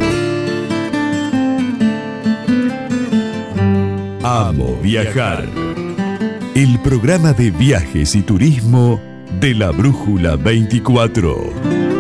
Amo 4.27 4.79
viajar. 4.81 5.47
El 6.55 6.79
programa 6.79 7.35
de 7.35 7.51
viajes 7.51 8.15
y 8.15 8.23
turismo 8.23 8.99
de 9.39 9.55
la 9.55 9.71
Brújula 9.71 10.37
24. 10.37 11.94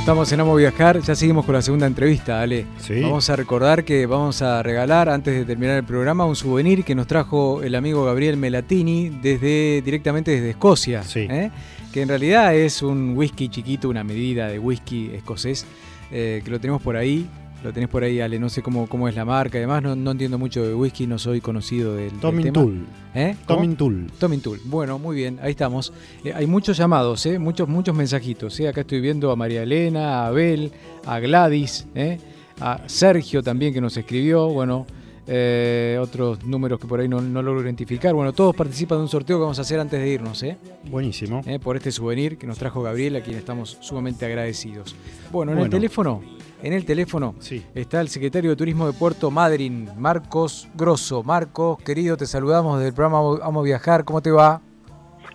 Estamos 0.00 0.32
en 0.32 0.40
Amo 0.40 0.54
Viajar, 0.54 1.02
ya 1.02 1.14
seguimos 1.14 1.44
con 1.44 1.54
la 1.54 1.60
segunda 1.60 1.86
entrevista, 1.86 2.40
Ale. 2.40 2.64
Sí. 2.78 3.02
Vamos 3.02 3.28
a 3.28 3.36
recordar 3.36 3.84
que 3.84 4.06
vamos 4.06 4.40
a 4.40 4.62
regalar, 4.62 5.10
antes 5.10 5.34
de 5.34 5.44
terminar 5.44 5.76
el 5.76 5.84
programa, 5.84 6.24
un 6.24 6.36
souvenir 6.36 6.84
que 6.84 6.94
nos 6.94 7.06
trajo 7.06 7.62
el 7.62 7.74
amigo 7.74 8.06
Gabriel 8.06 8.38
Melatini 8.38 9.10
desde, 9.10 9.82
directamente 9.82 10.30
desde 10.30 10.50
Escocia. 10.50 11.02
Sí. 11.02 11.26
¿eh? 11.30 11.50
Que 11.92 12.00
en 12.00 12.08
realidad 12.08 12.54
es 12.54 12.80
un 12.82 13.14
whisky 13.14 13.50
chiquito, 13.50 13.90
una 13.90 14.02
medida 14.02 14.48
de 14.48 14.58
whisky 14.58 15.10
escocés, 15.12 15.66
eh, 16.10 16.40
que 16.42 16.50
lo 16.50 16.58
tenemos 16.58 16.80
por 16.80 16.96
ahí. 16.96 17.28
Lo 17.62 17.72
tenés 17.72 17.88
por 17.90 18.02
ahí, 18.02 18.20
Ale, 18.20 18.38
no 18.38 18.48
sé 18.48 18.62
cómo, 18.62 18.88
cómo 18.88 19.06
es 19.08 19.14
la 19.14 19.24
marca. 19.24 19.58
Además, 19.58 19.82
no, 19.82 19.94
no 19.94 20.12
entiendo 20.12 20.38
mucho 20.38 20.66
de 20.66 20.74
whisky, 20.74 21.06
no 21.06 21.18
soy 21.18 21.40
conocido 21.40 21.94
del, 21.94 22.10
del 22.10 22.20
Tomin 22.20 22.44
tema. 22.44 22.54
Tool. 22.54 22.86
¿Eh? 23.14 23.36
Tomin 23.46 23.76
Tool. 23.76 24.06
Tomin 24.18 24.40
Tool. 24.40 24.60
Bueno, 24.64 24.98
muy 24.98 25.16
bien, 25.16 25.38
ahí 25.42 25.50
estamos. 25.50 25.92
Eh, 26.24 26.32
hay 26.34 26.46
muchos 26.46 26.76
llamados, 26.76 27.26
¿eh? 27.26 27.38
muchos, 27.38 27.68
muchos 27.68 27.94
mensajitos. 27.94 28.58
¿eh? 28.60 28.68
Acá 28.68 28.80
estoy 28.80 29.00
viendo 29.00 29.30
a 29.30 29.36
María 29.36 29.62
Elena, 29.62 30.22
a 30.22 30.26
Abel, 30.28 30.72
a 31.04 31.18
Gladys, 31.18 31.86
¿eh? 31.94 32.18
a 32.60 32.80
Sergio 32.86 33.42
también 33.42 33.74
que 33.74 33.80
nos 33.80 33.96
escribió. 33.96 34.48
Bueno, 34.48 34.86
eh, 35.32 35.96
otros 36.00 36.44
números 36.44 36.80
que 36.80 36.88
por 36.88 36.98
ahí 36.98 37.08
no, 37.08 37.20
no 37.20 37.42
logro 37.42 37.62
identificar. 37.62 38.12
Bueno, 38.14 38.32
todos 38.32 38.56
participan 38.56 38.98
de 38.98 39.02
un 39.02 39.08
sorteo 39.08 39.36
que 39.36 39.42
vamos 39.42 39.58
a 39.58 39.62
hacer 39.62 39.78
antes 39.78 40.00
de 40.00 40.08
irnos, 40.08 40.42
¿eh? 40.42 40.56
Buenísimo. 40.90 41.42
¿eh? 41.46 41.58
por 41.58 41.76
este 41.76 41.92
souvenir 41.92 42.36
que 42.36 42.46
nos 42.46 42.58
trajo 42.58 42.82
Gabriel, 42.82 43.16
a 43.16 43.20
quien 43.20 43.36
estamos 43.36 43.78
sumamente 43.80 44.26
agradecidos. 44.26 44.96
Bueno, 45.30 45.52
en 45.52 45.58
el 45.58 45.70
teléfono, 45.70 46.20
en 46.62 46.72
el 46.72 46.84
teléfono 46.84 47.34
Sí. 47.38 47.64
está 47.74 48.00
el 48.00 48.08
secretario 48.08 48.50
de 48.50 48.56
Turismo 48.56 48.86
de 48.86 48.92
Puerto 48.92 49.30
Madryn, 49.30 49.88
Marcos 49.98 50.68
Grosso. 50.74 51.22
Marcos, 51.22 51.78
querido, 51.82 52.16
te 52.16 52.26
saludamos 52.26 52.78
desde 52.78 52.88
el 52.88 52.94
programa 52.94 53.20
Vamos 53.40 53.60
a 53.60 53.64
Viajar. 53.64 54.04
¿Cómo 54.04 54.20
te 54.20 54.30
va? 54.30 54.60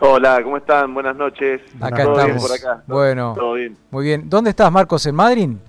Hola, 0.01 0.41
¿cómo 0.43 0.57
están? 0.57 0.93
Buenas 0.93 1.15
noches. 1.15 1.61
Acá 1.79 2.03
¿Todo 2.03 2.15
bien 2.15 2.35
estamos. 2.37 2.47
por 2.47 2.57
acá? 2.57 2.83
Bueno. 2.87 3.33
Todo 3.35 3.53
bien. 3.53 3.77
Muy 3.91 4.03
bien. 4.03 4.29
¿Dónde 4.29 4.49
estás, 4.49 4.71
Marcos? 4.71 5.05
¿En 5.05 5.15
Madryn? 5.15 5.59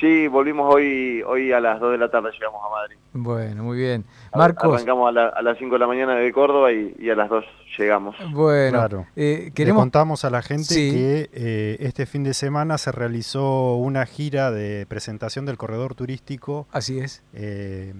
Sí, 0.00 0.28
volvimos 0.28 0.72
hoy 0.72 1.22
hoy 1.26 1.50
a 1.52 1.60
las 1.60 1.80
2 1.80 1.92
de 1.92 1.98
la 1.98 2.08
tarde, 2.10 2.30
llegamos 2.32 2.60
a 2.64 2.70
Madrid. 2.70 2.96
Bueno, 3.14 3.64
muy 3.64 3.78
bien. 3.78 4.04
Ar- 4.30 4.38
Marcos, 4.38 4.74
Arrancamos 4.74 5.08
a, 5.08 5.12
la- 5.12 5.28
a 5.28 5.42
las 5.42 5.58
5 5.58 5.72
de 5.74 5.78
la 5.80 5.86
mañana 5.88 6.14
de 6.14 6.32
Córdoba 6.32 6.70
y, 6.72 6.94
y 7.00 7.10
a 7.10 7.16
las 7.16 7.28
2 7.28 7.44
llegamos. 7.76 8.14
bueno, 8.32 8.78
Claro. 8.78 9.06
eh, 9.16 9.42
Le 9.46 9.50
queremos... 9.52 9.82
contamos 9.82 10.24
a 10.24 10.30
la 10.30 10.42
gente 10.42 10.64
Sí. 10.64 10.90
que 10.92 11.30
eh, 11.32 11.76
este 11.80 12.06
fin 12.06 12.22
de 12.22 12.34
semana 12.34 12.78
se 12.78 12.92
realizó 12.92 13.74
una 13.76 14.06
gira 14.06 14.50
de 14.52 14.86
presentación 14.88 15.46
del 15.46 15.56
corredor 15.58 15.94
turístico 15.96 16.68
Así 16.70 17.00
es. 17.00 17.24
eh, 17.32 17.92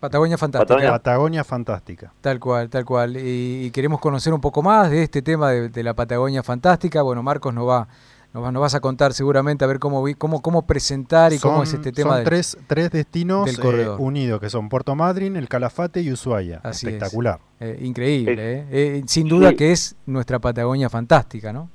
Patagonia 0.00 0.36
Fantástica. 0.38 0.66
Patagonia. 0.74 0.90
Patagonia 0.98 1.44
Fantástica. 1.44 2.12
Tal 2.20 2.38
cual, 2.40 2.68
tal 2.68 2.84
cual. 2.84 3.16
Y, 3.16 3.66
y 3.66 3.70
queremos 3.70 4.00
conocer 4.00 4.32
un 4.32 4.40
poco 4.40 4.62
más 4.62 4.90
de 4.90 5.02
este 5.02 5.22
tema 5.22 5.50
de, 5.50 5.68
de 5.68 5.82
la 5.82 5.94
Patagonia 5.94 6.42
Fantástica. 6.42 7.02
Bueno, 7.02 7.22
Marcos 7.22 7.54
nos 7.54 7.66
va, 7.68 7.88
nos 8.36 8.44
va- 8.44 8.52
nos 8.52 8.60
vas 8.60 8.74
a 8.74 8.80
contar 8.80 9.14
seguramente 9.14 9.64
a 9.64 9.66
ver 9.66 9.78
cómo 9.78 10.02
vi- 10.04 10.12
cómo, 10.14 10.42
cómo 10.42 10.66
presentar 10.66 11.32
y 11.32 11.38
cómo 11.38 11.62
es 11.62 11.72
este 11.72 11.90
tema 11.90 12.10
son 12.10 12.16
del- 12.18 12.24
tres, 12.26 12.58
tres 12.66 12.90
destinos 12.90 13.46
del 13.46 13.80
eh, 13.80 13.88
unidos, 13.98 14.40
que 14.40 14.50
son 14.50 14.68
Puerto 14.68 14.94
Madryn, 14.94 15.36
el 15.36 15.48
Calafate 15.48 16.02
y 16.02 16.12
Ushuaia. 16.12 16.60
Así 16.62 16.86
es. 16.86 16.92
Espectacular. 16.92 17.40
eh, 17.60 17.78
increíble, 17.80 18.34
¿eh? 18.58 18.66
Eh, 18.70 19.02
sin 19.06 19.26
duda 19.28 19.48
Sí. 19.50 19.56
que 19.56 19.72
es 19.72 19.96
nuestra 20.04 20.38
Patagonia 20.38 20.90
Fantástica, 20.90 21.50
¿no? 21.54 21.70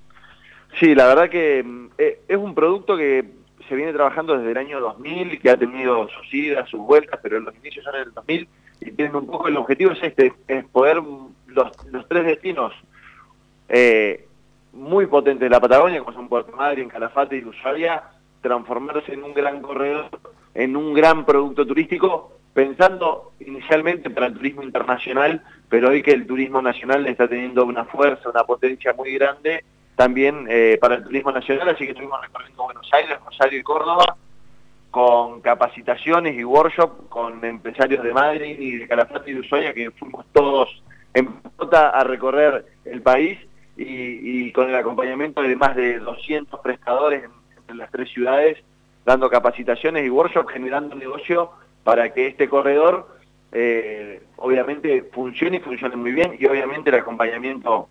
Sí, 0.80 0.93
la 0.93 1.08
verdad 1.08 1.32
que 1.32 1.63
mm, 1.63 1.89
eh, 1.97 2.21
es 2.28 2.38
un 2.38 2.54
producto 2.54 2.95
que 2.95 3.26
se 3.67 3.76
viene 3.76 3.91
trabajando 3.91 4.38
desde 4.38 4.52
el 4.52 4.58
año 4.58 4.80
2000, 4.80 5.39
que 5.39 5.50
ha 5.50 5.58
tenido 5.58 6.08
sus 6.10 6.32
idas, 6.32 6.69
sus 6.69 6.82
vueltas, 6.82 7.19
pero 7.24 7.39
los 7.39 7.56
inicios 7.56 7.84
son 7.84 7.95
en 7.95 8.02
el 8.04 8.13
2000 8.13 8.47
y 8.82 8.91
tienen 8.91 9.15
un 9.15 9.26
poco 9.26 9.47
el 9.47 9.58
objetivo 9.58 9.93
es 9.93 10.04
este, 10.04 10.32
es 10.47 10.63
poder 10.65 11.02
mm, 11.02 11.34
los, 11.47 11.71
los 11.91 12.08
tres 12.08 12.24
destinos 12.26 12.71
eh, 13.69 14.28
muy 14.74 15.08
potentes 15.08 15.42
de 15.42 15.50
la 15.50 15.60
Patagonia, 15.60 16.00
como 16.00 16.14
son 16.14 16.30
Puerto 16.30 16.56
Madryn, 16.56 16.90
Calafate 16.90 17.38
y 17.38 17.46
Ushuaia, 17.46 18.04
transformarse 18.42 19.14
en 19.14 19.24
un 19.24 19.34
gran 19.34 19.62
corredor, 19.62 20.10
en 20.54 20.76
un 20.76 20.94
gran 20.94 21.26
producto 21.26 21.66
turístico, 21.66 22.38
pensando 22.54 23.34
inicialmente 23.40 24.10
para 24.10 24.28
el 24.28 24.34
turismo 24.34 24.64
internacional, 24.64 25.42
pero 25.70 25.90
hoy 25.90 26.02
que 26.02 26.12
el 26.12 26.28
turismo 26.28 26.62
nacional 26.62 27.06
está 27.08 27.28
teniendo 27.28 27.66
una 27.66 27.86
fuerza, 27.86 28.30
una 28.30 28.44
potencia 28.44 28.94
muy 28.94 29.14
grande, 29.14 29.64
también 29.96 30.48
eh, 30.50 30.78
para 30.82 30.96
el 30.96 31.04
turismo 31.04 31.32
nacional, 31.32 31.70
así 31.70 31.86
que 31.86 31.92
estuvimos 31.92 32.22
recorriendo 32.22 32.64
Buenos 32.64 32.90
Aires, 32.94 33.18
Rosario 33.24 33.60
y 33.60 33.64
Córdoba, 33.64 34.18
con 34.90 35.40
capacitaciones 35.40 36.38
y 36.38 36.44
workshop 36.44 37.08
con 37.08 37.44
empresarios 37.46 38.04
de 38.04 38.12
Madrid 38.12 38.60
y 38.60 38.78
de 38.78 38.88
Calafate 38.88 39.32
y 39.32 39.36
de 39.36 39.40
Ushuaia, 39.40 39.74
que 39.74 39.92
fuimos 39.92 40.26
todos 40.34 40.84
en 41.14 41.28
pelota 41.32 41.90
a 41.90 42.04
recorrer 42.04 42.66
el 42.84 43.02
país 43.02 43.40
y, 43.78 44.52
con 44.52 44.70
el 44.70 44.76
acompañamiento 44.76 45.42
de 45.42 45.56
más 45.56 45.76
de 45.76 46.00
200 46.00 46.60
prestadores 46.60 47.24
en, 47.68 47.78
las 47.78 47.90
tres 47.90 48.10
ciudades, 48.10 48.58
dando 49.06 49.30
capacitaciones 49.30 50.06
y 50.06 50.10
workshop, 50.10 50.50
generando 50.50 50.94
negocio 50.94 51.52
para 51.84 52.14
que 52.14 52.28
este 52.28 52.50
corredor 52.50 53.08
eh, 53.54 54.22
obviamente 54.36 55.10
funcione 55.14 55.58
y 55.58 55.60
funcione 55.62 55.96
muy 55.96 56.12
bien 56.12 56.36
y 56.38 56.46
obviamente 56.48 56.90
el 56.90 56.98
acompañamiento 56.98 57.88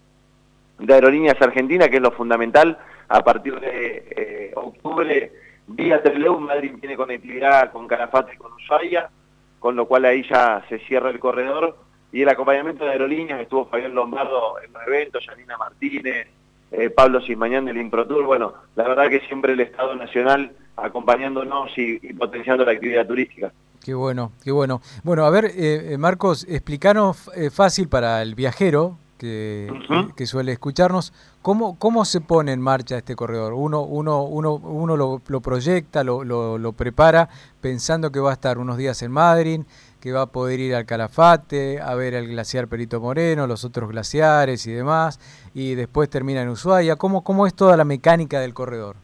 de 0.79 0.95
Aerolíneas 0.95 1.40
Argentina, 1.40 1.88
que 1.88 1.97
es 1.97 2.03
lo 2.03 2.12
fundamental, 2.12 2.79
a 3.09 3.23
partir 3.25 3.59
de 3.59 4.05
eh, 4.11 4.53
octubre, 4.55 5.33
vía 5.66 6.03
Trelew, 6.03 6.38
Madrid 6.38 6.73
tiene 6.81 6.97
conectividad 6.97 7.73
con 7.73 7.87
Calafate 7.87 8.35
y 8.35 8.37
con 8.37 8.53
Ushuaia, 8.53 9.11
con 9.59 9.77
lo 9.77 9.87
cual 9.87 10.05
ahí 10.05 10.23
ya 10.29 10.64
se 10.69 10.79
cierra 10.81 11.11
el 11.11 11.19
corredor, 11.19 11.77
y 12.12 12.23
el 12.23 12.29
acompañamiento 12.29 12.85
de 12.85 12.90
Aerolíneas, 12.92 13.40
estuvo 13.40 13.66
Fabián 13.66 13.94
Lombardo 13.94 14.55
en 14.64 14.73
los 14.73 14.83
eventos, 14.87 15.25
Janina 15.27 15.57
Martínez, 15.57 16.27
eh, 16.73 16.90
Pablo 16.90 17.20
Sismañán 17.20 17.64
del 17.64 17.77
Improtour, 17.79 18.25
bueno, 18.25 18.55
la 18.77 18.85
verdad 18.88 19.09
que 19.09 19.20
siempre 19.27 19.53
el 19.53 19.61
Estado 19.61 19.94
Nacional 19.96 20.53
acompañándonos 20.77 21.70
y, 21.77 21.99
y 22.03 22.12
potenciando 22.14 22.64
la 22.64 22.73
actividad 22.73 23.07
turística. 23.07 23.53
Qué 23.83 23.94
bueno, 23.94 24.33
qué 24.44 24.53
bueno. 24.53 24.83
Bueno, 25.05 25.25
a 25.25 25.31
ver, 25.31 25.46
eh, 25.46 25.92
eh, 25.94 25.99
Marcos, 25.99 26.46
explícanos 26.49 27.31
eh, 27.35 27.51
fácil 27.51 27.88
para 27.88 28.20
el 28.23 28.35
viajero 28.35 28.99
que, 29.18 29.68
Ujú. 29.70 30.09
que- 30.09 30.14
que 30.14 30.27
suele 30.27 30.53
escucharnos, 30.53 31.12
¿cómo, 31.43 31.78
¿cómo 31.78 32.05
se 32.05 32.20
pone 32.20 32.53
en 32.53 32.61
marcha 32.61 32.97
este 32.99 33.16
corredor? 33.16 33.53
Uno, 33.55 33.82
uno, 33.82 34.22
uno, 34.24 34.55
uno 34.55 34.97
lo, 34.97 35.22
lo 35.28 35.41
proyecta, 35.41 36.05
lo, 36.05 36.24
lo, 36.24 36.59
lo 36.59 36.72
prepara 36.72 37.28
pensando 37.61 38.11
que 38.12 38.20
va 38.20 38.30
a 38.30 38.34
estar 38.34 38.59
unos 38.59 38.76
días 38.76 39.03
en 39.03 39.12
Madrid, 39.12 39.61
que 40.01 40.12
va 40.12 40.22
a 40.22 40.26
poder 40.26 40.61
ir 40.61 40.74
al 40.74 40.86
Calafate, 40.86 41.80
a 41.80 41.94
ver 41.94 42.14
el 42.14 42.28
glaciar 42.28 42.68
Perito 42.68 43.01
Moreno, 43.01 43.46
los 43.46 43.64
otros 43.64 43.90
glaciares 43.90 44.66
y 44.66 44.72
demás, 44.72 45.20
y 45.55 45.74
después 45.74 46.09
termina 46.09 46.42
en 46.42 46.48
Ushuaia. 46.48 46.96
¿Cómo, 46.96 47.22
cómo 47.22 47.46
es 47.46 47.55
toda 47.55 47.76
la 47.76 47.84
mecánica 47.84 48.40
del 48.40 48.55
corredor? 48.55 48.96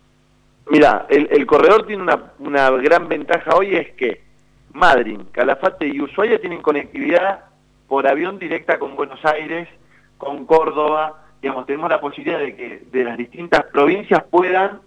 Mira, 0.69 1.07
el, 1.09 1.47
corredor 1.47 1.87
tiene 1.87 2.03
una, 2.03 2.33
una 2.41 2.71
gran 2.71 3.09
ventaja 3.09 3.55
hoy 3.55 3.77
es 3.77 3.93
que 3.93 4.23
Madrid, 4.73 5.21
Calafate 5.33 5.87
y 5.87 6.01
Ushuaia 6.01 6.41
tienen 6.41 6.61
conectividad 6.61 7.45
por 7.87 8.07
avión 8.07 8.39
directa 8.39 8.79
con 8.79 8.97
Buenos 8.97 9.25
Aires, 9.25 9.69
con 10.19 10.45
Córdoba, 10.47 11.23
digamos, 11.41 11.67
tenemos 11.67 11.89
la 11.91 12.01
posibilidad 12.01 12.39
de 12.39 12.57
que 12.57 12.83
de 12.91 13.05
las 13.05 13.17
distintas 13.17 13.65
provincias 13.67 14.25
puedan 14.25 14.81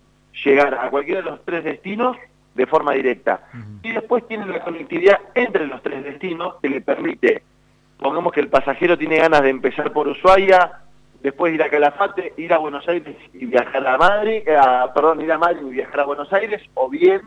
llegar 0.44 0.74
a 0.74 0.90
cualquiera 0.90 1.22
de 1.22 1.30
los 1.30 1.46
tres 1.46 1.64
destinos 1.64 2.18
de 2.60 2.68
forma 2.68 2.92
directa. 2.92 3.42
Y 3.82 3.92
después 3.94 4.28
tienen 4.28 4.52
la 4.52 4.60
conectividad 4.60 5.18
entre 5.34 5.66
los 5.66 5.82
tres 5.82 6.04
destinos 6.04 6.56
que 6.62 6.68
le 6.68 6.82
permite, 6.82 7.42
pongamos 7.98 8.34
que 8.34 8.42
el 8.42 8.50
pasajero 8.50 8.98
tiene 8.98 9.18
ganas 9.18 9.42
de 9.42 9.50
empezar 9.50 9.94
por 9.94 10.10
Ushuaia, 10.10 10.74
después 11.24 11.54
ir 11.54 11.64
a 11.64 11.70
Calafate, 11.70 12.34
ir 12.36 12.52
a 12.54 12.58
Buenos 12.58 12.86
Aires 12.90 13.16
y 13.34 13.46
viajar 13.46 13.88
a 13.88 13.98
Madrid, 13.98 14.42
eh, 14.46 14.58
a- 14.58 14.92
perdón, 14.94 15.22
ir 15.22 15.32
a 15.32 15.38
Madrid 15.38 15.62
y 15.68 15.70
viajar 15.72 16.02
a 16.02 16.06
Buenos 16.06 16.32
Aires, 16.34 16.62
o 16.74 16.90
bien 16.90 17.22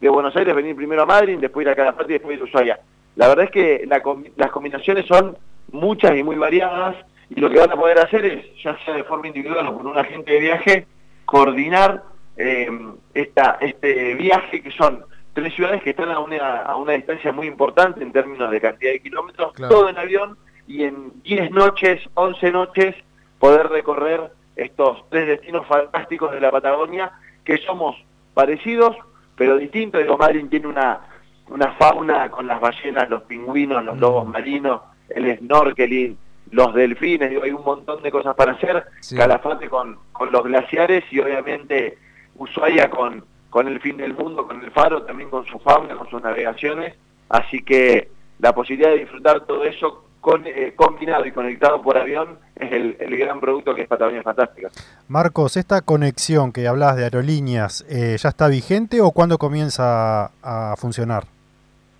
de 0.00 0.08
Buenos 0.08 0.34
Aires 0.36 0.54
venir 0.54 0.74
primero 0.74 1.02
a 1.02 1.06
Madrid, 1.06 1.36
después 1.38 1.66
ir 1.66 1.70
a 1.70 1.76
Calafate 1.76 2.12
y 2.14 2.18
después 2.18 2.36
ir 2.36 2.40
a 2.40 2.44
Ushuaia. 2.44 2.80
La 3.16 3.28
verdad 3.28 3.44
es 3.44 3.50
que 3.50 3.84
la 3.86 4.02
las 4.36 4.50
combinaciones 4.50 5.04
son 5.06 5.36
muchas 5.70 6.16
y 6.16 6.22
muy 6.22 6.36
variadas, 6.36 6.96
y 7.28 7.38
lo 7.40 7.50
que 7.50 7.58
van 7.58 7.70
a 7.72 7.76
poder 7.76 7.98
hacer 7.98 8.24
es, 8.24 8.44
ya 8.62 8.76
sea 8.84 8.94
de 8.94 9.04
forma 9.04 9.26
individual 9.26 9.66
o 9.68 9.76
con 9.76 9.86
un 9.86 9.98
agente 9.98 10.32
de 10.32 10.40
viaje, 10.40 10.86
coordinar 11.26 12.02
eh, 12.36 12.68
esta, 13.14 13.58
este 13.60 14.14
viaje 14.14 14.62
que 14.62 14.70
son 14.72 15.04
tres 15.34 15.54
ciudades 15.54 15.82
que 15.82 15.90
están 15.90 16.10
a 16.10 16.18
una, 16.18 16.58
a 16.58 16.76
una 16.76 16.92
distancia 16.92 17.32
muy 17.32 17.46
importante 17.46 18.02
en 18.02 18.12
términos 18.12 18.50
de 18.50 18.60
cantidad 18.60 18.92
de 18.92 19.00
kilómetros, 19.00 19.52
Claro. 19.54 19.74
todo 19.74 19.88
en 19.88 19.98
avión, 19.98 20.36
y 20.66 20.84
en 20.84 21.12
10 21.22 21.50
noches, 21.50 22.00
11 22.14 22.52
noches, 22.52 22.94
poder 23.38 23.68
recorrer 23.68 24.30
estos 24.56 25.04
tres 25.10 25.26
destinos 25.26 25.66
fantásticos 25.66 26.30
de 26.32 26.40
la 26.40 26.50
Patagonia, 26.50 27.12
que 27.44 27.56
somos 27.58 27.96
parecidos, 28.34 28.96
pero 29.36 29.56
distintos. 29.56 30.00
Digo, 30.02 30.16
Madrid 30.18 30.44
tiene 30.50 30.66
una, 30.68 31.00
una 31.48 31.72
fauna 31.72 32.30
con 32.30 32.46
las 32.46 32.60
ballenas, 32.60 33.08
los 33.10 33.22
pingüinos, 33.22 33.84
los 33.84 33.98
lobos 33.98 34.28
marinos, 34.28 34.82
el 35.08 35.36
snorkeling, 35.38 36.16
los 36.52 36.74
delfines, 36.74 37.30
digo, 37.30 37.42
hay 37.42 37.50
un 37.50 37.64
montón 37.64 38.02
de 38.02 38.10
cosas 38.10 38.34
para 38.36 38.52
hacer. 38.52 38.84
Sí. 39.00 39.16
Calafate 39.16 39.68
con, 39.68 39.98
con 40.12 40.30
los 40.30 40.44
glaciares 40.44 41.02
y 41.10 41.18
obviamente 41.18 41.98
Ushuaia 42.36 42.90
con, 42.90 43.24
con 43.50 43.68
el 43.68 43.80
fin 43.80 43.96
del 43.96 44.14
mundo, 44.14 44.46
con 44.46 44.62
el 44.62 44.70
faro, 44.70 45.02
también 45.02 45.30
con 45.30 45.44
su 45.46 45.58
fauna, 45.58 45.96
con 45.96 46.08
sus 46.08 46.22
navegaciones. 46.22 46.94
Así 47.28 47.62
que 47.62 48.08
la 48.38 48.54
posibilidad 48.54 48.90
de 48.90 48.98
disfrutar 48.98 49.46
todo 49.46 49.64
eso 49.64 50.04
con, 50.20 50.46
eh, 50.46 50.74
combinado 50.76 51.26
y 51.26 51.32
conectado 51.32 51.82
por 51.82 51.98
avión 51.98 52.38
es 52.54 52.72
el, 52.72 52.96
el 53.00 53.16
gran 53.16 53.40
producto 53.40 53.74
que 53.74 53.82
es 53.82 53.88
Patagonia 53.88 54.22
Fantástica. 54.22 54.70
Marcos, 55.08 55.56
¿esta 55.56 55.80
conexión 55.82 56.52
que 56.52 56.68
hablabas 56.68 56.96
de 56.96 57.04
aerolíneas 57.04 57.84
eh, 57.88 58.16
ya 58.18 58.28
está 58.28 58.48
vigente 58.48 59.00
o 59.00 59.10
cuándo 59.10 59.38
comienza 59.38 60.30
a 60.42 60.74
funcionar? 60.76 61.24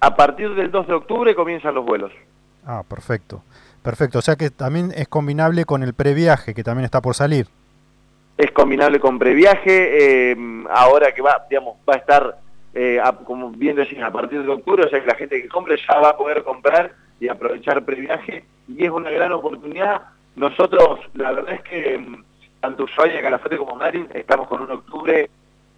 A 0.00 0.14
partir 0.16 0.54
del 0.54 0.70
2 0.70 0.86
de 0.86 0.94
octubre 0.94 1.34
comienzan 1.34 1.74
los 1.74 1.84
vuelos. 1.84 2.12
Ah, 2.66 2.82
perfecto. 2.88 3.42
Perfecto, 3.82 4.20
o 4.20 4.22
sea 4.22 4.36
que 4.36 4.50
también 4.50 4.92
es 4.94 5.08
combinable 5.08 5.64
con 5.64 5.82
el 5.82 5.92
previaje 5.92 6.54
que 6.54 6.62
también 6.62 6.84
está 6.84 7.00
por 7.00 7.14
salir. 7.14 7.48
Es 8.36 8.50
combinable 8.52 8.98
con 8.98 9.18
previaje, 9.18 10.32
eh, 10.32 10.36
ahora 10.70 11.12
que 11.12 11.22
va, 11.22 11.44
digamos, 11.48 11.76
va 11.88 11.94
a 11.94 11.98
estar, 11.98 12.38
eh, 12.74 12.98
a- 13.02 13.12
como 13.12 13.50
bien 13.50 13.76
decís, 13.76 14.00
a 14.02 14.10
partir 14.10 14.42
de 14.42 14.50
octubre, 14.50 14.84
o 14.84 14.88
sea 14.88 15.00
que 15.00 15.06
la 15.06 15.14
gente 15.14 15.40
que 15.42 15.48
compre 15.48 15.76
ya 15.76 16.00
va 16.00 16.10
a 16.10 16.16
poder 16.16 16.42
comprar 16.42 16.92
y 17.20 17.28
aprovechar 17.28 17.84
previaje, 17.84 18.44
y 18.68 18.84
es 18.84 18.90
una 18.90 19.10
gran 19.10 19.32
oportunidad. 19.32 20.02
Nosotros, 20.34 21.00
la 21.14 21.32
verdad 21.32 21.54
es 21.54 21.62
que 21.62 22.04
tanto 22.60 22.84
Ushuaia, 22.84 23.20
Calafate 23.20 23.56
como 23.58 23.76
Marin, 23.76 24.08
estamos 24.14 24.48
con 24.48 24.62
un 24.62 24.70
octubre 24.70 25.28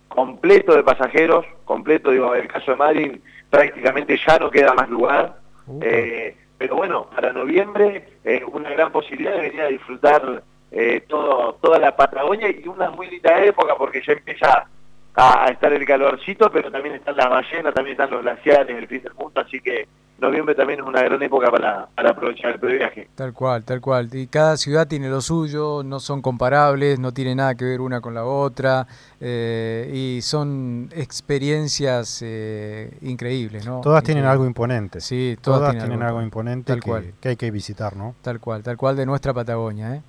completo 0.08 0.76
de 0.76 0.84
pasajeros, 0.84 1.44
completo, 1.64 2.10
digo, 2.10 2.34
en 2.34 2.42
el 2.42 2.48
caso 2.48 2.70
de 2.70 2.76
Marin, 2.76 3.22
prácticamente 3.50 4.16
ya 4.26 4.38
no 4.38 4.50
queda 4.50 4.74
más 4.74 4.88
lugar. 4.88 5.36
Eh, 5.80 6.36
pero 6.56 6.76
bueno, 6.76 7.08
para 7.14 7.32
noviembre 7.32 8.06
es 8.22 8.42
una 8.44 8.70
gran 8.70 8.92
posibilidad 8.92 9.34
de 9.34 9.40
venir 9.48 9.60
a 9.62 9.68
disfrutar 9.68 10.42
eh, 10.76 11.04
todo, 11.08 11.54
toda 11.62 11.78
la 11.78 11.94
Patagonia 11.94 12.48
y 12.50 12.66
una 12.66 12.90
muy 12.90 13.08
linda 13.08 13.42
época 13.44 13.74
porque 13.78 14.02
ya 14.04 14.12
empieza 14.14 14.66
a, 15.14 15.44
a 15.44 15.48
estar 15.48 15.72
el 15.72 15.86
calorcito, 15.86 16.50
pero 16.50 16.70
también 16.72 16.96
están 16.96 17.16
las 17.16 17.30
ballenas, 17.30 17.72
también 17.72 17.92
están 17.92 18.10
los 18.10 18.22
glaciares, 18.22 18.76
el 18.76 18.88
fin 18.88 19.02
del 19.02 19.14
mundo, 19.14 19.40
así 19.40 19.60
que 19.60 19.86
noviembre 20.18 20.54
también 20.54 20.80
es 20.80 20.86
una 20.86 21.02
gran 21.02 21.22
época 21.22 21.50
para, 21.50 21.86
para 21.94 22.10
aprovechar 22.10 22.52
el 22.52 22.58
previaje. 22.58 23.08
Tal 23.14 23.32
cual, 23.32 23.64
tal 23.64 23.80
cual. 23.80 24.08
Y 24.12 24.26
cada 24.28 24.56
ciudad 24.56 24.88
tiene 24.88 25.08
lo 25.08 25.20
suyo, 25.20 25.82
no 25.84 26.00
son 26.00 26.22
comparables, 26.22 26.98
no 26.98 27.12
tiene 27.12 27.34
nada 27.34 27.54
que 27.54 27.64
ver 27.64 27.80
una 27.80 28.00
con 28.00 28.14
la 28.14 28.24
otra, 28.24 28.86
eh, 29.20 29.90
y 29.92 30.22
son 30.22 30.88
experiencias 30.96 32.20
eh, 32.24 32.96
increíbles, 33.02 33.66
¿no? 33.66 33.80
Todas 33.80 34.02
tienen 34.02 34.24
algo 34.24 34.46
imponente. 34.46 35.00
Sí, 35.00 35.36
todas, 35.40 35.60
Todas 35.60 35.72
tienen, 35.72 35.90
tienen 35.90 36.06
algo 36.06 36.22
imponente 36.22 36.72
Tal 36.72 36.80
que, 36.80 36.90
cual. 36.90 37.12
que 37.20 37.28
hay 37.30 37.36
que 37.36 37.50
visitar, 37.50 37.96
¿no? 37.96 38.14
Tal 38.22 38.40
cual, 38.40 38.62
tal 38.62 38.76
cual 38.76 38.96
de 38.96 39.06
nuestra 39.06 39.34
Patagonia, 39.34 39.96
¿eh? 39.96 40.02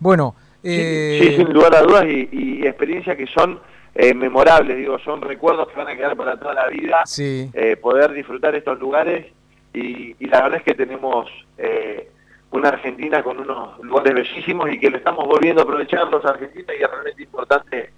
Bueno, 0.00 0.34
eh, 0.62 1.18
sí, 1.22 1.36
sin 1.36 1.52
lugar 1.52 1.74
a 1.74 1.82
dudas 1.82 2.04
y, 2.06 2.28
y 2.32 2.66
experiencias 2.66 3.16
que 3.16 3.26
son 3.28 3.60
eh, 3.94 4.14
memorables, 4.14 4.76
digo, 4.76 4.98
son 5.00 5.20
recuerdos 5.20 5.68
que 5.68 5.76
van 5.76 5.88
a 5.88 5.96
quedar 5.96 6.16
para 6.16 6.38
toda 6.38 6.54
la 6.54 6.68
vida. 6.68 7.02
sí, 7.06 7.50
eh, 7.54 7.76
poder 7.76 8.12
disfrutar 8.12 8.54
estos 8.54 8.78
lugares 8.78 9.26
y, 9.72 10.14
y 10.18 10.26
la 10.26 10.42
verdad 10.42 10.58
es 10.58 10.64
que 10.64 10.74
tenemos 10.74 11.28
eh, 11.58 12.10
una 12.52 12.70
Argentina 12.70 13.22
con 13.22 13.38
unos 13.38 13.78
lugares 13.80 14.14
bellísimos 14.14 14.70
y 14.72 14.78
que 14.78 14.90
lo 14.90 14.96
estamos 14.96 15.26
volviendo 15.26 15.62
a 15.62 15.64
aprovechar 15.64 16.08
los 16.08 16.24
argentinos 16.24 16.70
y 16.78 16.82
es 16.82 16.90
realmente 16.90 17.22
importante 17.22 17.90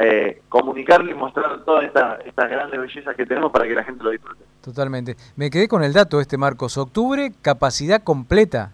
eh, 0.00 0.42
comunicarle 0.48 1.12
y 1.12 1.14
mostrar 1.14 1.64
todas 1.64 1.84
estas 1.84 2.20
estas 2.26 2.50
grandes 2.50 2.80
bellezas 2.80 3.16
que 3.16 3.26
tenemos 3.26 3.50
para 3.50 3.66
que 3.66 3.74
la 3.74 3.84
gente 3.84 4.04
lo 4.04 4.10
disfrute. 4.10 4.44
totalmente. 4.62 5.16
Me 5.36 5.50
quedé 5.50 5.66
con 5.66 5.82
el 5.82 5.92
dato 5.92 6.20
este, 6.20 6.36
Marcos. 6.36 6.76
Octubre, 6.76 7.32
capacidad 7.42 8.02
completa. 8.02 8.72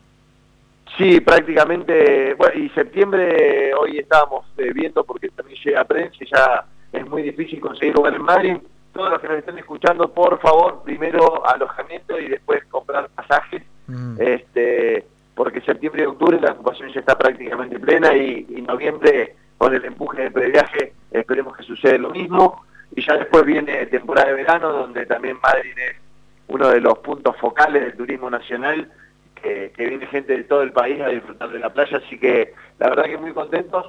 Sí, 0.97 1.21
prácticamente, 1.21 2.35
bueno, 2.35 2.55
y 2.61 2.69
septiembre 2.71 3.75
hoy 3.75 3.99
estábamos 3.99 4.47
eh, 4.57 4.73
viendo 4.73 5.05
porque 5.05 5.29
también 5.31 5.59
llega 5.65 5.85
prensa 5.85 6.17
y 6.21 6.27
ya 6.27 6.65
es 6.93 7.09
muy 7.09 7.23
difícil 7.23 7.61
conseguir 7.61 7.95
lugar 7.95 8.15
en 8.15 8.23
Madrid. 8.23 8.57
Todos 8.93 9.11
los 9.11 9.21
que 9.21 9.27
nos 9.27 9.39
estén 9.39 9.59
escuchando, 9.59 10.13
por 10.13 10.39
favor, 10.41 10.83
primero 10.85 11.45
alojamiento 11.47 12.19
y 12.21 12.29
después 12.29 12.65
comprar 12.67 13.09
pasajes. 13.09 13.63
Mm, 13.89 14.21
este 14.21 15.07
porque 15.35 15.61
septiembre 15.63 16.05
y 16.05 16.07
octubre 16.07 16.41
la 16.41 16.53
ocupación 16.53 16.93
ya 16.93 17.01
está 17.01 17.19
prácticamente 17.19 17.79
plena 17.81 18.15
y, 18.15 18.47
y 18.49 18.63
noviembre 18.63 19.35
con 19.59 19.75
el 19.75 19.85
empuje 19.85 20.23
del 20.23 20.33
previaje 20.33 20.93
esperemos 21.11 21.57
que 21.57 21.65
suceda 21.65 21.99
lo 21.99 22.11
mismo 22.11 22.65
y 22.95 23.03
ya 23.03 23.17
después 23.17 23.45
viene 23.45 23.87
temporada 23.87 24.29
de 24.29 24.35
verano 24.35 24.73
donde 24.73 25.07
también 25.07 25.37
Madrid 25.43 25.73
es 25.77 25.97
uno 26.47 26.69
de 26.69 26.81
los 26.81 26.99
puntos 26.99 27.37
focales 27.37 27.83
del 27.83 27.97
turismo 27.97 28.31
nacional 28.31 28.89
que, 29.45 29.71
que 29.77 29.87
viene 29.87 30.07
gente 30.09 30.37
de 30.37 30.43
todo 30.45 30.63
el 30.63 30.73
país 30.73 31.01
a 31.01 31.09
disfrutar 31.09 31.51
de 31.51 31.59
la 31.61 31.73
playa 31.73 31.99
así 31.99 32.19
que 32.19 32.53
la 32.81 32.89
verdad 32.89 33.05
que 33.05 33.19
muy 33.19 33.33
contentos 33.33 33.87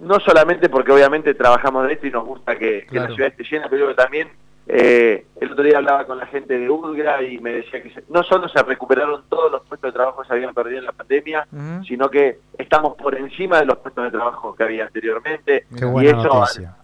no 0.00 0.20
solamente 0.20 0.68
porque 0.68 0.92
obviamente 0.92 1.32
trabajamos 1.34 1.86
de 1.86 1.94
esto 1.94 2.06
y 2.06 2.10
nos 2.10 2.26
gusta 2.26 2.56
que, 2.58 2.86
la 2.90 3.06
ciudad 3.08 3.28
esté 3.30 3.44
llena 3.44 3.68
pero 3.70 3.94
también 3.94 4.28
eh, 4.66 5.26
el 5.40 5.52
otro 5.52 5.62
día 5.62 5.76
hablaba 5.78 6.06
con 6.06 6.18
la 6.18 6.26
gente 6.26 6.58
de 6.58 6.68
UDGRA 6.70 7.22
y 7.22 7.38
me 7.38 7.52
decía 7.52 7.82
que 7.82 7.90
se- 7.90 8.04
no 8.08 8.22
solo 8.22 8.48
se 8.48 8.62
recuperaron 8.62 9.22
todos 9.28 9.52
los 9.52 9.60
puestos 9.62 9.88
de 9.88 9.92
trabajo 9.92 10.22
que 10.22 10.28
se 10.28 10.34
habían 10.34 10.54
perdido 10.54 10.78
en 10.78 10.86
la 10.86 10.92
pandemia, 10.92 11.46
sino 11.86 12.08
que 12.10 12.38
estamos 12.56 12.94
por 12.96 13.14
encima 13.14 13.58
de 13.60 13.66
los 13.66 13.76
puestos 13.78 14.04
de 14.04 14.10
trabajo 14.10 14.54
que 14.56 14.62
había 14.64 14.86
anteriormente. 14.86 15.66
Qué 15.68 15.74
Mira. 15.74 15.86
buena 15.88 16.08
y 16.08 16.12
eso, 16.12 16.28
noticia. 16.34 16.76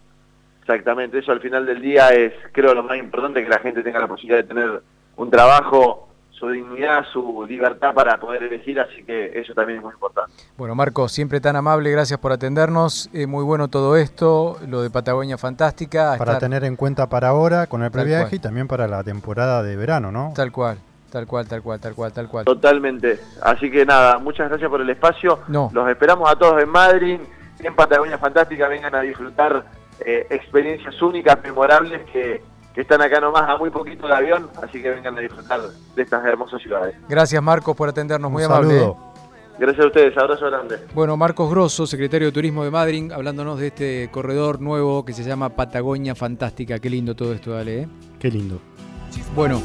exactamente, 0.60 1.18
eso 1.20 1.32
al 1.32 1.40
final 1.40 1.64
del 1.64 1.80
día 1.80 2.10
es, 2.10 2.34
creo, 2.52 2.74
lo 2.74 2.82
más 2.82 2.98
importante, 2.98 3.42
que 3.42 3.48
la 3.48 3.60
gente 3.60 3.82
tenga 3.82 3.98
la 3.98 4.08
posibilidad 4.08 4.42
de 4.42 4.48
tener 4.48 4.82
un 5.16 5.30
trabajo, 5.30 6.09
su 6.40 6.48
dignidad, 6.48 7.04
su 7.12 7.44
libertad 7.46 7.92
para 7.94 8.18
poder 8.18 8.42
elegir, 8.44 8.80
así 8.80 9.04
que 9.04 9.38
eso 9.38 9.52
también 9.54 9.78
es 9.78 9.84
muy 9.84 9.92
importante. 9.92 10.32
Bueno, 10.56 10.74
Marcos, 10.74 11.12
siempre 11.12 11.38
tan 11.40 11.54
amable, 11.54 11.90
gracias 11.90 12.18
por 12.18 12.32
atendernos. 12.32 13.10
Eh, 13.12 13.26
muy 13.26 13.44
bueno 13.44 13.68
todo 13.68 13.94
esto, 13.96 14.58
lo 14.66 14.80
de 14.80 14.88
Patagonia 14.88 15.36
fantástica. 15.36 16.14
Para 16.18 16.32
estar- 16.32 16.40
tener 16.40 16.64
en 16.64 16.76
cuenta 16.76 17.08
para 17.08 17.28
ahora 17.28 17.66
con 17.66 17.82
el 17.82 17.90
previaje 17.90 18.36
y 18.36 18.38
también 18.38 18.66
para 18.66 18.88
la 18.88 19.04
temporada 19.04 19.62
de 19.62 19.76
verano, 19.76 20.10
¿no? 20.10 20.32
Tal 20.34 20.50
cual, 20.50 20.78
tal 21.12 21.26
cual, 21.26 21.46
tal 21.46 21.60
cual, 21.62 21.78
tal 21.78 21.94
cual, 21.94 22.12
tal 22.12 22.28
cual. 22.28 22.44
Totalmente. 22.46 23.20
Así 23.42 23.70
que 23.70 23.84
nada, 23.84 24.18
muchas 24.18 24.48
gracias 24.48 24.70
por 24.70 24.80
el 24.80 24.88
espacio. 24.88 25.40
No. 25.48 25.70
Los 25.74 25.88
esperamos 25.90 26.30
a 26.30 26.36
todos 26.36 26.62
en 26.62 26.68
Madrid, 26.70 27.20
en 27.58 27.74
Patagonia 27.76 28.16
Fantástica, 28.16 28.66
vengan 28.66 28.94
a 28.94 29.02
disfrutar 29.02 29.62
eh, 30.00 30.26
experiencias 30.30 31.00
únicas, 31.02 31.38
memorables, 31.42 32.00
que 32.10 32.42
están 32.80 33.00
acá 33.02 33.20
nomás 33.20 33.48
a 33.48 33.56
muy 33.56 33.70
poquito 33.70 34.06
de 34.06 34.14
avión, 34.14 34.48
así 34.62 34.80
que 34.82 34.90
vengan 34.90 35.16
a 35.16 35.20
disfrutar 35.20 35.60
de 35.94 36.02
estas 36.02 36.24
hermosas 36.24 36.60
ciudades. 36.62 36.94
Gracias 37.08 37.42
Marcos 37.42 37.76
por 37.76 37.88
atendernos, 37.88 38.30
muy 38.30 38.44
Un 38.44 38.52
amable. 38.52 38.78
saludo. 38.78 38.96
¿eh? 39.06 39.10
Gracias 39.58 39.84
a 39.84 39.88
ustedes, 39.88 40.16
abrazo 40.16 40.46
grande. 40.46 40.78
Bueno, 40.94 41.16
Marcos 41.18 41.50
Grosso, 41.50 41.86
secretario 41.86 42.28
de 42.28 42.32
Turismo 42.32 42.64
de 42.64 42.70
Madrid, 42.70 43.12
hablándonos 43.12 43.58
de 43.58 43.66
este 43.66 44.08
corredor 44.10 44.60
nuevo 44.62 45.04
que 45.04 45.12
se 45.12 45.22
llama 45.22 45.50
Patagonia 45.50 46.14
Fantástica. 46.14 46.78
Qué 46.78 46.88
lindo 46.88 47.14
todo 47.14 47.34
esto, 47.34 47.50
dale. 47.52 47.82
¿eh? 47.82 47.88
Qué 48.18 48.30
lindo. 48.30 48.58
Bueno, 49.36 49.60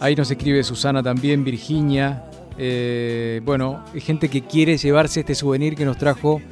ahí 0.00 0.16
nos 0.16 0.28
escribe 0.30 0.64
Susana 0.64 1.00
también, 1.02 1.44
Virginia. 1.44 2.24
Eh, 2.58 3.40
bueno, 3.44 3.84
hay 3.94 4.00
gente 4.00 4.28
que 4.28 4.42
quiere 4.42 4.76
llevarse 4.76 5.20
este 5.20 5.36
souvenir 5.36 5.76
que 5.76 5.84
nos 5.84 5.96
trajo 5.96 6.42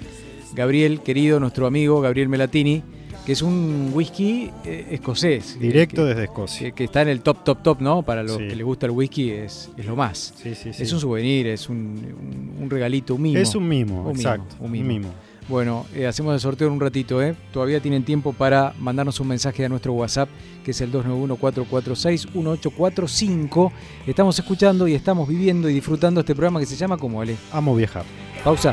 Gabriel, 0.55 1.01
querido, 1.01 1.41
nuestro 1.41 1.67
amigo 1.67 2.01
Gabriel 2.01 2.29
Melatini, 2.29 2.85
que 3.29 3.33
es 3.35 3.43
un 3.43 3.91
whisky 3.93 4.51
eh, 4.65 4.87
escocés. 4.93 5.61
Directo 5.61 6.01
que, 6.03 6.09
desde 6.09 6.25
Escocia. 6.25 6.69
que, 6.69 6.73
que 6.73 6.85
está 6.85 7.03
en 7.03 7.09
el 7.09 7.21
top, 7.21 7.45
top, 7.45 7.63
top, 7.63 7.81
¿no? 7.83 8.01
Para 8.03 8.23
los 8.23 8.39
Sí. 8.39 8.49
que 8.49 8.57
les 8.57 8.65
gusta 8.65 8.87
el 8.87 8.93
whisky 8.93 9.31
es, 9.33 9.69
es 9.77 9.85
lo 9.85 9.95
más. 9.97 10.33
Sí, 10.43 10.55
sí, 10.55 10.73
sí. 10.73 10.83
Es 10.83 10.91
un 10.95 11.01
souvenir, 11.01 11.47
es 11.49 11.69
un, 11.69 12.57
un- 12.59 12.71
regalito, 12.71 13.15
un 13.17 13.21
mimo. 13.21 13.39
Es 13.39 13.55
un 13.55 13.69
mimo, 13.69 14.05
Un 14.09 14.17
exacto. 14.17 14.57
un 14.61 14.71
mimo. 14.71 14.83
un 14.83 14.89
mimo. 14.89 15.11
Bueno, 15.47 15.85
eh, 15.95 16.07
hacemos 16.07 16.33
el 16.33 16.41
sorteo 16.41 16.69
en 16.69 16.73
un 16.73 16.81
ratito, 16.81 17.23
¿eh? 17.23 17.35
Todavía 17.53 17.81
tienen 17.81 18.03
tiempo 18.03 18.33
para 18.33 18.73
mandarnos 18.79 19.21
un 19.21 19.29
mensaje 19.29 19.63
a 19.63 19.69
nuestro 19.69 19.93
WhatsApp, 19.93 20.31
que 20.65 20.71
es 20.71 20.81
el 20.81 20.91
291-446-1845. 20.93 23.73
Estamos 24.07 24.39
escuchando 24.39 24.89
y 24.89 24.95
estamos 24.95 25.29
viviendo 25.29 25.69
y 25.69 25.75
disfrutando 25.75 26.21
este 26.21 26.35
programa 26.35 26.61
que 26.61 26.67
se 26.67 26.77
llama 26.77 26.97
como 26.97 27.21
Ale. 27.21 27.37
Amo 27.53 27.77
viajar. 27.77 28.05
Pausa. 28.43 28.73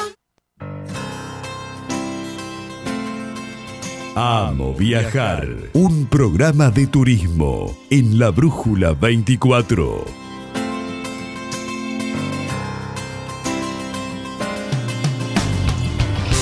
Amo 4.23 4.75
viajar. 4.75 5.47
Un 5.73 6.05
programa 6.05 6.69
de 6.69 6.85
turismo 6.85 7.75
en 7.89 8.19
la 8.19 8.29
Brújula 8.29 8.93
24. 8.93 10.05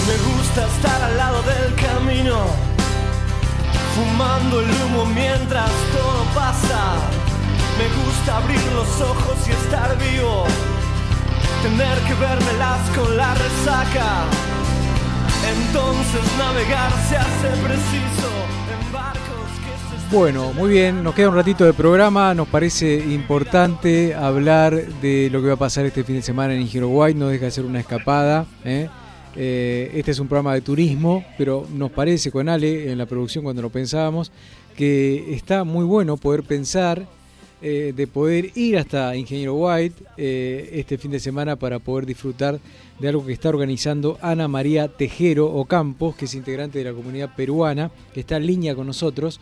Me 0.08 0.16
gusta 0.28 0.68
estar 0.68 1.04
al 1.04 1.16
lado 1.16 1.42
del 1.44 1.74
camino, 1.76 2.48
fumando 3.96 4.60
el 4.60 4.66
humo 4.66 5.06
mientras 5.16 5.72
todo 5.96 6.26
pasa. 6.36 6.98
Me 7.78 7.88
gusta 8.04 8.40
abrir 8.40 8.60
los 8.76 9.00
ojos 9.00 9.38
y 9.48 9.52
estar 9.52 9.98
vivo, 9.98 10.44
tener 11.64 11.98
que 12.00 12.14
vermelas 12.16 12.90
con 12.90 13.16
la 13.16 13.34
resaca. 13.36 14.49
Entonces 15.50 16.22
navegar 16.38 16.92
se 17.10 17.18
hace 17.18 17.48
preciso 17.64 18.30
en 18.72 18.94
barcos 18.94 19.50
que 19.66 20.10
se 20.10 20.16
Bueno, 20.16 20.54
muy 20.54 20.70
bien, 20.70 21.04
nos 21.04 21.16
queda 21.16 21.30
un 21.30 21.36
ratito 21.36 21.66
de 21.66 21.74
programa. 21.74 22.36
Nos 22.36 22.48
parece 22.48 22.98
importante 22.98 24.14
hablar 24.14 24.76
de 25.02 25.30
lo 25.32 25.42
que 25.42 25.48
va 25.48 25.54
a 25.54 25.58
pasar 25.58 25.88
este 25.88 26.04
fin 26.04 26.18
de 26.18 26.22
semana 26.22 26.54
en 26.54 26.70
White. 26.72 27.18
No 27.18 27.30
deja 27.30 27.46
de 27.46 27.52
ser 27.52 27.66
una 27.66 27.80
escapada. 27.80 28.46
¿eh? 28.64 28.90
Eh, 29.36 29.92
este 29.96 30.12
es 30.12 30.20
un 30.20 30.28
programa 30.28 30.54
de 30.54 30.62
turismo, 30.62 31.26
pero 31.36 31.66
nos 31.74 31.90
parece 31.90 32.30
con 32.30 32.48
Ale 32.48 32.92
en 32.92 33.00
la 33.00 33.08
producción 33.08 33.44
cuando 33.44 33.64
lo 33.64 33.72
pensábamos 33.72 34.32
que 34.76 35.34
está 35.34 35.64
muy 35.64 35.84
bueno 35.84 36.16
poder 36.16 36.44
pensar 36.44 37.08
eh, 37.62 37.92
de 37.96 38.08
poder 38.08 38.52
ir 38.56 38.78
hasta 38.78 39.16
Ingeniero 39.16 39.56
White 39.56 40.04
este 40.16 40.98
fin 41.00 41.10
de 41.10 41.20
semana 41.20 41.56
para 41.56 41.80
poder 41.80 42.06
disfrutar 42.06 42.60
de 43.00 43.08
algo 43.08 43.26
que 43.26 43.34
está 43.34 43.50
organizando 43.50 44.18
Ana 44.22 44.48
María 44.48 44.88
Tejero 44.88 45.48
Ocampos, 45.48 46.16
que 46.16 46.26
es 46.26 46.36
integrante 46.36 46.80
de 46.80 46.86
la 46.86 46.94
comunidad 46.94 47.36
peruana, 47.36 47.92
que 48.14 48.20
está 48.20 48.38
en 48.38 48.46
línea 48.46 48.76
con 48.76 48.88
nosotros. 48.88 49.40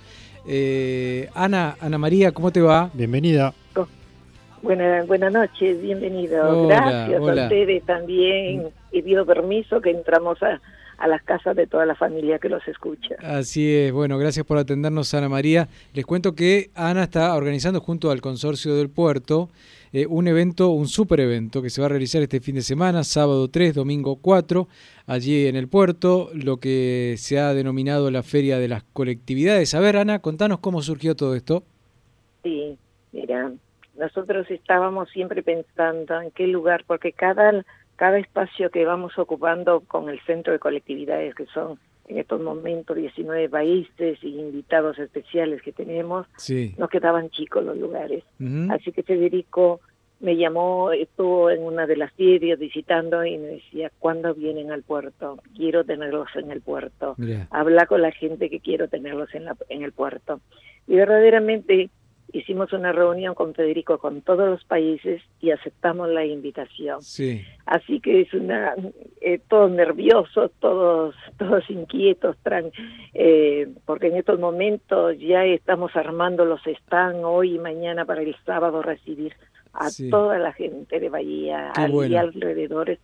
Eh, 0.48 1.30
Ana, 1.34 1.76
Ana 1.82 1.98
María, 1.98 2.32
¿cómo 2.32 2.52
te 2.52 2.62
va? 2.62 2.90
Bienvenida. 2.94 3.54
Buenas 4.62 5.06
buenas 5.08 5.32
noches, 5.32 5.80
bienvenido. 5.82 6.66
Hola, 6.66 6.76
Gracias 6.76 7.22
hola. 7.22 7.44
a 7.44 7.46
ustedes 7.46 7.84
también. 7.86 8.68
Y 8.92 9.02
pido 9.02 9.26
permiso 9.26 9.82
que 9.82 9.92
entramos 9.92 10.42
a, 10.42 10.60
a 10.98 11.08
las 11.08 11.22
casas 11.24 11.56
de 11.56 11.68
toda 11.68 11.86
la 11.86 11.96
familia 11.96 12.40
que 12.40 12.50
los 12.50 12.68
escucha. 12.68 13.16
Así 13.22 13.72
es, 13.72 13.92
bueno, 13.92 14.18
gracias 14.18 14.46
por 14.46 14.58
atendernos, 14.58 15.14
Ana 15.14 15.30
María. 15.30 15.68
Les 15.94 16.06
cuento 16.06 16.34
que 16.34 16.72
Ana 16.74 17.04
está 17.04 17.36
organizando 17.36 17.82
junto 17.82 18.10
al 18.10 18.22
Consorcio 18.22 18.76
del 18.76 18.90
Puerto 18.90 19.50
eh, 19.98 20.06
un 20.08 20.28
evento, 20.28 20.70
un 20.70 20.88
super 20.88 21.20
evento 21.20 21.64
que 21.64 21.72
se 21.72 21.82
va 21.82 21.88
a 21.88 21.90
realizar 21.90 22.22
este 22.22 22.40
fin 22.40 22.54
de 22.54 22.62
semana, 22.62 23.04
sábado 23.04 23.48
3, 23.48 23.74
domingo 23.74 24.18
4, 24.18 24.68
allí 25.08 25.48
en 25.48 25.56
el 25.56 25.68
puerto, 25.68 26.30
lo 26.36 26.58
que 26.58 27.16
se 27.18 27.40
ha 27.40 27.52
denominado 27.56 28.12
la 28.12 28.22
Feria 28.22 28.60
de 28.60 28.68
las 28.68 28.84
Colectividades. 28.94 29.74
A 29.74 29.80
ver, 29.80 29.98
Ana, 29.98 30.20
contanos 30.20 30.60
cómo 30.60 30.84
surgió 30.84 31.16
todo 31.16 31.34
esto. 31.34 31.64
Sí, 32.44 32.78
mira, 33.12 33.52
nosotros 33.98 34.46
estábamos 34.52 35.10
siempre 35.10 35.42
pensando 35.42 36.22
en 36.22 36.30
qué 36.30 36.46
lugar, 36.46 36.84
porque 36.86 37.12
cada, 37.12 37.66
cada 37.96 38.20
espacio 38.20 38.70
que 38.70 38.86
vamos 38.86 39.18
ocupando 39.18 39.80
con 39.80 40.10
el 40.10 40.20
centro 40.28 40.54
de 40.54 40.60
colectividades, 40.60 41.34
que 41.34 41.48
son 41.48 41.80
en 42.08 42.18
estos 42.18 42.40
momentos 42.42 42.96
19 42.96 43.50
países 43.50 44.18
y 44.24 44.40
invitados 44.40 44.98
especiales 45.00 45.62
que 45.62 45.72
tenemos, 45.74 46.26
Sí. 46.38 46.74
nos 46.78 46.90
quedaban 46.90 47.30
chicos 47.30 47.64
los 47.66 47.78
lugares. 47.78 48.24
Así 48.72 48.92
que 48.92 49.04
Federico 49.04 49.82
me 50.20 50.36
llamó, 50.36 50.92
estuvo 50.94 51.52
en 51.52 51.62
una 51.62 51.86
de 51.86 51.96
las 51.96 52.12
ferias 52.14 52.58
visitando 52.58 53.24
y 53.24 53.38
me 53.38 53.48
decía, 53.48 53.92
¿cuándo 54.00 54.34
vienen 54.34 54.72
al 54.72 54.82
puerto? 54.84 55.38
Quiero 55.56 55.84
tenerlos 55.84 56.28
en 56.36 56.50
el 56.52 56.62
puerto. 56.62 57.16
Habla 57.52 57.86
con 57.86 58.02
la 58.02 58.12
gente 58.12 58.50
que 58.50 58.60
quiero 58.60 58.88
tenerlos 58.88 59.34
en, 59.36 59.46
la, 59.46 59.56
en 59.70 59.84
el 59.84 59.92
puerto. 59.92 60.40
Y 60.88 60.96
verdaderamente 60.96 61.90
hicimos 62.34 62.74
una 62.74 62.92
reunión 62.92 63.34
con 63.36 63.54
Federico 63.54 63.98
con 64.00 64.22
todos 64.22 64.50
los 64.50 64.64
países 64.66 65.22
y 65.40 65.52
aceptamos 65.52 66.10
la 66.10 66.26
invitación. 66.26 67.02
Sí. 67.02 67.42
Así 67.66 68.00
que 68.02 68.22
es 68.22 68.34
una, 68.34 68.76
eh, 69.22 69.40
todos 69.48 69.72
nerviosos, 69.72 70.52
todos, 70.60 71.16
todos 71.38 71.70
inquietos, 71.70 72.36
tran- 72.44 72.72
eh, 73.14 73.68
porque 73.86 74.08
en 74.08 74.18
estos 74.18 74.40
momentos 74.40 75.18
ya 75.20 75.46
estamos 75.46 75.96
armando 75.96 76.46
los 76.46 76.62
stands 76.64 77.24
hoy 77.24 77.56
y 77.56 77.60
mañana 77.60 78.06
para 78.06 78.22
el 78.22 78.36
sábado 78.46 78.82
recibir 78.82 79.34
a 79.74 79.90
Sí. 79.90 80.10
toda 80.10 80.38
la 80.40 80.52
gente 80.54 81.00
de 81.00 81.10
Bahía 81.10 81.72
y 81.88 81.92
bueno. 81.92 82.20
alrededores, 82.20 83.00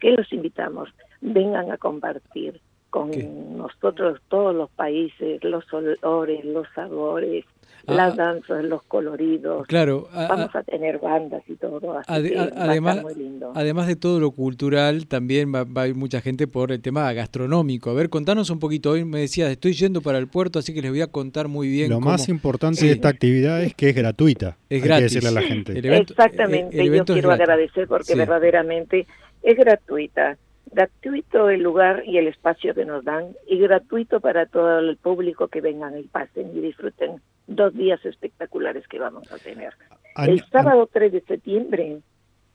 que 0.00 0.12
los 0.12 0.32
invitamos, 0.32 0.88
vengan 1.20 1.70
a 1.70 1.76
compartir 1.78 2.60
con 2.90 3.10
Qué- 3.10 3.22
nosotros 3.24 4.20
todos 4.28 4.54
los 4.54 4.70
países, 4.70 5.42
los 5.44 5.64
olores, 5.72 6.44
los 6.44 6.66
sabores, 6.74 7.44
Ah. 7.86 7.94
las 7.94 8.16
danzas, 8.16 8.64
los 8.64 8.82
coloridos. 8.84 9.66
Claro, 9.66 10.08
a- 10.12 10.28
Vamos 10.28 10.54
a 10.54 10.62
tener 10.62 10.98
bandas 10.98 11.42
y 11.48 11.56
todo, 11.56 11.98
así 11.98 12.12
Ade- 12.12 12.28
que 12.30 12.34
a- 12.36 12.38
va 12.38 12.44
a 12.44 12.48
estar 12.48 12.68
además, 12.70 13.02
muy 13.02 13.14
lindo. 13.14 13.52
además 13.54 13.86
de 13.88 13.96
todo 13.96 14.20
lo 14.20 14.30
cultural, 14.30 15.06
también 15.08 15.52
va, 15.54 15.64
va 15.64 15.82
a 15.82 15.88
ir 15.88 15.94
mucha 15.94 16.20
gente 16.20 16.46
por 16.46 16.70
el 16.72 16.80
tema 16.80 17.12
gastronómico. 17.12 17.90
A 17.90 17.94
ver, 17.94 18.08
contanos 18.08 18.50
un 18.50 18.58
poquito. 18.60 18.90
Hoy 18.92 19.04
me 19.04 19.20
decías, 19.20 19.50
estoy 19.50 19.72
yendo 19.72 20.00
para 20.00 20.18
el 20.18 20.28
puerto, 20.28 20.58
así 20.58 20.72
que 20.74 20.82
les 20.82 20.90
voy 20.90 21.00
a 21.00 21.06
contar 21.08 21.48
muy 21.48 21.68
bien. 21.68 21.90
Lo 21.90 21.96
cómo- 21.96 22.10
más 22.10 22.28
importante 22.28 22.80
Sí. 22.80 22.86
de 22.86 22.92
esta 22.92 23.08
actividad 23.08 23.62
es 23.62 23.74
que 23.74 23.88
es 23.90 23.96
gratuita. 23.96 24.56
Es 24.70 24.82
Hay 24.82 24.88
gratis. 24.88 24.98
que 25.12 25.14
decirle 25.20 25.28
a 25.28 25.32
la 25.42 25.48
gente. 25.48 25.72
El 25.78 25.84
evento- 25.84 26.12
Exactamente, 26.12 26.76
el 26.78 26.86
yo 26.86 26.92
evento 26.92 27.12
quiero 27.14 27.28
gratis. 27.30 27.42
agradecer 27.42 27.88
porque 27.88 28.12
Sí. 28.12 28.18
verdaderamente 28.18 29.06
es 29.42 29.56
gratuita. 29.56 30.36
Gratuito 30.74 31.50
el 31.50 31.62
lugar 31.62 32.02
y 32.06 32.16
el 32.16 32.28
espacio 32.28 32.74
que 32.74 32.84
nos 32.86 33.04
dan 33.04 33.26
y 33.46 33.58
gratuito 33.58 34.20
para 34.20 34.46
todo 34.46 34.78
el 34.78 34.96
público 34.96 35.48
que 35.48 35.60
vengan 35.60 35.98
y 35.98 36.04
pasen 36.04 36.50
y 36.56 36.60
disfruten 36.60 37.20
dos 37.46 37.74
días 37.74 38.04
espectaculares 38.04 38.86
que 38.88 38.98
vamos 38.98 39.30
a 39.32 39.38
tener. 39.38 39.72
El 40.16 40.44
sábado 40.50 40.88
3 40.92 41.12
de 41.12 41.20
septiembre, 41.22 42.00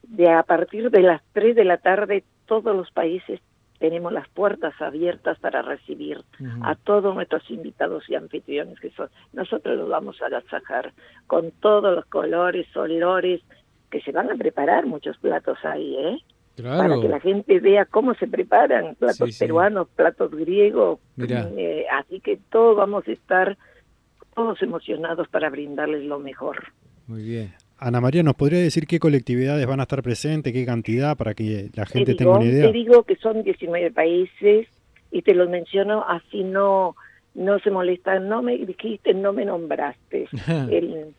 de 0.04 0.30
a 0.30 0.44
partir 0.44 0.90
de 0.92 1.02
las 1.02 1.22
3 1.34 1.56
de 1.56 1.64
la 1.66 1.78
tarde, 1.78 2.24
todos 2.46 2.76
los 2.76 2.92
países 2.92 3.40
tenemos 3.80 4.12
las 4.12 4.28
puertas 4.30 4.74
abiertas 4.82 5.38
para 5.40 5.62
recibir 5.62 6.20
a 6.64 6.74
todos 6.76 7.14
nuestros 7.14 7.50
invitados 7.52 8.10
y 8.10 8.16
anfitriones 8.16 8.80
que 8.80 8.90
son. 8.92 9.10
Nosotros 9.34 9.78
los 9.78 9.88
vamos 9.90 10.20
a 10.22 10.28
agasajar 10.28 10.94
con 11.28 11.52
todos 11.52 11.96
los 11.96 12.06
colores, 12.06 12.66
olores, 12.76 13.42
que 13.92 14.02
se 14.02 14.12
van 14.12 14.32
a 14.32 14.36
preparar 14.36 14.86
muchos 14.88 15.18
platos 15.18 15.58
ahí, 15.64 15.96
¿eh? 15.96 16.18
Claro. 16.56 16.78
para 16.90 17.02
que 17.02 17.08
la 17.08 17.20
gente 17.20 17.60
vea 17.60 17.86
cómo 17.86 18.16
se 18.16 18.26
preparan 18.28 18.96
platos 18.96 19.28
Sí, 19.28 19.32
sí. 19.32 19.40
peruanos, 19.46 19.88
platos 19.96 20.32
griegos. 20.32 21.00
Eh, 21.20 21.86
así 21.94 22.20
que 22.20 22.40
todos 22.50 22.76
vamos 22.76 23.08
a 23.08 23.12
estar 23.12 23.56
todos 24.38 24.62
emocionados 24.62 25.28
para 25.30 25.50
brindarles 25.50 26.04
lo 26.04 26.20
mejor. 26.20 26.58
Muy 27.08 27.24
bien. 27.24 27.54
Ana 27.80 28.00
María, 28.00 28.22
¿nos 28.22 28.36
podría 28.36 28.60
decir 28.60 28.86
qué 28.86 29.00
colectividades 29.00 29.66
van 29.66 29.80
a 29.80 29.84
estar 29.84 30.04
presentes, 30.04 30.54
qué 30.54 30.64
cantidad, 30.64 31.18
para 31.18 31.34
que 31.34 31.70
la 31.74 31.88
gente 31.88 32.12
te, 32.12 32.20
tenga 32.20 32.36
una 32.38 32.46
idea? 32.46 32.68
te 32.68 32.72
digo 32.72 33.02
que 33.02 33.16
son 33.16 33.42
19 33.42 33.90
países 33.92 34.68
y 35.12 35.24
te 35.24 35.34
los 35.34 35.50
menciono 35.50 36.06
así 36.08 36.44
no 36.44 36.96
no 37.34 37.58
se 37.60 37.72
molestan, 37.72 38.30
no 38.30 38.42
me 38.44 38.58
dijiste, 38.58 39.14
no 39.16 39.34
me 39.34 39.46
nombraste. 39.46 40.28
El- 40.72 41.14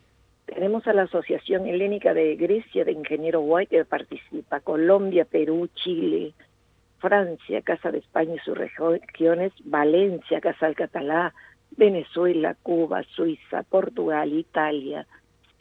tenemos 0.47 0.87
a 0.87 0.93
la 0.93 1.03
Asociación 1.03 1.67
Helénica 1.67 2.15
de 2.15 2.37
Grecia 2.37 2.85
de 2.85 2.93
Ingeniero 2.93 3.41
White 3.41 3.77
que 3.77 3.85
participa, 3.85 4.61
Colombia, 4.61 5.25
Perú, 5.25 5.69
Chile, 5.75 6.33
Francia, 6.99 7.63
Casa 7.63 7.91
de 7.91 7.99
España 7.99 8.35
y 8.35 8.39
sus 8.39 8.57
regiones, 8.57 9.53
Valencia, 9.65 10.41
Casal 10.41 10.75
Catalá, 10.75 11.35
Venezuela, 11.77 12.57
Cuba, 12.63 13.03
Suiza, 13.15 13.63
Portugal, 13.63 14.33
Italia, 14.33 15.07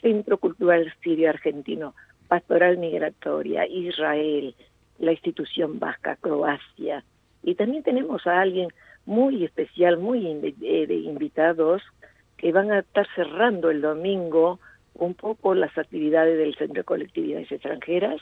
Centro 0.01 0.37
Cultural 0.37 0.93
Sirio 1.01 1.29
Argentino, 1.29 1.93
Pastoral 2.27 2.77
Migratoria, 2.77 3.65
Israel, 3.67 4.55
la 4.99 5.11
institución 5.11 5.79
vasca, 5.79 6.15
Croacia. 6.17 7.03
Y 7.43 7.55
también 7.55 7.83
tenemos 7.83 8.25
a 8.27 8.41
alguien 8.41 8.69
muy 9.05 9.43
especial, 9.43 9.97
muy 9.97 10.27
eh, 10.27 10.87
de 10.87 10.95
invitados, 10.95 11.81
que 12.37 12.51
van 12.51 12.71
a 12.71 12.79
estar 12.79 13.07
cerrando 13.15 13.69
el 13.69 13.81
domingo 13.81 14.59
un 14.93 15.13
poco 15.13 15.55
las 15.55 15.77
actividades 15.77 16.37
del 16.37 16.55
Centro 16.55 16.81
de 16.81 16.83
Colectividades 16.83 17.51
Extranjeras, 17.51 18.21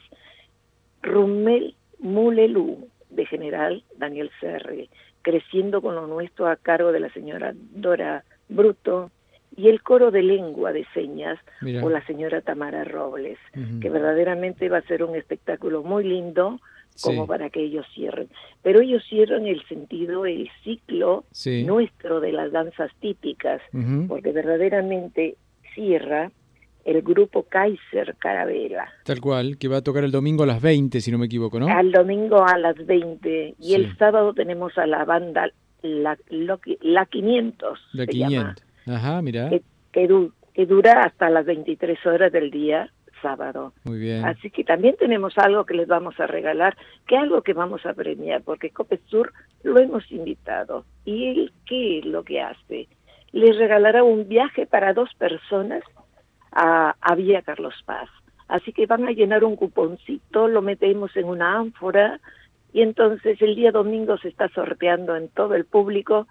Rumel 1.01 1.75
Mulelú, 1.99 2.89
de 3.09 3.25
General 3.25 3.83
Daniel 3.97 4.29
Serre, 4.39 4.89
creciendo 5.30 5.82
con 5.82 5.95
lo 5.95 6.05
nuestro 6.05 6.47
a 6.47 6.55
cargo 6.55 6.91
de 6.91 6.99
la 6.99 7.09
señora 7.09 7.53
Dora 7.73 8.23
Bruto, 8.47 9.09
y 9.57 9.69
el 9.69 9.82
coro 9.82 10.11
de 10.11 10.21
lengua 10.21 10.71
de 10.71 10.86
señas 10.93 11.39
Mira. 11.61 11.82
por 11.82 11.91
la 11.91 12.05
señora 12.05 12.41
Tamara 12.41 12.84
Robles, 12.84 13.39
que 13.82 13.89
verdaderamente 13.89 14.69
va 14.69 14.78
a 14.80 14.82
ser 14.84 15.01
un 15.03 15.15
espectáculo 15.15 15.82
muy 15.82 16.03
lindo 16.03 16.59
como 17.01 17.23
Sí. 17.23 17.28
para 17.28 17.49
que 17.49 17.61
ellos 17.61 17.86
cierren. 17.95 18.30
Pero 18.61 18.82
ellos 18.82 19.03
cierran 19.09 19.47
el 19.47 19.65
sentido, 19.67 20.26
el 20.28 20.47
ciclo 20.63 21.23
Sí. 21.32 21.63
nuestro 21.63 22.19
de 22.19 22.34
las 22.34 22.51
danzas 22.51 22.91
típicas, 22.99 23.61
porque 24.07 24.32
verdaderamente 24.32 25.36
cierra 25.73 26.32
el 26.86 27.01
grupo 27.01 27.43
Kaiser 27.43 28.15
Carabela. 28.17 28.88
Tal 29.03 29.19
cual, 29.19 29.57
que 29.57 29.67
va 29.67 29.77
a 29.77 29.81
tocar 29.81 30.03
el 30.05 30.11
domingo 30.11 30.43
a 30.43 30.47
las 30.47 30.61
20, 30.61 31.01
si 31.01 31.11
no 31.11 31.17
me 31.17 31.25
equivoco, 31.25 31.59
¿no? 31.59 31.67
Al 31.67 31.91
domingo 31.91 32.45
a 32.47 32.57
las 32.57 32.75
20 32.86 33.55
y 33.59 33.63
Sí. 33.63 33.73
el 33.75 33.97
sábado 33.97 34.33
tenemos 34.33 34.77
a 34.77 34.86
la 34.88 35.03
banda 35.03 35.49
La, 35.81 36.17
Lo- 36.29 36.59
la 36.81 37.05
500, 37.05 37.79
La 37.93 38.05
se 38.05 38.13
llama, 38.13 38.27
500. 38.55 38.65
Ajá, 38.88 39.21
mira. 39.21 39.49
que, 39.49 39.61
que 39.91 40.07
du- 40.07 40.31
que 40.53 40.65
dura 40.65 41.01
hasta 41.03 41.29
las 41.29 41.45
23 41.45 42.03
horas 42.05 42.31
del 42.31 42.49
día 42.49 42.89
sábado. 43.21 43.73
Muy 43.83 43.99
bien. 43.99 44.23
Así 44.25 44.49
que 44.51 44.63
también 44.63 44.95
tenemos 44.97 45.38
algo 45.38 45.65
que 45.65 45.73
les 45.73 45.88
vamos 45.88 46.19
a 46.19 46.27
regalar, 46.27 46.75
que 47.07 47.17
algo 47.17 47.41
que 47.41 47.53
vamos 47.53 47.86
a 47.86 47.93
premiar, 47.93 48.41
porque 48.43 48.69
Copesur 48.69 49.31
lo 49.63 49.79
hemos 49.79 50.09
invitado. 50.11 50.86
¿Y 51.05 51.27
él 51.29 51.51
qué 51.67 51.99
es 51.99 52.05
lo 52.05 52.23
que 52.23 52.41
hace? 52.41 52.88
Les 53.31 53.57
regalará 53.57 54.03
un 54.03 54.27
viaje 54.27 54.65
para 54.65 54.93
dos 54.93 55.09
personas 55.17 55.83
a, 56.56 56.95
a 56.99 57.16
Villa 57.16 57.41
Carlos 57.43 57.76
Paz. 57.86 58.10
Así 58.47 58.72
que 58.74 58.86
van 58.86 59.06
a 59.08 59.12
llenar 59.12 59.43
un 59.43 59.56
cuponcito, 59.56 60.47
lo 60.47 60.62
metemos 60.62 61.16
en 61.18 61.26
una 61.26 61.58
ánfora 61.60 62.20
y 62.74 62.82
entonces 62.82 63.41
el 63.41 63.56
día 63.56 63.72
domingo 63.72 64.18
se 64.18 64.30
está 64.30 64.49
sorteando 64.49 65.16
en 65.16 65.28
todo 65.30 65.56
el 65.56 65.66
público. 65.66 66.28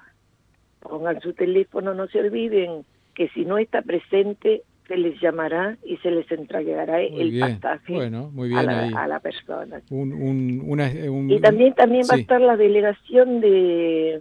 Pongan 0.81 1.21
su 1.21 1.33
teléfono, 1.33 1.95
no 1.95 2.07
se 2.09 2.21
olviden 2.21 2.85
que 3.15 3.29
si 3.31 3.45
no 3.45 3.59
está 3.59 3.83
presente 3.83 4.63
se 4.87 4.97
les 4.99 5.19
llamará 5.21 5.79
y 5.85 5.97
se 5.99 6.11
les 6.11 6.31
entregará 6.31 6.99
Muy 7.11 7.21
el 7.23 7.31
bien. 7.31 7.59
pasaje 7.59 7.95
Bueno, 7.95 8.31
muy 8.35 8.55
a, 8.55 8.63
la, 8.63 8.81
ahí. 8.83 8.93
a 8.95 9.07
la 9.09 9.19
persona. 9.21 9.81
Un, 9.91 10.13
un, 10.13 10.63
una, 10.67 10.91
un- 11.11 11.31
Y 11.31 11.41
también 11.41 11.73
también 11.75 12.05
va 12.11 12.17
a 12.17 12.19
estar 12.19 12.41
la 12.41 12.57
delegación 12.57 13.41
de 13.41 14.21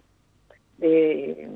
de, 0.77 1.47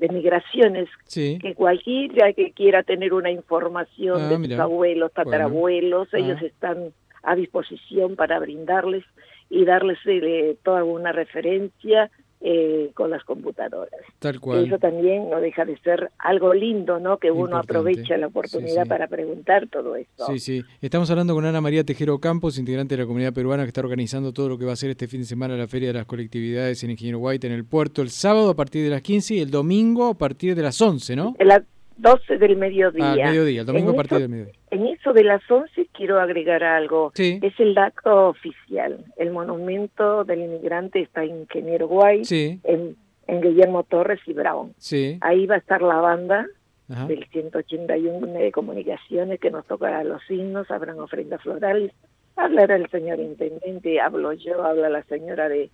de 0.00 0.08
migraciones 0.08 0.88
Sí. 1.04 1.38
que 1.40 1.54
cualquiera 1.54 2.32
que 2.32 2.52
quiera 2.52 2.82
tener 2.82 3.12
una 3.12 3.30
información 3.30 4.22
Ah, 4.22 4.28
de 4.30 4.38
mira. 4.38 4.56
sus 4.56 4.62
abuelos, 4.62 5.12
Bueno. 5.14 5.30
tatarabuelos, 5.30 6.08
Ah. 6.12 6.18
ellos 6.18 6.42
están 6.42 6.92
a 7.22 7.36
disposición 7.36 8.16
para 8.16 8.38
brindarles 8.38 9.04
y 9.50 9.64
darles 9.66 9.98
eh, 10.06 10.56
toda 10.64 10.84
una 10.84 11.12
referencia 11.12 12.10
eh, 12.42 12.90
con 12.94 13.10
las 13.10 13.22
computadoras. 13.24 14.00
Tal 14.18 14.40
cual. 14.40 14.64
Eso 14.66 14.78
también 14.78 15.28
no 15.28 15.40
deja 15.40 15.64
de 15.64 15.76
ser 15.78 16.10
algo 16.18 16.54
lindo, 16.54 16.98
¿no? 16.98 17.18
Que 17.18 17.30
uno 17.30 17.40
Importante. 17.46 17.72
aprovecha 17.72 18.16
la 18.16 18.28
oportunidad 18.28 18.74
Sí, 18.74 18.82
sí. 18.84 18.88
para 18.88 19.06
preguntar 19.08 19.68
todo 19.68 19.96
esto. 19.96 20.26
Sí, 20.26 20.38
sí. 20.38 20.62
Estamos 20.80 21.10
hablando 21.10 21.34
con 21.34 21.44
Ana 21.44 21.60
María 21.60 21.84
Tejero 21.84 22.18
Campos, 22.18 22.58
integrante 22.58 22.96
de 22.96 23.02
la 23.02 23.06
comunidad 23.06 23.32
peruana 23.34 23.64
que 23.64 23.68
está 23.68 23.80
organizando 23.82 24.32
todo 24.32 24.48
lo 24.48 24.58
que 24.58 24.64
va 24.64 24.72
a 24.72 24.76
ser 24.76 24.90
este 24.90 25.06
fin 25.06 25.20
de 25.20 25.26
semana 25.26 25.56
la 25.56 25.66
Feria 25.68 25.88
de 25.88 25.94
las 25.94 26.06
Colectividades 26.06 26.82
en 26.82 26.90
Ingeniero 26.92 27.18
White 27.18 27.46
en 27.46 27.52
el 27.52 27.64
puerto 27.64 28.00
el 28.02 28.10
sábado 28.10 28.50
a 28.50 28.54
partir 28.56 28.84
de 28.84 28.90
las 28.90 29.02
15 29.02 29.34
y 29.34 29.40
el 29.40 29.50
domingo 29.50 30.08
a 30.08 30.14
partir 30.14 30.54
de 30.54 30.62
las 30.62 30.80
11, 30.80 31.16
¿no? 31.16 31.34
A 31.38 31.44
las 31.44 31.60
12 31.98 32.38
del 32.38 32.56
mediodía. 32.56 33.12
Ah, 33.12 33.16
mediodía, 33.30 33.60
el 33.60 33.66
domingo 33.66 33.90
En 33.90 33.94
a 33.94 33.96
partir 33.96 34.16
eso- 34.16 34.20
del 34.22 34.28
mediodía. 34.30 34.54
En 34.70 34.86
eso 34.86 35.12
de 35.12 35.24
las 35.24 35.42
11 35.50 35.89
quiero 36.00 36.18
agregar 36.18 36.64
algo. 36.64 37.12
Es 37.14 37.60
el 37.60 37.76
acto 37.76 38.28
oficial. 38.28 39.04
El 39.18 39.32
monumento 39.32 40.24
del 40.24 40.40
inmigrante 40.40 41.02
está 41.02 41.24
en 41.24 41.40
Ingeniero 41.40 41.88
Guay, 41.88 42.24
Sí. 42.24 42.58
en, 42.64 42.96
en 43.26 43.40
Guillermo 43.42 43.82
Torres 43.82 44.18
y 44.26 44.32
Brown. 44.32 44.72
Sí. 44.78 45.18
Ahí 45.20 45.44
va 45.44 45.56
a 45.56 45.58
estar 45.58 45.82
la 45.82 45.96
banda 45.96 46.46
Ajá. 46.88 47.06
del 47.06 47.26
181 47.28 48.26
de 48.28 48.50
comunicaciones 48.50 49.38
que 49.40 49.50
nos 49.50 49.66
tocará 49.66 50.02
los 50.02 50.22
signos, 50.26 50.70
habrán 50.70 50.98
ofrendas 51.00 51.42
florales, 51.42 51.92
hablará 52.34 52.76
el 52.76 52.88
señor 52.88 53.20
intendente, 53.20 54.00
hablo 54.00 54.32
yo, 54.32 54.64
habla 54.64 54.88
la 54.88 55.02
señora 55.02 55.50
de, 55.50 55.68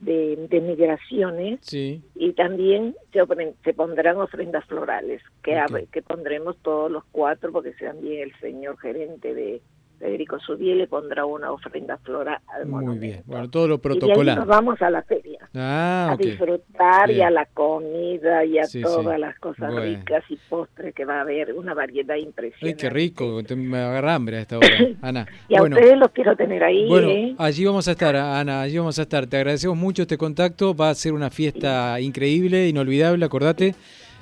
de, 0.00 0.46
de 0.48 0.60
migraciones 0.60 1.60
Sí. 1.62 2.02
y 2.14 2.32
también 2.32 2.96
se, 3.12 3.20
se 3.64 3.74
pondrán 3.74 4.16
ofrendas 4.18 4.64
florales 4.64 5.22
que, 5.42 5.60
que 5.92 6.02
pondremos 6.02 6.56
todos 6.62 6.90
los 6.90 7.04
cuatro 7.12 7.52
porque 7.52 7.72
también 7.72 8.20
el 8.22 8.34
señor 8.40 8.78
gerente 8.78 9.34
de 9.34 9.60
Federico 10.00 10.40
Subiel 10.40 10.78
le 10.78 10.86
pondrá 10.86 11.26
una 11.26 11.52
ofrenda 11.52 11.98
floral 11.98 12.38
al 12.48 12.64
Muy 12.64 12.72
monumento. 12.86 13.00
bien. 13.02 13.22
Bueno, 13.26 13.50
todo 13.50 13.68
lo 13.68 13.74
Y 13.74 13.76
de 13.76 13.80
ahí 13.92 13.98
protocolar. 13.98 14.38
nos 14.38 14.46
vamos 14.46 14.80
a 14.82 14.88
la 14.90 15.02
feria 15.02 15.38
Ah, 15.54 16.08
a 16.12 16.16
disfrutar 16.16 17.10
y 17.10 17.14
Bien. 17.16 17.26
a 17.26 17.30
la 17.30 17.44
comida 17.46 18.44
y 18.46 18.58
a 18.58 18.64
Sí, 18.64 18.80
todas 18.80 19.14
sí. 19.14 19.20
las 19.20 19.38
cosas 19.38 19.70
Bueno. 19.72 19.82
ricas 19.98 20.24
y 20.30 20.36
postres 20.48 20.94
que 20.94 21.04
va 21.04 21.18
a 21.18 21.20
haber, 21.20 21.52
una 21.52 21.74
variedad 21.74 22.14
Ay, 22.14 22.22
impresionante. 22.22 22.80
qué 22.80 22.88
rico. 22.88 23.40
Me 23.54 23.76
agarra 23.78 24.14
hambre 24.14 24.38
a 24.38 24.40
esta 24.40 24.56
hora, 24.56 24.68
Ana. 25.02 25.26
Y 25.48 25.56
a 25.56 25.60
Bueno, 25.60 25.76
ustedes 25.76 25.98
los 25.98 26.10
quiero 26.12 26.34
tener 26.34 26.64
ahí. 26.64 26.88
Bueno, 26.88 27.08
¿eh? 27.10 27.34
allí 27.36 27.64
vamos 27.66 27.86
a 27.86 27.90
estar, 27.90 28.16
Ana, 28.16 28.62
allí 28.62 28.78
vamos 28.78 28.98
a 28.98 29.02
estar. 29.02 29.26
Te 29.26 29.36
agradecemos 29.36 29.76
mucho 29.76 30.02
este 30.02 30.16
contacto. 30.16 30.74
Va 30.74 30.88
a 30.88 30.94
ser 30.94 31.12
una 31.12 31.28
fiesta 31.28 32.00
increíble, 32.00 32.68
inolvidable, 32.68 33.22
acordate. 33.24 33.74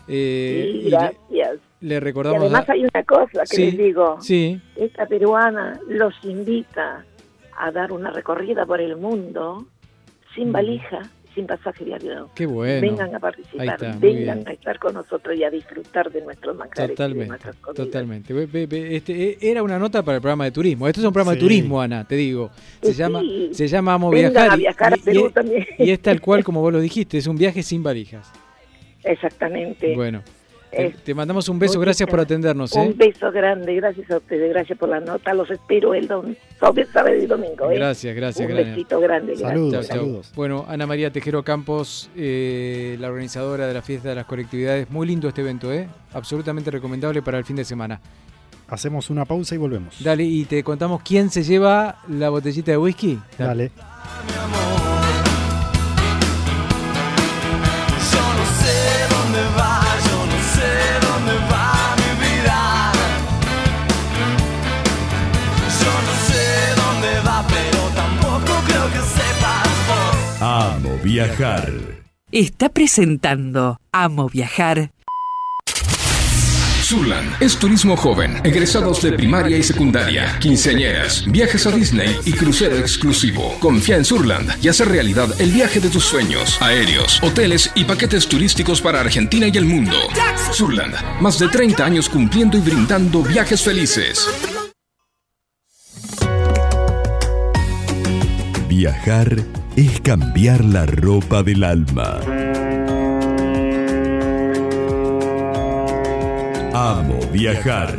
Eh, 0.09 0.81
Sí, 0.83 0.89
y 0.89 1.41
le, 1.81 1.89
le 1.89 1.95
Y 1.97 1.99
recordamos. 2.01 2.41
además 2.43 2.69
a- 2.69 2.73
hay 2.73 2.83
una 2.85 3.03
cosa 3.05 3.41
que 3.43 3.57
Sí, 3.57 3.65
les 3.67 3.79
digo. 3.79 4.21
Sí, 4.21 4.61
Esta 4.77 5.07
peruana 5.07 5.79
los 5.89 6.15
invita 6.25 7.05
a 7.59 7.71
dar 7.73 7.93
una 7.93 8.11
recorrida 8.11 8.65
por 8.67 8.81
el 8.81 8.97
mundo 8.97 9.67
sin 10.35 10.53
valija, 10.53 11.03
sin 11.35 11.47
pasaje 11.47 11.85
de 11.85 11.95
avión. 11.95 12.27
qué 12.35 12.47
bueno. 12.47 12.81
Vengan 12.81 13.15
a 13.15 13.19
participar, 13.21 13.67
está, 13.69 13.97
vengan 13.99 14.39
bien. 14.39 14.49
a 14.49 14.53
estar 14.53 14.79
con 14.79 14.95
nosotros 14.95 15.37
y 15.37 15.45
a 15.45 15.51
disfrutar 15.51 16.11
de 16.11 16.21
nuestros 16.23 16.57
manjares 16.57 16.89
y 16.89 16.91
de 16.91 16.95
Totalmente, 16.97 17.29
nuestras 17.29 17.57
totalmente. 17.75 18.33
Ve- 18.33 18.47
ve, 18.67 18.97
Este, 18.97 19.31
eh, 19.31 19.39
era 19.41 19.63
una 19.63 19.79
nota 19.79 20.03
para 20.03 20.17
el 20.17 20.21
programa 20.23 20.45
de 20.45 20.51
turismo. 20.53 20.87
Esto 20.89 21.01
es 21.01 21.07
un 21.07 21.13
programa 21.13 21.35
de 21.35 21.41
turismo, 21.41 21.81
Ana, 21.81 22.07
te 22.07 22.15
digo. 22.17 22.51
Se 22.83 22.93
Sí. 22.93 22.99
llama, 22.99 23.23
se 23.53 23.69
llama 23.69 23.95
Amo 23.95 24.11
Vengan 24.11 24.33
Viajar. 24.33 24.51
a 24.51 24.55
y- 24.57 24.59
viajar 24.61 24.93
a 24.93 24.97
y- 24.97 25.01
Perú 25.01 25.27
y- 25.29 25.33
también. 25.33 25.67
y 25.79 25.91
es 25.91 26.01
tal 26.01 26.21
cual 26.21 26.43
como 26.45 26.61
vos 26.61 26.73
lo 26.73 26.81
dijiste, 26.81 27.19
es 27.19 27.27
un 27.27 27.37
viaje 27.37 27.63
sin 27.63 27.83
valijas. 27.83 28.31
Exactamente. 29.05 29.95
Bueno, 29.95 30.23
te, 30.71 31.15
mandamos 31.15 31.49
un 31.49 31.59
beso, 31.59 31.81
gracias 31.81 32.09
por 32.09 32.21
atendernos. 32.21 32.75
¿eh? 32.77 32.81
Un 32.81 32.97
beso 32.97 33.31
grande, 33.33 33.75
gracias 33.75 34.11
a 34.11 34.19
ustedes, 34.19 34.51
gracias 34.51 34.79
por 34.79 34.89
la 34.89 35.01
nota. 35.01 35.33
Los 35.35 35.51
espero 35.51 35.95
el 35.95 36.07
domingo, 36.07 36.39
sábado 36.59 37.15
y 37.15 37.27
domingo. 37.27 37.71
¿eh? 37.71 37.77
Gracias, 37.77 38.15
gracias. 38.15 38.49
Un 38.49 38.55
gracias. 38.55 38.77
besito 38.77 39.01
grande. 39.01 39.35
gracias. 39.37 39.89
Chau, 39.89 39.99
chau. 39.99 40.23
Bueno, 40.35 40.65
Ana 40.69 40.87
María 40.87 41.11
Tejero 41.11 41.43
Campos, 41.43 42.11
eh, 42.17 42.97
la 43.01 43.09
organizadora 43.09 43.67
de 43.67 43.75
la 43.75 43.83
fiesta 43.83 44.11
de 44.11 44.15
las 44.15 44.27
colectividades. 44.27 44.91
Muy 44.91 45.07
lindo 45.07 45.29
este 45.29 45.41
evento, 45.41 45.73
¿eh? 45.73 45.89
Absolutamente 46.13 46.71
recomendable 46.71 47.23
para 47.23 47.39
el 47.39 47.45
fin 47.45 47.57
de 47.57 47.65
semana. 47.65 48.01
Hacemos 48.69 49.09
una 49.09 49.25
pausa 49.25 49.55
y 49.55 49.59
volvemos. 49.59 50.03
Dale, 50.03 50.25
y 50.25 50.45
te 50.45 50.63
contamos 50.63 51.01
quién 51.03 51.31
se 51.31 51.43
lleva 51.43 52.01
la 52.09 52.29
botellita 52.29 52.71
de 52.73 52.77
whisky. 52.77 53.19
Dale. 53.39 53.71
Viajar. 71.09 71.73
Está 72.33 72.69
presentando 72.69 73.81
Amo 73.93 74.29
Viajar. 74.29 74.91
Surland 76.83 77.31
es 77.41 77.57
turismo 77.57 77.97
joven, 77.97 78.37
egresados 78.45 79.01
de 79.01 79.13
primaria 79.13 79.57
y 79.57 79.63
secundaria, 79.63 80.39
quinceañeras, 80.39 81.25
viajes 81.27 81.67
a 81.67 81.71
Disney 81.71 82.15
y 82.27 82.33
crucero 82.33 82.77
exclusivo. 82.77 83.57
Confía 83.59 83.97
en 83.97 84.05
Surland 84.05 84.51
y 84.63 84.69
hace 84.69 84.85
realidad 84.85 85.29
el 85.41 85.51
viaje 85.51 85.81
de 85.81 85.89
tus 85.89 86.05
sueños, 86.05 86.61
aéreos, 86.61 87.23
hoteles 87.23 87.71
y 87.75 87.85
paquetes 87.85 88.29
turísticos 88.29 88.83
para 88.83 89.01
Argentina 89.01 89.49
y 89.49 89.57
el 89.57 89.65
mundo. 89.65 89.97
Surland, 90.53 90.95
más 91.23 91.39
de 91.39 91.49
30 91.49 91.87
años 91.87 92.09
cumpliendo 92.11 92.59
y 92.59 92.61
brindando 92.61 93.23
viajes 93.23 93.63
felices. 93.63 94.29
Viajar 98.69 99.43
es 99.79 100.01
cambiar 100.01 100.65
la 100.65 100.87
ropa 100.87 101.45
del 101.45 101.63
alma. 101.63 102.19
Amo 106.75 107.21
viajar. 107.33 107.97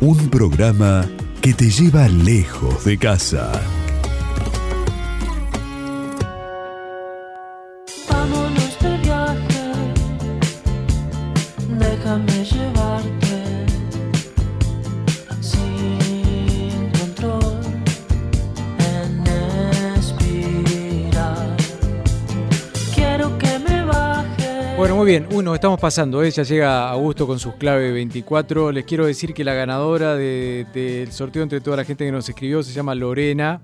Un 0.00 0.28
programa 0.28 1.04
que 1.40 1.54
te 1.54 1.70
lleva 1.70 2.06
lejos 2.06 2.84
de 2.84 2.96
casa. 2.98 3.50
Bien. 25.12 25.26
Uno, 25.30 25.54
estamos 25.54 25.78
pasando. 25.78 26.22
¿eh? 26.22 26.30
Ya 26.30 26.42
llega 26.42 26.88
Augusto 26.88 27.26
con 27.26 27.38
sus 27.38 27.54
clave 27.56 27.92
24. 27.92 28.72
Les 28.72 28.84
quiero 28.86 29.04
decir 29.04 29.34
que 29.34 29.44
la 29.44 29.52
ganadora 29.52 30.14
de- 30.14 30.66
del 30.72 31.12
sorteo 31.12 31.42
entre 31.42 31.60
toda 31.60 31.76
la 31.76 31.84
gente 31.84 32.04
que 32.06 32.12
nos 32.12 32.26
escribió 32.28 32.62
se 32.62 32.72
llama 32.72 32.94
Lorena. 32.94 33.60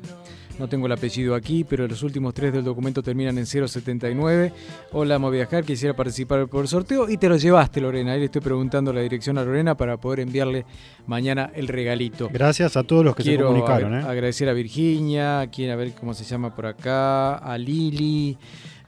No 0.58 0.68
tengo 0.68 0.86
el 0.86 0.92
apellido 0.92 1.36
aquí, 1.36 1.62
pero 1.62 1.86
los 1.86 2.02
últimos 2.02 2.34
tres 2.34 2.52
del 2.52 2.64
documento 2.64 3.00
terminan 3.00 3.38
en 3.38 3.46
079. 3.46 4.52
Hola, 4.92 5.14
amo 5.14 5.30
viajar, 5.30 5.62
quisiera 5.64 5.94
participar 5.94 6.48
por 6.48 6.62
el 6.62 6.68
sorteo 6.68 7.08
y 7.08 7.16
te 7.16 7.28
lo 7.28 7.36
llevaste, 7.36 7.80
Lorena. 7.80 8.12
Ahí 8.12 8.18
le 8.18 8.24
estoy 8.24 8.40
preguntando 8.40 8.92
la 8.92 9.00
dirección 9.00 9.38
a 9.38 9.44
Lorena 9.44 9.76
para 9.76 9.96
poder 9.98 10.18
enviarle 10.20 10.64
mañana 11.06 11.52
el 11.54 11.68
regalito. 11.68 12.28
Gracias 12.32 12.76
a 12.76 12.82
todos 12.82 13.04
los 13.04 13.14
que 13.14 13.22
Quiero 13.22 13.42
se 13.46 13.60
comunicaron. 13.60 13.92
ag- 13.92 14.04
¿eh? 14.04 14.08
agradecer 14.10 14.48
a 14.48 14.52
Virginia, 14.52 15.40
a 15.40 15.46
quien 15.46 15.70
a 15.70 15.76
ver 15.76 15.92
cómo 15.92 16.12
se 16.12 16.24
llama 16.24 16.52
por 16.52 16.66
acá, 16.66 17.36
a 17.36 17.56
Lili, 17.56 18.36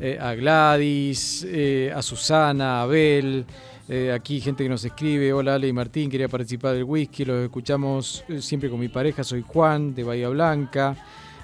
eh, 0.00 0.18
a 0.20 0.34
Gladys, 0.34 1.46
eh, 1.48 1.92
a 1.94 2.02
Susana, 2.02 2.80
a 2.80 2.82
Abel. 2.82 3.44
eh, 3.88 4.12
aquí 4.12 4.40
gente 4.40 4.62
que 4.64 4.68
nos 4.68 4.84
escribe, 4.84 5.32
hola 5.32 5.54
Ale 5.54 5.66
y 5.68 5.72
Martín, 5.72 6.10
quería 6.10 6.28
participar 6.28 6.74
del 6.74 6.84
whisky, 6.84 7.24
los 7.24 7.42
escuchamos 7.44 8.24
siempre 8.40 8.68
con 8.70 8.78
mi 8.78 8.88
pareja, 8.88 9.22
soy 9.24 9.42
Juan 9.46 9.94
de 9.96 10.04
Bahía 10.04 10.28
Blanca, 10.28 10.96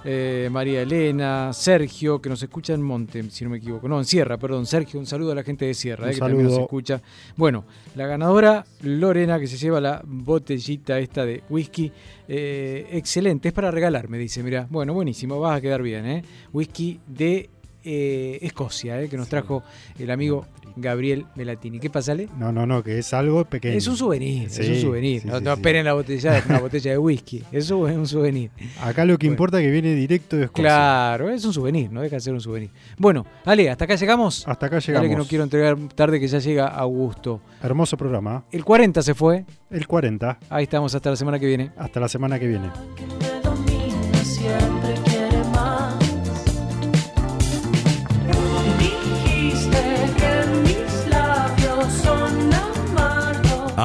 eh, 0.09 0.49
María 0.53 0.83
Elena, 0.83 1.53
Sergio, 1.53 2.23
que 2.23 2.29
nos 2.29 2.41
escucha 2.41 2.73
en 2.73 2.81
Monte, 2.81 3.29
si 3.29 3.43
no 3.43 3.51
me 3.51 3.57
equivoco, 3.57 3.89
no, 3.89 3.99
en 3.99 4.05
Sierra, 4.05 4.39
perdón, 4.39 4.65
Sergio, 4.65 5.01
un 5.01 5.07
saludo 5.07 5.33
a 5.33 5.35
la 5.35 5.43
gente 5.43 5.65
de 5.65 5.75
Sierra, 5.75 6.09
eh, 6.09 6.15
que 6.15 6.21
también 6.21 6.45
nos 6.45 6.59
escucha. 6.59 7.03
Bueno, 7.37 7.65
la 7.97 8.07
ganadora 8.07 8.65
Lorena, 8.83 9.41
que 9.41 9.49
se 9.49 9.57
lleva 9.57 9.81
la 9.81 10.01
botellita 10.07 11.01
esta 11.01 11.27
de 11.27 11.43
whisky, 11.51 11.91
eh, 12.29 12.87
excelente, 12.93 13.49
es 13.49 13.55
para 13.55 13.73
regalar, 13.73 14.09
me 14.09 14.17
dice, 14.17 14.45
mira, 14.45 14.69
bueno, 14.71 14.95
buenísimo, 14.95 15.41
vas 15.41 15.59
a 15.59 15.61
quedar 15.61 15.83
bien, 15.83 16.07
¿eh? 16.07 16.23
Whisky 16.53 17.01
de 17.09 17.51
eh, 17.87 18.39
Escocia, 18.43 19.01
¿eh? 19.01 19.09
que 19.09 19.16
nos 19.16 19.28
trajo 19.28 19.62
el 19.99 20.11
amigo 20.11 20.45
Gabriel 20.74 21.24
Melatini. 21.37 21.78
¿Qué 21.78 21.89
pasa, 21.89 22.12
Ale? 22.12 22.28
No, 22.37 22.51
no, 22.53 22.66
no, 22.66 22.82
que 22.82 22.99
es 22.99 23.14
algo 23.14 23.45
pequeño. 23.45 23.78
Es 23.78 23.87
un 23.87 23.97
souvenir, 23.97 24.49
es 24.49 24.59
un 24.59 24.80
souvenir. 24.80 25.22
sí, 25.22 25.28
no 25.28 25.39
sí, 25.39 25.45
no 25.45 25.55
sí. 25.55 25.59
esperen 25.59 25.84
la 25.84 25.95
botella, 25.95 26.43
una 26.49 26.59
botella 26.59 26.91
de 26.91 26.99
whisky. 26.99 27.43
Eso 27.53 27.89
es 27.89 27.97
un 27.97 28.07
souvenir. 28.07 28.51
Acá 28.82 29.05
lo 29.05 29.16
que 29.18 29.26
importa 29.26 29.59
es 29.61 29.64
que 29.64 29.70
viene 29.70 29.95
directo 29.95 30.37
de 30.37 30.45
Escocia. 30.45 30.64
Claro, 30.64 31.30
es 31.30 31.45
un 31.45 31.53
souvenir, 31.53 31.91
no 31.91 32.03
deja 32.03 32.16
de 32.16 32.20
ser 32.20 32.34
un 32.34 32.41
souvenir. 32.41 32.70
Bueno, 32.99 33.24
Ale, 33.45 33.70
¿hasta 33.70 33.84
acá 33.84 33.95
llegamos? 33.95 34.47
Hasta 34.47 34.66
acá 34.66 34.76
Dale 34.76 34.87
llegamos. 34.87 35.09
que 35.11 35.16
no 35.16 35.24
quiero 35.26 35.45
entregar 35.45 35.78
tarde 35.95 36.20
que 36.20 36.26
ya 36.28 36.41
llega 36.41 36.66
Augusto. 36.66 37.41
Hermoso 37.62 37.97
programa. 37.97 38.45
El 38.51 38.64
40 38.64 39.01
se 39.03 39.14
fue. 39.14 39.45
El 39.70 39.87
40. 39.87 40.39
Ahí 40.51 40.64
estamos 40.64 40.95
hasta 40.95 41.11
la 41.11 41.16
semana 41.16 41.39
que 41.39 41.47
viene. 41.47 41.70
Hasta 41.76 42.01
la 42.01 42.09
semana 42.09 42.39
que 42.39 42.49
viene. 42.49 42.70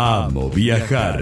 Amo 0.03 0.49
viajar. 0.49 1.21